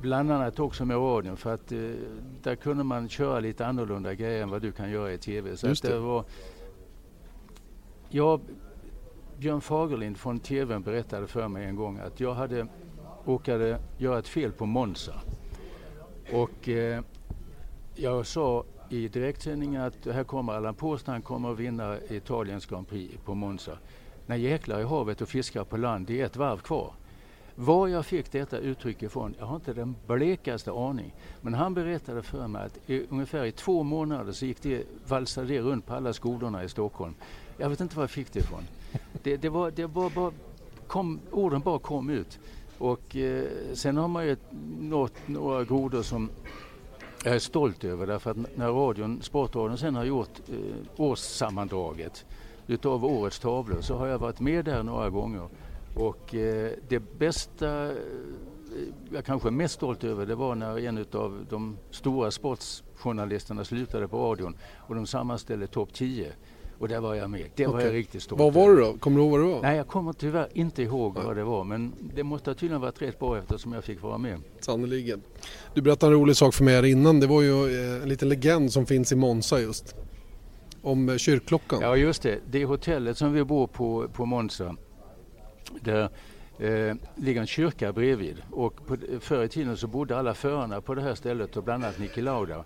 Bland 0.01 0.31
annat 0.31 0.59
också 0.59 0.85
med 0.85 0.97
radion 0.97 1.37
för 1.37 1.53
att 1.53 1.71
eh, 1.71 1.79
där 2.43 2.55
kunde 2.55 2.83
man 2.83 3.09
köra 3.09 3.39
lite 3.39 3.65
annorlunda 3.65 4.13
grejer 4.13 4.43
än 4.43 4.49
vad 4.49 4.61
du 4.61 4.71
kan 4.71 4.91
göra 4.91 5.13
i 5.13 5.17
TV. 5.17 5.57
Så 5.57 5.67
Just 5.67 5.83
det. 5.83 5.93
det 5.93 5.99
var, 5.99 6.25
jag, 8.09 8.41
Björn 9.37 9.61
Fagerlind 9.61 10.17
från 10.17 10.39
TVn 10.39 10.81
berättade 10.81 11.27
för 11.27 11.47
mig 11.47 11.65
en 11.65 11.75
gång 11.75 11.99
att 11.99 12.19
jag 12.19 12.33
hade 12.33 12.67
råkade 13.25 13.79
göra 13.97 14.19
ett 14.19 14.27
fel 14.27 14.51
på 14.51 14.65
Monza. 14.65 15.13
Och 16.33 16.69
eh, 16.69 17.01
jag 17.95 18.25
sa 18.25 18.63
i 18.89 19.07
direktsändningen 19.07 19.81
att 19.81 20.05
här 20.05 20.23
kommer 20.23 20.53
Allan 20.53 20.75
Prost, 20.75 21.07
han 21.07 21.21
kommer 21.21 21.51
att 21.51 21.59
vinna 21.59 21.97
Italiens 22.09 22.65
Grand 22.65 22.87
Prix 22.87 23.17
på 23.25 23.35
Monza. 23.35 23.77
När 24.25 24.35
jäklar 24.35 24.79
i 24.79 24.83
havet 24.83 25.21
och 25.21 25.29
fiskar 25.29 25.63
på 25.63 25.77
land, 25.77 26.07
det 26.07 26.21
är 26.21 26.25
ett 26.25 26.35
varv 26.35 26.57
kvar. 26.57 26.93
Var 27.55 27.87
jag 27.87 28.05
fick 28.05 28.31
detta 28.31 28.57
uttryck 28.57 29.03
ifrån, 29.03 29.35
jag 29.39 29.45
har 29.45 29.55
inte 29.55 29.73
den 29.73 29.95
blekaste 30.07 30.71
aning. 30.71 31.13
Men 31.41 31.53
han 31.53 31.73
berättade 31.73 32.23
för 32.23 32.47
mig 32.47 32.65
att 32.65 32.89
i, 32.89 33.05
ungefär 33.09 33.45
i 33.45 33.51
två 33.51 33.83
månader 33.83 34.31
så 34.31 34.45
gick 34.45 34.61
det, 34.61 34.83
valsade 35.07 35.47
det 35.47 35.59
runt 35.59 35.85
på 35.85 35.93
alla 35.93 36.13
skolorna 36.13 36.63
i 36.63 36.69
Stockholm. 36.69 37.13
Jag 37.57 37.69
vet 37.69 37.81
inte 37.81 37.95
var 37.95 38.03
jag 38.03 38.09
fick 38.09 38.33
det 38.33 38.39
ifrån. 38.39 38.63
Det, 39.23 39.37
det 39.37 39.49
var, 39.49 39.71
det 39.71 39.85
var 39.85 40.09
bara, 40.09 40.31
kom, 40.87 41.19
orden 41.31 41.61
bara 41.61 41.79
kom 41.79 42.09
ut. 42.09 42.39
Och 42.77 43.15
eh, 43.15 43.45
sen 43.73 43.97
har 43.97 44.07
man 44.07 44.25
ju 44.25 44.35
nått 44.79 45.13
några 45.25 45.63
grodor 45.63 46.01
som 46.01 46.29
jag 47.23 47.35
är 47.35 47.39
stolt 47.39 47.83
över 47.83 48.07
därför 48.07 48.31
att 48.31 48.37
när 48.55 48.71
radion, 48.71 49.21
Sportradion 49.21 49.77
sen 49.77 49.95
har 49.95 50.05
gjort 50.05 50.39
eh, 50.49 50.55
årssammandraget 50.97 52.25
utav 52.67 53.05
årets 53.05 53.39
tavlor 53.39 53.81
så 53.81 53.97
har 53.97 54.07
jag 54.07 54.19
varit 54.19 54.39
med 54.39 54.65
där 54.65 54.83
några 54.83 55.09
gånger 55.09 55.47
och 55.95 56.35
eh, 56.35 56.71
det 56.87 56.99
bästa 56.99 57.85
eh, 57.85 57.97
jag 59.11 59.25
kanske 59.25 59.49
är 59.49 59.51
mest 59.51 59.73
stolt 59.73 60.03
över 60.03 60.25
det 60.25 60.35
var 60.35 60.55
när 60.55 60.79
en 60.79 60.97
av 60.97 61.45
de 61.49 61.77
stora 61.91 62.31
sportjournalisterna 62.31 63.65
slutade 63.65 64.07
på 64.07 64.17
radion 64.17 64.57
och 64.77 64.95
de 64.95 65.07
sammanställde 65.07 65.67
topp 65.67 65.93
10. 65.93 66.31
Och 66.79 66.87
där 66.87 66.99
var 66.99 67.15
jag 67.15 67.29
med. 67.29 67.49
Det 67.55 67.67
var 67.67 67.81
jag 67.81 67.93
riktigt 67.93 68.23
stolt 68.23 68.41
Vad 68.41 68.53
var 68.53 68.69
det 68.69 68.81
då? 68.81 68.97
Kommer 68.97 69.17
du 69.17 69.23
ihåg 69.23 69.31
vad 69.31 69.39
det 69.39 69.53
var? 69.53 69.61
Nej, 69.61 69.77
jag 69.77 69.87
kommer 69.87 70.13
tyvärr 70.13 70.47
inte 70.53 70.83
ihåg 70.83 71.15
Nej. 71.15 71.25
vad 71.25 71.35
det 71.35 71.43
var. 71.43 71.63
Men 71.63 71.93
det 72.15 72.23
måste 72.23 72.53
tydligen 72.53 72.81
varit 72.81 73.01
rätt 73.01 73.19
bra 73.19 73.37
eftersom 73.37 73.73
jag 73.73 73.83
fick 73.83 74.01
vara 74.01 74.17
med. 74.17 74.41
Sannoliken. 74.59 75.21
Du 75.73 75.81
berättade 75.81 76.13
en 76.13 76.19
rolig 76.19 76.35
sak 76.35 76.53
för 76.53 76.63
mig 76.63 76.75
här 76.75 76.85
innan. 76.85 77.19
Det 77.19 77.27
var 77.27 77.41
ju 77.41 77.51
eh, 77.51 78.03
en 78.03 78.09
liten 78.09 78.29
legend 78.29 78.71
som 78.71 78.85
finns 78.85 79.11
i 79.11 79.15
Monza 79.15 79.59
just. 79.59 79.95
om 80.81 81.17
kyrkklockan. 81.17 81.79
Ja 81.81 81.95
just 81.95 82.21
det, 82.21 82.39
det 82.51 82.65
hotellet 82.65 83.17
som 83.17 83.33
vi 83.33 83.43
bor 83.43 83.67
på 83.67 84.07
på 84.13 84.25
Monza. 84.25 84.75
Där 85.81 86.09
eh, 86.59 86.95
ligger 87.15 87.41
en 87.41 87.47
kyrka 87.47 87.93
bredvid 87.93 88.41
och 88.51 88.87
på, 88.87 88.97
förr 89.19 89.43
i 89.43 89.49
tiden 89.49 89.77
så 89.77 89.87
bodde 89.87 90.17
alla 90.17 90.33
förarna 90.33 90.81
på 90.81 90.95
det 90.95 91.01
här 91.01 91.15
stället 91.15 91.57
och 91.57 91.63
bland 91.63 91.83
annat 91.83 91.99
Niki 91.99 92.21
Lauda. 92.21 92.63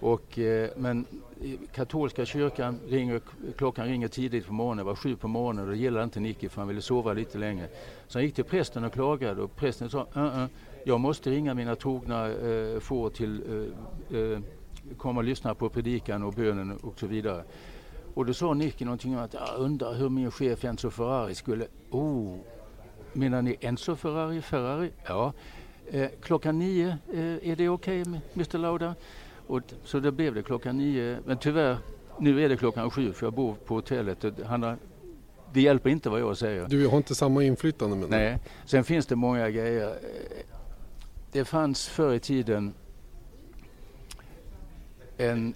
Och, 0.00 0.38
eh, 0.38 0.70
men 0.76 1.06
katolska 1.74 2.26
kyrkan 2.26 2.80
ringer, 2.88 3.20
klockan 3.56 3.86
ringer 3.86 4.08
tidigt 4.08 4.46
på 4.46 4.52
morgonen, 4.52 4.76
det 4.76 4.84
var 4.84 4.94
sju 4.94 5.16
på 5.16 5.28
morgonen 5.28 5.64
och 5.64 5.70
det 5.70 5.76
gillade 5.76 6.04
inte 6.04 6.20
Nicky 6.20 6.48
för 6.48 6.60
han 6.60 6.68
ville 6.68 6.82
sova 6.82 7.12
lite 7.12 7.38
längre. 7.38 7.68
Så 8.08 8.18
han 8.18 8.24
gick 8.24 8.34
till 8.34 8.44
prästen 8.44 8.84
och 8.84 8.92
klagade 8.92 9.42
och 9.42 9.56
prästen 9.56 9.90
sa 9.90 10.00
uh 10.00 10.06
-uh, 10.12 10.48
jag 10.88 11.00
måste 11.00 11.30
ringa 11.30 11.54
mina 11.54 11.76
trogna 11.76 12.26
eh, 12.26 12.80
får 12.80 13.10
till 13.10 13.42
eh, 14.10 14.18
eh, 14.18 14.38
komma 14.96 15.20
och 15.20 15.24
lyssna 15.24 15.54
på 15.54 15.68
predikan 15.68 16.22
och 16.22 16.32
bönen 16.32 16.76
och 16.82 16.98
så 16.98 17.06
vidare. 17.06 17.44
Och 18.16 18.26
då 18.26 18.34
sa 18.34 18.54
Nicky 18.54 18.84
någonting 18.84 19.16
om 19.16 19.24
att 19.24 19.34
jag 19.34 19.48
undrar 19.56 19.94
hur 19.94 20.08
min 20.08 20.30
chef 20.30 20.64
Enzo 20.64 20.90
Ferrari 20.90 21.34
skulle... 21.34 21.66
Oh, 21.90 22.36
menar 23.12 23.42
ni 23.42 23.56
Enzo 23.60 23.96
Ferrari? 23.96 24.42
Ferrari? 24.42 24.90
Ja. 25.06 25.32
Eh, 25.90 26.08
klockan 26.22 26.58
nio, 26.58 26.88
eh, 27.12 27.50
är 27.50 27.56
det 27.56 27.68
okej 27.68 28.02
okay, 28.02 28.20
Mr 28.34 28.58
Lauda? 28.58 28.94
Och, 29.46 29.60
så 29.84 30.00
det 30.00 30.12
blev 30.12 30.34
det 30.34 30.42
klockan 30.42 30.76
nio. 30.78 31.18
Men 31.24 31.38
tyvärr, 31.38 31.78
nu 32.18 32.44
är 32.44 32.48
det 32.48 32.56
klockan 32.56 32.90
sju 32.90 33.12
för 33.12 33.26
jag 33.26 33.34
bor 33.34 33.54
på 33.54 33.74
hotellet. 33.74 34.24
Han 34.46 34.62
har, 34.62 34.76
det 35.52 35.60
hjälper 35.60 35.90
inte 35.90 36.10
vad 36.10 36.20
jag 36.20 36.36
säger. 36.36 36.66
Du 36.68 36.86
har 36.86 36.96
inte 36.96 37.14
samma 37.14 37.42
inflytande 37.44 37.96
med 37.96 38.10
Nej. 38.10 38.38
Sen 38.64 38.84
finns 38.84 39.06
det 39.06 39.16
många 39.16 39.50
grejer. 39.50 39.98
Det 41.32 41.44
fanns 41.44 41.88
förr 41.88 42.14
i 42.14 42.20
tiden 42.20 42.74
en 45.16 45.54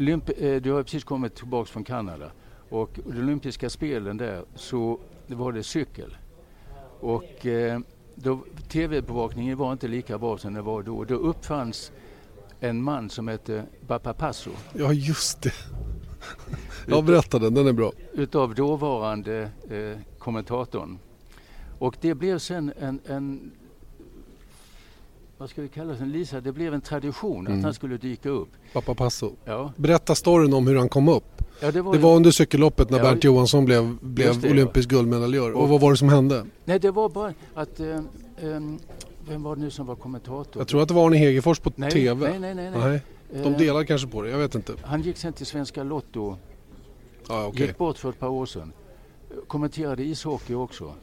Olymp 0.00 0.30
eh, 0.36 0.56
du 0.56 0.72
har 0.72 0.82
precis 0.82 1.04
kommit 1.04 1.34
tillbaka 1.34 1.72
från 1.72 1.84
Kanada 1.84 2.30
och 2.68 2.90
de 3.06 3.18
olympiska 3.18 3.70
spelen 3.70 4.16
där 4.16 4.44
så 4.54 5.00
var 5.26 5.52
det 5.52 5.62
cykel. 5.62 6.16
Och 7.00 7.46
eh, 7.46 7.80
tv-bevakningen 8.68 9.58
var 9.58 9.72
inte 9.72 9.88
lika 9.88 10.18
bra 10.18 10.38
som 10.38 10.54
det 10.54 10.62
var 10.62 10.82
då. 10.82 11.04
Då 11.04 11.14
uppfanns 11.14 11.92
en 12.60 12.82
man 12.82 13.10
som 13.10 13.28
hette 13.28 13.64
Bappa 13.86 14.12
Passo. 14.12 14.50
Ja, 14.72 14.92
just 14.92 15.42
det. 15.42 15.52
Jag 16.86 17.04
berättade, 17.04 17.50
den 17.50 17.66
är 17.66 17.72
bra. 17.72 17.92
Utav 18.12 18.54
dåvarande 18.54 19.50
eh, 19.70 20.18
kommentatorn. 20.18 20.98
Och 21.78 21.96
det 22.00 22.14
blev 22.14 22.38
sen 22.38 22.72
en, 22.78 23.00
en 23.06 23.52
vad 25.40 25.50
ska 25.50 25.62
vi 25.62 25.68
kalla 25.68 25.92
det, 25.92 26.04
Lisa, 26.04 26.40
det 26.40 26.52
blev 26.52 26.74
en 26.74 26.80
tradition 26.80 27.46
mm. 27.46 27.58
att 27.58 27.64
han 27.64 27.74
skulle 27.74 27.96
dyka 27.96 28.28
upp. 28.28 28.48
Pappa 28.72 28.94
Passo. 28.94 29.32
Ja. 29.44 29.72
Berätta 29.76 30.14
storyn 30.14 30.52
om 30.52 30.66
hur 30.66 30.76
han 30.76 30.88
kom 30.88 31.08
upp. 31.08 31.42
Ja, 31.60 31.72
det 31.72 31.82
var, 31.82 31.92
det 31.92 31.98
var 31.98 32.16
under 32.16 32.30
cykelloppet 32.30 32.90
när 32.90 32.98
ja, 32.98 33.04
Bernt 33.04 33.24
Johansson 33.24 33.64
blev, 33.64 33.96
blev 34.00 34.40
det, 34.40 34.50
olympisk 34.50 34.92
ja. 34.92 34.96
guldmedaljör. 34.96 35.52
Och, 35.52 35.62
och, 35.62 35.68
vad 35.68 35.80
var 35.80 35.90
det 35.90 35.96
som 35.96 36.08
hände? 36.08 36.46
Nej, 36.64 36.78
det 36.78 36.90
var 36.90 37.08
bara 37.08 37.34
att... 37.54 37.80
Eh, 37.80 37.88
eh, 37.88 38.00
vem 39.28 39.42
var 39.42 39.56
det 39.56 39.62
nu 39.62 39.70
som 39.70 39.86
var 39.86 39.96
kommentator? 39.96 40.60
Jag 40.60 40.68
tror 40.68 40.82
att 40.82 40.88
det 40.88 40.94
var 40.94 41.06
Arne 41.06 41.16
Hegerfors 41.16 41.58
på 41.58 41.72
nej, 41.76 41.90
TV. 41.90 42.28
Nej, 42.28 42.38
nej, 42.38 42.54
nej. 42.54 42.70
nej. 42.70 43.00
nej. 43.32 43.42
De 43.42 43.52
delade 43.52 43.86
kanske 43.86 44.08
på 44.08 44.22
det, 44.22 44.30
jag 44.30 44.38
vet 44.38 44.54
inte. 44.54 44.72
Han 44.82 45.02
gick 45.02 45.16
sen 45.16 45.32
till 45.32 45.46
Svenska 45.46 45.82
Lotto. 45.82 46.36
Ah, 47.28 47.46
okay. 47.46 47.66
Gick 47.66 47.78
bort 47.78 47.98
för 47.98 48.10
ett 48.10 48.18
par 48.18 48.28
år 48.28 48.46
sedan. 48.46 48.72
Kommenterade 49.46 50.02
ishockey 50.02 50.54
också. 50.54 50.94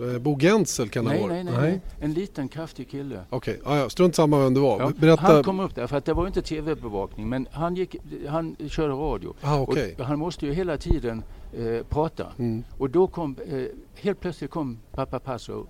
Eh, 0.00 0.18
Bo 0.18 0.36
Gensel 0.38 0.88
kan 0.88 1.04
nej, 1.04 1.14
det 1.14 1.22
vara? 1.22 1.32
Nej, 1.32 1.44
nej, 1.44 1.54
nej. 1.60 1.80
En 2.00 2.12
liten 2.12 2.48
kraftig 2.48 2.90
kille. 2.90 3.20
Okej, 3.30 3.58
okay. 3.60 3.72
ah, 3.72 3.78
ja. 3.78 3.90
strunt 3.90 4.14
samma 4.14 4.38
vem 4.38 4.54
det 4.54 4.60
var. 4.60 4.80
Ja, 4.80 4.92
Berätta. 4.96 5.22
Han 5.22 5.44
kom 5.44 5.60
upp 5.60 5.74
där 5.74 5.86
för 5.86 5.96
att 5.96 6.04
det 6.04 6.14
var 6.14 6.26
inte 6.26 6.42
tv-bevakning 6.42 7.28
men 7.28 7.48
han, 7.50 7.74
gick, 7.74 7.96
han 8.28 8.56
körde 8.68 8.94
radio. 8.94 9.34
Ah, 9.40 9.60
okay. 9.60 9.94
och 9.98 10.04
han 10.04 10.18
måste 10.18 10.46
ju 10.46 10.52
hela 10.52 10.76
tiden 10.76 11.22
eh, 11.52 11.86
prata. 11.88 12.26
Mm. 12.38 12.64
Och 12.78 12.90
då 12.90 13.06
kom, 13.06 13.36
eh, 13.46 13.64
helt 13.94 14.20
plötsligt 14.20 14.50
kom 14.50 14.78
pappa 14.92 15.18
Passo. 15.18 15.66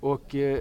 Och 0.00 0.34
eh, 0.34 0.58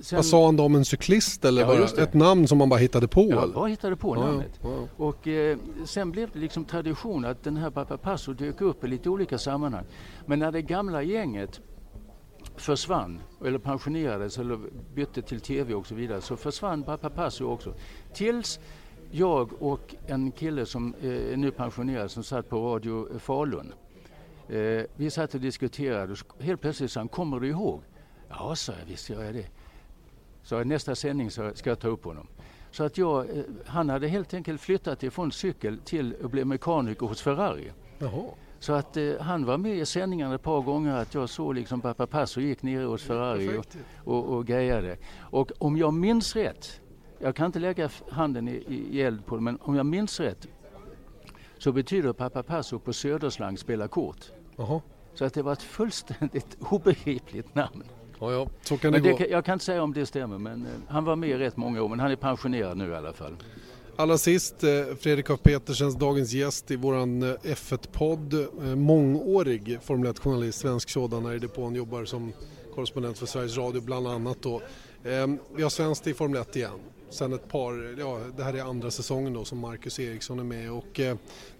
Sen... 0.00 0.16
Vad 0.16 0.26
sa 0.26 0.46
han 0.46 0.56
då 0.56 0.64
om 0.64 0.74
en 0.74 0.84
cyklist 0.84 1.44
eller 1.44 1.62
ja, 1.62 1.66
bara 1.66 2.02
ett 2.02 2.14
namn 2.14 2.48
som 2.48 2.58
man 2.58 2.68
bara 2.68 2.80
hittade 2.80 3.08
på? 3.08 3.28
Ja, 3.30 3.46
bara 3.54 3.66
hittade 3.66 3.96
på 3.96 4.16
ja, 4.16 4.24
namnet. 4.24 4.60
Ja. 4.62 4.88
Och 4.96 5.28
eh, 5.28 5.58
sen 5.84 6.10
blev 6.10 6.30
det 6.32 6.38
liksom 6.38 6.64
tradition 6.64 7.24
att 7.24 7.44
den 7.44 7.56
här 7.56 7.70
Papa 7.70 7.96
Passo 7.96 8.32
dök 8.32 8.60
upp 8.60 8.84
i 8.84 8.88
lite 8.88 9.10
olika 9.10 9.38
sammanhang. 9.38 9.84
Men 10.26 10.38
när 10.38 10.52
det 10.52 10.62
gamla 10.62 11.02
gänget 11.02 11.60
försvann 12.58 13.20
eller 13.44 13.58
pensionerades 13.58 14.38
eller 14.38 14.58
bytte 14.94 15.22
till 15.22 15.40
tv 15.40 15.74
och 15.74 15.86
så 15.86 15.94
vidare 15.94 16.20
så 16.20 16.36
försvann 16.36 16.82
pappa 16.82 17.10
Passo 17.10 17.44
också. 17.44 17.74
Tills 18.14 18.60
jag 19.10 19.62
och 19.62 19.94
en 20.06 20.32
kille 20.32 20.66
som 20.66 20.94
eh, 21.02 21.32
är 21.32 21.36
nu 21.36 21.50
pensionerad 21.50 22.10
som 22.10 22.22
satt 22.22 22.48
på 22.48 22.74
Radio 22.74 23.18
Falun. 23.18 23.72
Eh, 24.48 24.82
vi 24.96 25.10
satt 25.10 25.34
och 25.34 25.40
diskuterade 25.40 26.12
och 26.12 26.42
helt 26.42 26.60
plötsligt 26.60 26.90
sa 26.90 27.00
han, 27.00 27.08
kommer 27.08 27.40
du 27.40 27.48
ihåg? 27.48 27.82
Ja, 28.28 28.56
sa 28.56 28.72
jag, 28.72 28.86
visst 28.86 29.10
gör 29.10 29.24
jag 29.24 29.34
det. 29.34 29.46
Så 30.42 30.64
nästa 30.64 30.94
sändning 30.94 31.30
så 31.30 31.50
ska 31.54 31.70
jag 31.70 31.78
ta 31.78 31.88
upp 31.88 32.04
honom. 32.04 32.26
Så 32.70 32.84
att 32.84 32.98
jag, 32.98 33.30
eh, 33.30 33.44
han 33.66 33.90
hade 33.90 34.08
helt 34.08 34.34
enkelt 34.34 34.60
flyttat 34.60 35.02
ifrån 35.02 35.32
cykel 35.32 35.78
till 35.84 36.16
att 36.24 36.30
bli 36.30 36.44
mekaniker 36.44 37.06
hos 37.06 37.22
Ferrari. 37.22 37.72
Jaha. 37.98 38.24
Så 38.60 38.72
att 38.72 38.96
eh, 38.96 39.20
han 39.20 39.44
var 39.44 39.58
med 39.58 39.78
i 39.78 39.86
sändningarna 39.86 40.34
ett 40.34 40.42
par 40.42 40.60
gånger 40.60 40.94
att 40.96 41.14
jag 41.14 41.28
såg 41.28 41.54
liksom 41.54 41.80
Papa 41.80 42.06
Passo 42.06 42.40
gick 42.40 42.62
ner 42.62 42.84
hos 42.84 43.02
Ferrari 43.02 43.58
och, 43.58 43.66
och, 44.04 44.24
och 44.24 44.46
grejade. 44.46 44.96
Och 45.20 45.52
om 45.58 45.76
jag 45.76 45.94
minns 45.94 46.36
rätt, 46.36 46.80
jag 47.18 47.36
kan 47.36 47.46
inte 47.46 47.58
lägga 47.58 47.90
handen 48.10 48.48
i, 48.48 48.64
i 48.90 49.02
eld 49.02 49.26
på 49.26 49.36
det, 49.36 49.42
men 49.42 49.58
om 49.60 49.74
jag 49.74 49.86
minns 49.86 50.20
rätt 50.20 50.46
så 51.58 51.72
betyder 51.72 52.12
Papa 52.12 52.42
Passo 52.42 52.78
på 52.78 52.92
söderslang 52.92 53.58
spela 53.58 53.88
kort. 53.88 54.32
Aha. 54.58 54.82
Så 55.14 55.24
att 55.24 55.34
det 55.34 55.42
var 55.42 55.52
ett 55.52 55.62
fullständigt 55.62 56.56
obegripligt 56.70 57.54
namn. 57.54 57.82
Ja, 58.20 58.32
ja, 58.32 58.48
så 58.62 58.76
kan 58.76 58.92
det, 58.92 59.00
det 59.00 59.12
gå. 59.12 59.24
jag 59.30 59.44
kan 59.44 59.52
inte 59.52 59.64
säga 59.64 59.82
om 59.82 59.92
det 59.92 60.06
stämmer 60.06 60.38
men 60.38 60.66
eh, 60.66 60.72
han 60.88 61.04
var 61.04 61.16
med 61.16 61.28
i 61.28 61.34
rätt 61.34 61.56
många 61.56 61.82
år 61.82 61.88
men 61.88 62.00
han 62.00 62.10
är 62.10 62.16
pensionerad 62.16 62.76
nu 62.76 62.90
i 62.90 62.94
alla 62.94 63.12
fall. 63.12 63.36
Allra 64.00 64.18
sist, 64.18 64.64
eh, 64.64 64.84
Fredrik 65.00 65.30
af 65.30 65.42
Petersens 65.42 65.94
dagens 65.94 66.32
gäst 66.32 66.70
i 66.70 66.76
våran 66.76 67.22
eh, 67.22 67.34
F1-podd. 67.42 68.34
Eh, 68.34 68.76
mångårig 68.76 69.78
Formel 69.82 70.12
1-journalist, 70.12 70.58
svensk 70.58 70.90
sådan, 70.90 71.26
här 71.26 71.34
i 71.34 71.38
depån, 71.38 71.74
jobbar 71.74 72.04
som 72.04 72.32
korrespondent 72.74 73.18
för 73.18 73.26
Sveriges 73.26 73.56
Radio 73.56 73.80
bland 73.80 74.06
annat. 74.06 74.42
Då. 74.42 74.62
Ehm, 75.04 75.38
vi 75.56 75.62
har 75.62 75.70
svenskt 75.70 76.06
i 76.06 76.14
Formel 76.14 76.40
1 76.40 76.56
igen. 76.56 76.78
Sen 77.10 77.32
ett 77.32 77.48
par, 77.48 77.98
ja 77.98 78.20
det 78.36 78.42
här 78.42 78.54
är 78.54 78.62
andra 78.62 78.90
säsongen 78.90 79.32
då 79.32 79.44
som 79.44 79.58
Marcus 79.58 80.00
Eriksson 80.00 80.38
är 80.38 80.44
med 80.44 80.72
och 80.72 81.00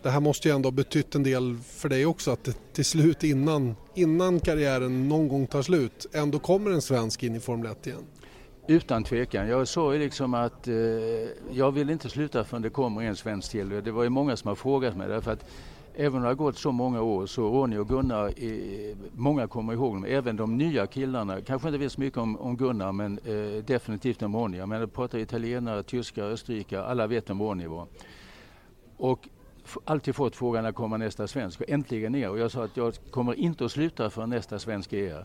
det 0.03 0.11
här 0.11 0.21
måste 0.21 0.49
ju 0.49 0.55
ändå 0.55 0.67
ha 0.67 0.73
betytt 0.73 1.15
en 1.15 1.23
del 1.23 1.59
för 1.65 1.89
dig 1.89 2.07
också 2.07 2.31
att 2.31 2.45
det 2.45 2.55
till 2.73 2.85
slut 2.85 3.25
innan, 3.25 3.77
innan 3.95 4.41
karriären 4.41 5.09
någon 5.09 5.29
gång 5.29 5.47
tar 5.47 5.63
slut 5.63 6.07
ändå 6.13 6.39
kommer 6.39 6.71
en 6.71 6.83
svensk 6.83 7.23
in 7.23 7.37
i 7.37 7.41
Formel 7.41 7.73
1 7.73 7.87
igen. 7.87 8.05
Utan 8.71 9.05
tvekan. 9.05 9.49
Jag 9.49 9.69
sa 9.69 9.93
ju 9.93 9.99
liksom 9.99 10.35
att 10.35 10.69
eh, 10.69 10.75
jag 11.51 11.73
vill 11.73 11.91
inte 11.91 12.09
sluta 12.09 12.45
förrän 12.45 12.63
det 12.63 12.71
kommer 12.71 13.03
en 13.03 13.17
svensk 13.17 13.51
till. 13.51 13.69
Det 13.69 13.91
var 13.91 14.03
ju 14.03 14.09
många 14.09 14.37
som 14.37 14.49
har 14.49 14.55
frågat 14.55 14.97
mig 14.97 15.09
därför 15.09 15.33
att 15.33 15.45
även 15.95 16.17
om 16.17 16.23
det 16.23 16.29
har 16.29 16.35
gått 16.35 16.59
så 16.59 16.73
många 16.73 17.03
år 17.03 17.27
så 17.27 17.49
Ronny 17.49 17.77
och 17.77 17.89
Gunnar, 17.89 18.27
eh, 18.37 18.97
många 19.13 19.47
kommer 19.47 19.73
ihåg 19.73 19.95
dem, 19.95 20.05
även 20.05 20.37
de 20.37 20.57
nya 20.57 20.87
killarna. 20.87 21.41
Kanske 21.41 21.69
inte 21.69 21.79
vet 21.79 21.93
så 21.93 22.01
mycket 22.01 22.19
om, 22.19 22.37
om 22.37 22.57
Gunnar 22.57 22.93
men 22.93 23.19
eh, 23.19 23.65
definitivt 23.65 24.23
om 24.23 24.37
Ronny. 24.37 24.59
Jag 24.59 24.69
menar, 24.69 24.87
pratar 24.87 25.19
italienare, 25.19 25.83
tyskar, 25.83 26.23
österrikare, 26.23 26.85
alla 26.85 27.07
vet 27.07 27.31
vem 27.31 27.43
Ronny 27.43 27.67
var. 27.67 27.87
Och 28.97 29.29
alltid 29.85 30.15
fått 30.15 30.37
frågan 30.37 30.65
när 30.65 30.73
kommer 30.73 30.99
nästa 30.99 31.27
svensk 31.27 31.61
och 31.61 31.71
äntligen 31.71 32.15
är 32.15 32.31
och 32.31 32.39
jag 32.39 32.51
sa 32.51 32.65
att 32.65 32.77
jag 32.77 32.95
kommer 33.11 33.35
inte 33.35 33.65
att 33.65 33.73
sluta 33.73 34.11
förrän 34.11 34.31
nästa 34.31 34.59
svensk 34.59 34.93
är 34.93 35.15
här. 35.15 35.25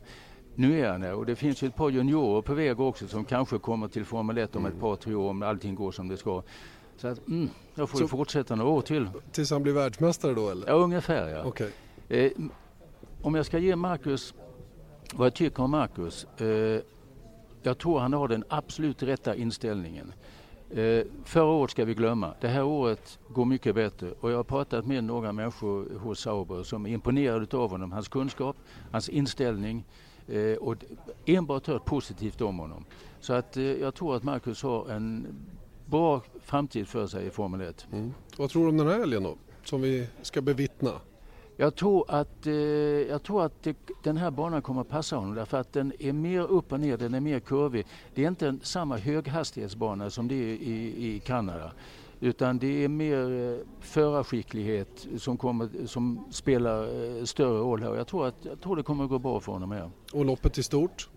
Nu 0.56 0.80
är 0.80 0.92
han 0.92 1.02
här 1.02 1.14
och 1.14 1.26
det 1.26 1.36
finns 1.36 1.64
ju 1.64 1.68
ett 1.68 1.76
par 1.76 1.90
juniorer 1.90 2.42
på 2.42 2.54
väg 2.54 2.80
också 2.80 3.08
som 3.08 3.26
kanske 3.26 3.58
kommer 3.58 3.88
till 3.88 4.06
Formel 4.06 4.38
1 4.38 4.56
om 4.56 4.66
ett 4.66 4.80
par, 4.80 4.96
tre 4.96 5.16
år 5.16 5.30
om 5.30 5.44
allting 5.44 5.76
går 5.76 5.92
som 5.92 6.08
det 6.08 6.18
ska. 6.18 6.44
Så 6.98 7.08
att, 7.08 7.28
mm, 7.28 7.50
jag 7.76 7.90
får 7.90 8.00
så, 8.00 8.08
fortsätta 8.08 8.56
några 8.56 8.72
år 8.72 8.82
till. 8.82 9.10
Tills 9.32 9.52
han 9.52 9.64
blir 9.64 9.74
världsmästare 9.74 10.34
då 10.34 10.50
eller? 10.50 10.68
Ja, 10.68 10.74
ungefär 10.74 11.30
ja. 11.30 11.46
Okay. 11.46 11.70
Eh, 12.10 12.32
om 13.22 13.36
jag 13.36 13.46
ska 13.46 13.58
ge 13.58 13.76
Marcus 13.76 14.34
vad 15.14 15.26
jag 15.26 15.34
tycker 15.34 15.64
om 15.64 15.72
Marcus. 15.72 16.28
Eh, 16.38 16.82
jag 17.62 17.78
tror 17.78 18.00
han 18.00 18.14
har 18.14 18.28
den 18.28 18.44
absolut 18.50 19.04
rätta 19.04 19.36
inställningen. 19.36 20.14
Eh, 20.70 21.06
förra 21.26 21.46
året 21.46 21.72
ska 21.72 21.86
vi 21.86 21.94
glömma. 21.94 22.34
Det 22.42 22.48
här 22.48 22.64
året 22.64 23.20
går 23.30 23.46
mycket 23.46 23.76
bättre 23.76 24.12
och 24.20 24.32
jag 24.32 24.38
har 24.38 24.44
pratat 24.44 24.86
med 24.86 25.04
några 25.04 25.32
människor 25.32 26.00
hos 26.00 26.20
Sauber 26.20 26.64
som 26.64 26.86
är 26.86 26.90
imponerade 26.90 27.58
av 27.58 27.70
honom. 27.70 27.92
Hans 27.92 28.08
kunskap, 28.08 28.56
hans 28.92 29.10
inställning. 29.10 29.86
Eh, 30.28 30.58
och 30.58 30.76
enbart 31.26 31.68
hört 31.68 31.86
positivt 31.86 32.42
om 32.42 32.60
honom. 32.60 32.86
Så 33.20 33.34
att 33.34 33.58
eh, 33.58 33.64
jag 33.64 33.96
tror 33.96 34.16
att 34.16 34.24
Marcus 34.24 34.64
har 34.64 34.90
en 34.90 35.28
bra 35.86 36.22
framtid 36.42 36.88
för 36.88 37.08
sig 37.08 37.28
i 37.28 37.30
Formel 37.30 37.62
1. 37.62 37.88
Mm. 37.92 38.14
Vad 38.38 38.50
tror 38.50 38.64
du 38.64 38.70
om 38.70 38.78
den 38.78 38.88
här 38.88 39.00
helgen 39.00 39.24
då, 39.24 39.36
som 39.64 39.82
vi 39.82 40.08
ska 40.22 40.42
bevittna? 40.42 40.92
Jag 41.58 41.76
tror 41.76 42.06
att, 42.08 42.48
eh, 42.48 42.54
jag 42.54 43.24
tror 43.24 43.46
att 43.46 43.64
det, 43.64 43.78
den 44.04 44.18
här 44.18 44.32
banan 44.32 44.62
kommer 44.62 44.82
att 44.82 44.90
passa 44.90 45.16
honom 45.16 45.36
därför 45.36 45.58
att 45.58 45.74
den 45.74 45.94
är 46.00 46.14
mer 46.14 46.42
upp 46.42 46.72
och 46.72 46.80
ner, 46.80 46.98
den 46.98 47.14
är 47.14 47.20
mer 47.20 47.40
kurvig. 47.40 47.86
Det 48.14 48.24
är 48.24 48.28
inte 48.28 48.48
en, 48.48 48.60
samma 48.64 48.98
höghastighetsbana 48.98 50.10
som 50.10 50.28
det 50.28 50.36
är 50.36 50.48
i, 50.48 51.16
i 51.16 51.20
Kanada. 51.20 51.72
Utan 52.24 52.60
det 52.60 52.84
är 52.84 52.88
mer 52.88 53.52
eh, 53.52 53.58
förarskicklighet 53.80 55.08
som, 55.18 55.38
kommer, 55.38 55.86
som 55.86 56.26
spelar 56.32 56.84
eh, 56.84 57.24
större 57.24 57.60
roll 57.60 57.84
här. 57.84 57.96
Jag 57.96 58.08
tror, 58.08 58.28
att, 58.28 58.36
jag 58.42 58.62
tror 58.62 58.76
det 58.76 58.84
kommer 58.84 59.04
att 59.04 59.10
gå 59.10 59.20
bra 59.20 59.40
för 59.40 59.52
honom 59.52 59.72
här. 59.72 59.90
Och 60.14 60.26
loppet 60.26 60.58
i 60.58 60.64
stort? 60.64 61.10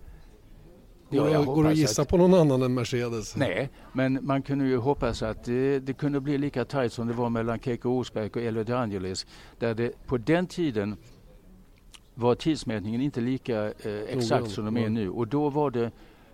Går, 1.10 1.30
ja, 1.30 1.42
går 1.42 1.64
det 1.64 1.70
att 1.70 1.76
gissa 1.76 2.02
att... 2.02 2.08
på 2.08 2.16
någon 2.16 2.34
annan 2.34 2.62
än 2.62 2.74
Mercedes? 2.74 3.36
Nej, 3.36 3.70
men 3.92 4.18
man 4.22 4.42
kunde 4.42 4.64
ju 4.64 4.76
hoppas 4.76 5.22
att 5.22 5.44
det, 5.44 5.78
det 5.78 5.92
kunde 5.92 6.20
bli 6.20 6.38
lika 6.38 6.64
tajt 6.64 6.92
som 6.92 7.06
det 7.06 7.14
var 7.14 7.30
mellan 7.30 7.58
Keiko 7.58 7.88
Rosberg 7.88 8.26
och 8.26 8.36
Elio 8.36 8.64
De 8.64 8.72
Angelis. 8.72 9.26
Där 9.58 9.74
det 9.74 10.06
på 10.06 10.18
den 10.18 10.46
tiden 10.46 10.96
var 12.14 12.34
tidsmätningen 12.34 13.00
inte 13.00 13.20
lika 13.20 13.64
eh, 13.64 13.72
exakt 14.08 14.50
som 14.50 14.64
de 14.64 14.76
är 14.76 14.88
nu 14.88 15.10
och 15.10 15.28
då 15.28 15.50
var 15.50 15.70
det 15.70 15.90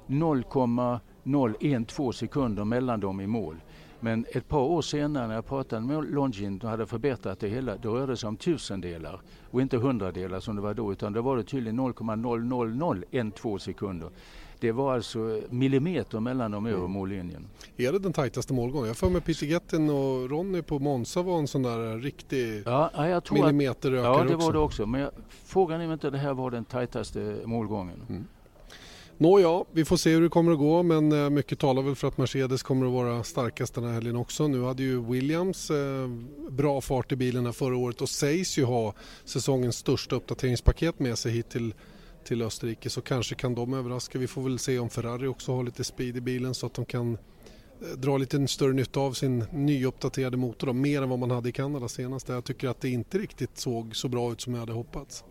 0,012 0.07 2.13
sekunder 2.13 2.65
mellan 2.65 3.01
dem 3.01 3.21
i 3.21 3.27
mål. 3.27 3.57
Men 4.05 4.27
ett 4.33 4.49
par 4.49 4.61
år 4.61 4.83
senare 4.83 5.27
när 5.27 5.35
jag 5.35 5.47
pratade 5.47 5.87
med 5.87 6.15
Longin 6.15 6.61
och 6.63 6.69
hade 6.69 6.87
förbättrat 6.87 7.41
det 7.41 7.49
hela, 7.49 7.77
då 7.77 7.95
rörde 7.95 8.13
det 8.13 8.17
sig 8.17 8.29
om 8.29 8.37
tusendelar 8.37 9.21
och 9.51 9.63
inte 9.63 9.77
hundradelar 9.77 10.41
som 10.41 10.57
det 10.57 10.63
var 10.63 10.75
då 10.75 10.93
utan 10.93 11.13
då 11.13 11.23
var 11.23 11.37
det 11.37 11.45
tydligen 11.45 11.81
0,00012 11.81 13.59
sekunder. 13.59 14.11
Det 14.61 14.73
var 14.73 14.95
alltså 14.95 15.41
millimeter 15.51 16.21
mellan 16.21 16.51
dem 16.51 16.67
över 16.67 16.79
mm. 16.79 16.91
mållinjen. 16.91 17.47
Är 17.77 17.93
det 17.93 17.99
den 17.99 18.13
tajtaste 18.13 18.53
målgången? 18.53 18.87
Jag 18.87 18.97
får 18.97 19.11
med 19.11 19.25
Peter 19.25 19.47
Gettin 19.47 19.91
och 19.91 20.31
Ronny 20.31 20.63
på 20.63 20.79
Monza 20.79 21.23
var 21.23 21.39
en 21.39 21.49
sån 21.49 21.63
där 21.63 21.99
riktig 21.99 22.63
ja, 22.67 23.09
jag 23.09 23.25
tror 23.25 23.39
millimeterökare 23.39 24.19
Ja, 24.19 24.25
det 24.25 24.35
också. 24.35 24.47
var 24.47 24.53
det 24.53 24.59
också. 24.59 24.87
Men 24.87 25.01
jag, 25.01 25.11
frågan 25.29 25.81
är 25.81 25.87
om 25.87 25.93
inte 25.93 26.11
det 26.11 26.19
här 26.19 26.35
var 26.35 26.51
den 26.51 26.65
tajtaste 26.65 27.37
målgången. 27.45 27.97
Mm. 28.09 28.25
Nåja, 29.23 29.65
vi 29.73 29.85
får 29.85 29.97
se 29.97 30.11
hur 30.11 30.23
det 30.23 30.29
kommer 30.29 30.53
att 30.53 30.59
gå 30.59 30.83
men 30.83 31.13
eh, 31.13 31.31
mycket 31.31 31.59
talar 31.59 31.83
väl 31.83 31.95
för 31.95 32.09
att 32.09 32.19
Mercedes 32.19 32.63
kommer 32.63 32.87
att 32.87 32.93
vara 32.93 33.25
starkast 33.25 33.75
den 33.75 33.85
här 33.85 33.93
helgen 33.93 34.17
också. 34.17 34.49
Nu 34.49 34.63
hade 34.63 34.83
ju 34.83 35.03
Williams 35.03 35.71
eh, 35.71 36.09
bra 36.51 36.81
fart 36.81 37.13
i 37.13 37.17
bilen 37.17 37.47
här 37.47 37.53
förra 37.53 37.77
året 37.77 38.01
och 38.01 38.09
sägs 38.09 38.59
ju 38.59 38.65
ha 38.65 38.95
säsongens 39.25 39.77
största 39.77 40.17
uppdateringspaket 40.17 40.99
med 40.99 41.19
sig 41.19 41.33
hit 41.33 41.51
till, 41.51 41.75
till 42.25 42.43
Österrike 42.43 42.91
så 42.91 43.01
kanske 43.01 43.35
kan 43.35 43.55
de 43.55 43.75
överraska. 43.75 44.19
Vi 44.19 44.27
får 44.27 44.43
väl 44.43 44.59
se 44.59 44.79
om 44.79 44.91
Ferrari 44.91 45.27
också 45.27 45.55
har 45.55 45.65
lite 45.65 45.85
speed 45.85 46.17
i 46.17 46.21
bilen 46.21 46.55
så 46.55 46.67
att 46.67 46.75
de 46.75 46.85
kan 46.85 47.13
eh, 47.13 47.89
dra 47.97 48.17
lite 48.17 48.49
större 48.49 48.73
nytta 48.73 49.01
av 49.01 49.13
sin 49.13 49.45
nyuppdaterade 49.53 50.37
motor 50.37 50.67
då, 50.67 50.73
mer 50.73 51.03
än 51.03 51.09
vad 51.09 51.19
man 51.19 51.31
hade 51.31 51.49
i 51.49 51.53
Kanada 51.53 51.89
senast. 51.89 52.29
Jag 52.29 52.45
tycker 52.45 52.69
att 52.69 52.81
det 52.81 52.91
inte 52.91 53.19
riktigt 53.19 53.59
såg 53.59 53.97
så 53.97 54.09
bra 54.09 54.33
ut 54.33 54.41
som 54.41 54.55
jag 54.55 54.61
hade 54.61 54.73
hoppats. 54.73 55.25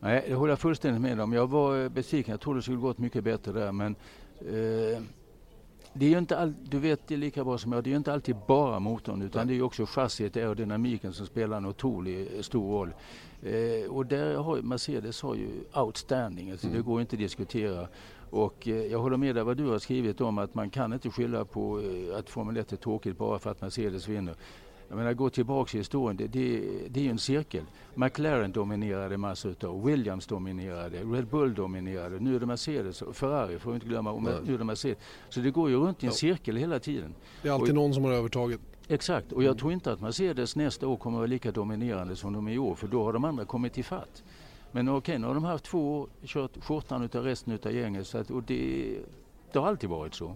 Nej, 0.00 0.24
det 0.28 0.34
håller 0.34 0.52
jag 0.52 0.58
fullständigt 0.58 1.02
med 1.02 1.20
om. 1.20 1.32
Jag 1.32 1.46
var 1.46 1.82
eh, 1.82 1.88
besviken. 1.88 2.32
Jag 2.32 2.40
trodde 2.40 2.58
det 2.58 2.62
skulle 2.62 2.78
gått 2.78 2.98
mycket 2.98 3.24
bättre 3.24 3.52
där. 3.52 3.72
Men 3.72 3.96
eh, 4.40 5.02
det 5.92 6.06
är 6.06 6.10
ju 6.10 6.18
inte 6.18 6.38
all, 6.38 6.54
du 6.64 6.78
vet 6.78 7.08
det 7.08 7.16
lika 7.16 7.44
bra 7.44 7.58
som 7.58 7.72
jag, 7.72 7.84
det 7.84 7.88
är 7.88 7.92
ju 7.92 7.96
inte 7.96 8.12
alltid 8.12 8.36
bara 8.46 8.78
motorn 8.78 9.22
utan 9.22 9.46
det 9.46 9.52
är 9.52 9.54
ju 9.54 9.62
också 9.62 9.86
chassiet, 9.86 10.36
aerodynamiken 10.36 11.12
som 11.12 11.26
spelar 11.26 11.56
en 11.56 11.66
otroligt 11.66 12.34
eh, 12.34 12.40
stor 12.40 12.72
roll. 12.72 12.94
Eh, 13.42 13.90
och 13.90 14.06
där 14.06 14.34
har 14.34 14.62
Mercedes 14.62 15.22
har 15.22 15.34
ju 15.34 15.48
outstanding, 15.74 16.50
alltså 16.50 16.66
mm. 16.66 16.78
det 16.78 16.84
går 16.84 17.00
inte 17.00 17.16
att 17.16 17.20
diskutera. 17.20 17.88
Och 18.30 18.68
eh, 18.68 18.86
jag 18.86 18.98
håller 18.98 19.16
med 19.16 19.34
dig 19.34 19.44
vad 19.44 19.56
du 19.56 19.66
har 19.66 19.78
skrivit 19.78 20.20
om 20.20 20.38
att 20.38 20.54
man 20.54 20.70
kan 20.70 20.92
inte 20.92 21.10
skylla 21.10 21.44
på 21.44 21.80
eh, 21.80 22.18
att 22.18 22.30
Formel 22.30 22.56
1 22.56 22.72
är 22.72 22.76
tråkigt 22.76 23.18
bara 23.18 23.38
för 23.38 23.50
att 23.50 23.60
Mercedes 23.60 24.08
vinner. 24.08 24.34
Jag 24.88 24.96
menar, 24.96 25.12
gå 25.12 25.30
tillbaka 25.30 25.76
i 25.76 25.80
historien, 25.80 26.16
det, 26.16 26.26
det, 26.26 26.60
det 26.88 27.00
är 27.00 27.04
ju 27.04 27.10
en 27.10 27.18
cirkel. 27.18 27.64
McLaren 27.94 28.52
dominerade 28.52 29.16
massor 29.16 29.50
utav, 29.50 29.84
Williams 29.84 30.26
dominerade, 30.26 30.98
Red 30.98 31.26
Bull 31.26 31.54
dominerade, 31.54 32.18
nu 32.20 32.36
är 32.36 32.40
det 32.40 32.46
Mercedes, 32.46 33.02
Ferrari 33.12 33.58
får 33.58 33.70
vi 33.70 33.74
inte 33.74 33.86
glömma, 33.86 34.10
och 34.10 34.22
nu 34.22 34.54
är 34.54 34.58
det 34.58 34.64
Mercedes. 34.64 34.98
Så 35.28 35.40
det 35.40 35.50
går 35.50 35.70
ju 35.70 35.76
runt 35.76 36.04
i 36.04 36.06
en 36.06 36.12
cirkel 36.12 36.56
hela 36.56 36.78
tiden. 36.78 37.14
Det 37.42 37.48
är 37.48 37.52
alltid 37.52 37.68
och, 37.68 37.74
någon 37.74 37.94
som 37.94 38.04
har 38.04 38.12
övertaget. 38.12 38.60
Exakt, 38.88 39.32
och 39.32 39.42
jag 39.42 39.48
mm. 39.48 39.58
tror 39.58 39.72
inte 39.72 39.92
att 39.92 40.00
Mercedes 40.00 40.56
nästa 40.56 40.88
år 40.88 40.96
kommer 40.96 41.16
att 41.16 41.20
vara 41.20 41.26
lika 41.26 41.52
dominerande 41.52 42.16
som 42.16 42.32
de 42.32 42.48
är 42.48 42.52
i 42.52 42.58
år, 42.58 42.74
för 42.74 42.88
då 42.88 43.04
har 43.04 43.12
de 43.12 43.24
andra 43.24 43.44
kommit 43.44 43.78
ifatt. 43.78 44.22
Men 44.72 44.88
okej, 44.88 44.98
okay, 44.98 45.18
nu 45.18 45.26
har 45.26 45.34
de 45.34 45.44
haft 45.44 45.64
två 45.64 45.98
år, 46.00 46.08
kört 46.24 46.64
skjortan 46.64 47.02
utav 47.02 47.24
resten 47.24 47.52
utav 47.52 47.72
gänget, 47.72 48.06
så 48.06 48.18
att, 48.18 48.30
och 48.30 48.42
det, 48.42 48.98
det 49.52 49.58
har 49.58 49.66
alltid 49.66 49.90
varit 49.90 50.14
så. 50.14 50.34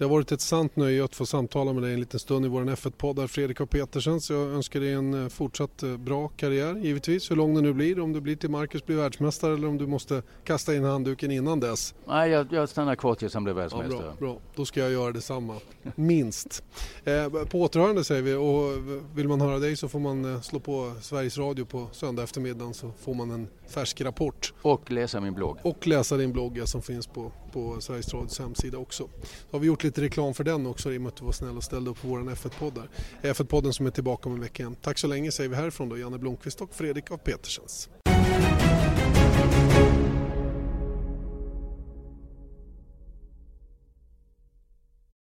Det 0.00 0.04
har 0.04 0.10
varit 0.10 0.32
ett 0.32 0.40
sant 0.40 0.76
nöje 0.76 1.04
att 1.04 1.14
få 1.14 1.26
samtala 1.26 1.72
med 1.72 1.82
dig 1.82 1.92
en 1.92 2.00
liten 2.00 2.20
stund 2.20 2.46
i 2.46 2.48
vår 2.48 2.62
F1-podd 2.62 3.30
Fredrik 3.30 3.60
och 3.60 3.70
Petersen. 3.70 4.20
Så 4.20 4.32
jag 4.32 4.48
önskar 4.48 4.80
dig 4.80 4.92
en 4.92 5.22
eh, 5.22 5.28
fortsatt 5.28 5.82
eh, 5.82 5.96
bra 5.96 6.28
karriär 6.28 6.76
givetvis, 6.76 7.30
hur 7.30 7.36
lång 7.36 7.54
det 7.54 7.60
nu 7.60 7.72
blir. 7.72 8.00
Om 8.00 8.12
det 8.12 8.20
blir 8.20 8.36
till 8.36 8.50
Marcus 8.50 8.86
blir 8.86 8.96
världsmästare 8.96 9.54
eller 9.54 9.68
om 9.68 9.78
du 9.78 9.86
måste 9.86 10.22
kasta 10.44 10.74
in 10.74 10.84
handduken 10.84 11.30
innan 11.30 11.60
dess. 11.60 11.94
Nej, 12.06 12.30
jag, 12.30 12.46
jag 12.50 12.68
stannar 12.68 12.94
kvar 12.94 13.14
tills 13.14 13.34
han 13.34 13.44
blir 13.44 13.54
världsmästare. 13.54 13.92
Ja, 13.94 14.14
bra, 14.18 14.32
bra, 14.32 14.38
då 14.54 14.64
ska 14.64 14.80
jag 14.80 14.92
göra 14.92 15.12
detsamma. 15.12 15.56
Minst. 15.94 16.62
Eh, 17.04 17.28
på 17.28 17.60
återhörande 17.60 18.04
säger 18.04 18.22
vi 18.22 18.34
och 18.34 18.98
vill 19.14 19.28
man 19.28 19.40
höra 19.40 19.58
dig 19.58 19.76
så 19.76 19.88
får 19.88 20.00
man 20.00 20.34
eh, 20.34 20.40
slå 20.40 20.60
på 20.60 20.92
Sveriges 21.00 21.38
Radio 21.38 21.64
på 21.64 21.88
söndag 21.92 22.22
eftermiddag 22.22 22.72
så 22.72 22.90
får 23.00 23.14
man 23.14 23.30
en 23.30 23.48
färsk 23.68 24.00
rapport. 24.00 24.54
Och 24.62 24.90
läsa 24.90 25.20
min 25.20 25.34
blogg. 25.34 25.58
Och 25.62 25.86
läsa 25.86 26.16
din 26.16 26.32
blogg 26.32 26.58
ja, 26.58 26.66
som 26.66 26.82
finns 26.82 27.06
på, 27.06 27.32
på 27.52 27.80
Sveriges 27.80 28.14
Radios 28.14 28.38
hemsida 28.38 28.78
också. 28.78 29.08
Då 29.50 29.56
har 29.56 29.60
vi 29.60 29.66
gjort 29.66 29.89
lite 29.90 30.02
reklam 30.02 30.34
för 30.34 30.44
den 30.44 30.66
också 30.66 30.92
i 30.92 30.98
och 30.98 31.02
med 31.02 31.08
att 31.08 31.16
du 31.16 31.24
var 31.24 31.32
snäll 31.32 31.56
och 31.56 31.64
ställde 31.64 31.90
upp 31.90 32.02
på 32.02 32.08
vår 32.08 32.18
F1-podd 32.18 32.74
där. 32.74 32.88
F1-podden 33.32 33.72
som 33.72 33.86
är 33.86 33.90
tillbaka 33.90 34.28
om 34.28 34.34
en 34.34 34.40
vecka 34.40 34.62
igen. 34.62 34.76
Tack 34.82 34.98
så 34.98 35.06
länge 35.06 35.32
säger 35.32 35.50
vi 35.50 35.56
härifrån 35.56 35.88
då, 35.88 35.98
Janne 35.98 36.18
Blomqvist 36.18 36.60
och 36.60 36.74
Fredrik 36.74 37.10
av 37.10 37.16
Petersens. 37.16 37.88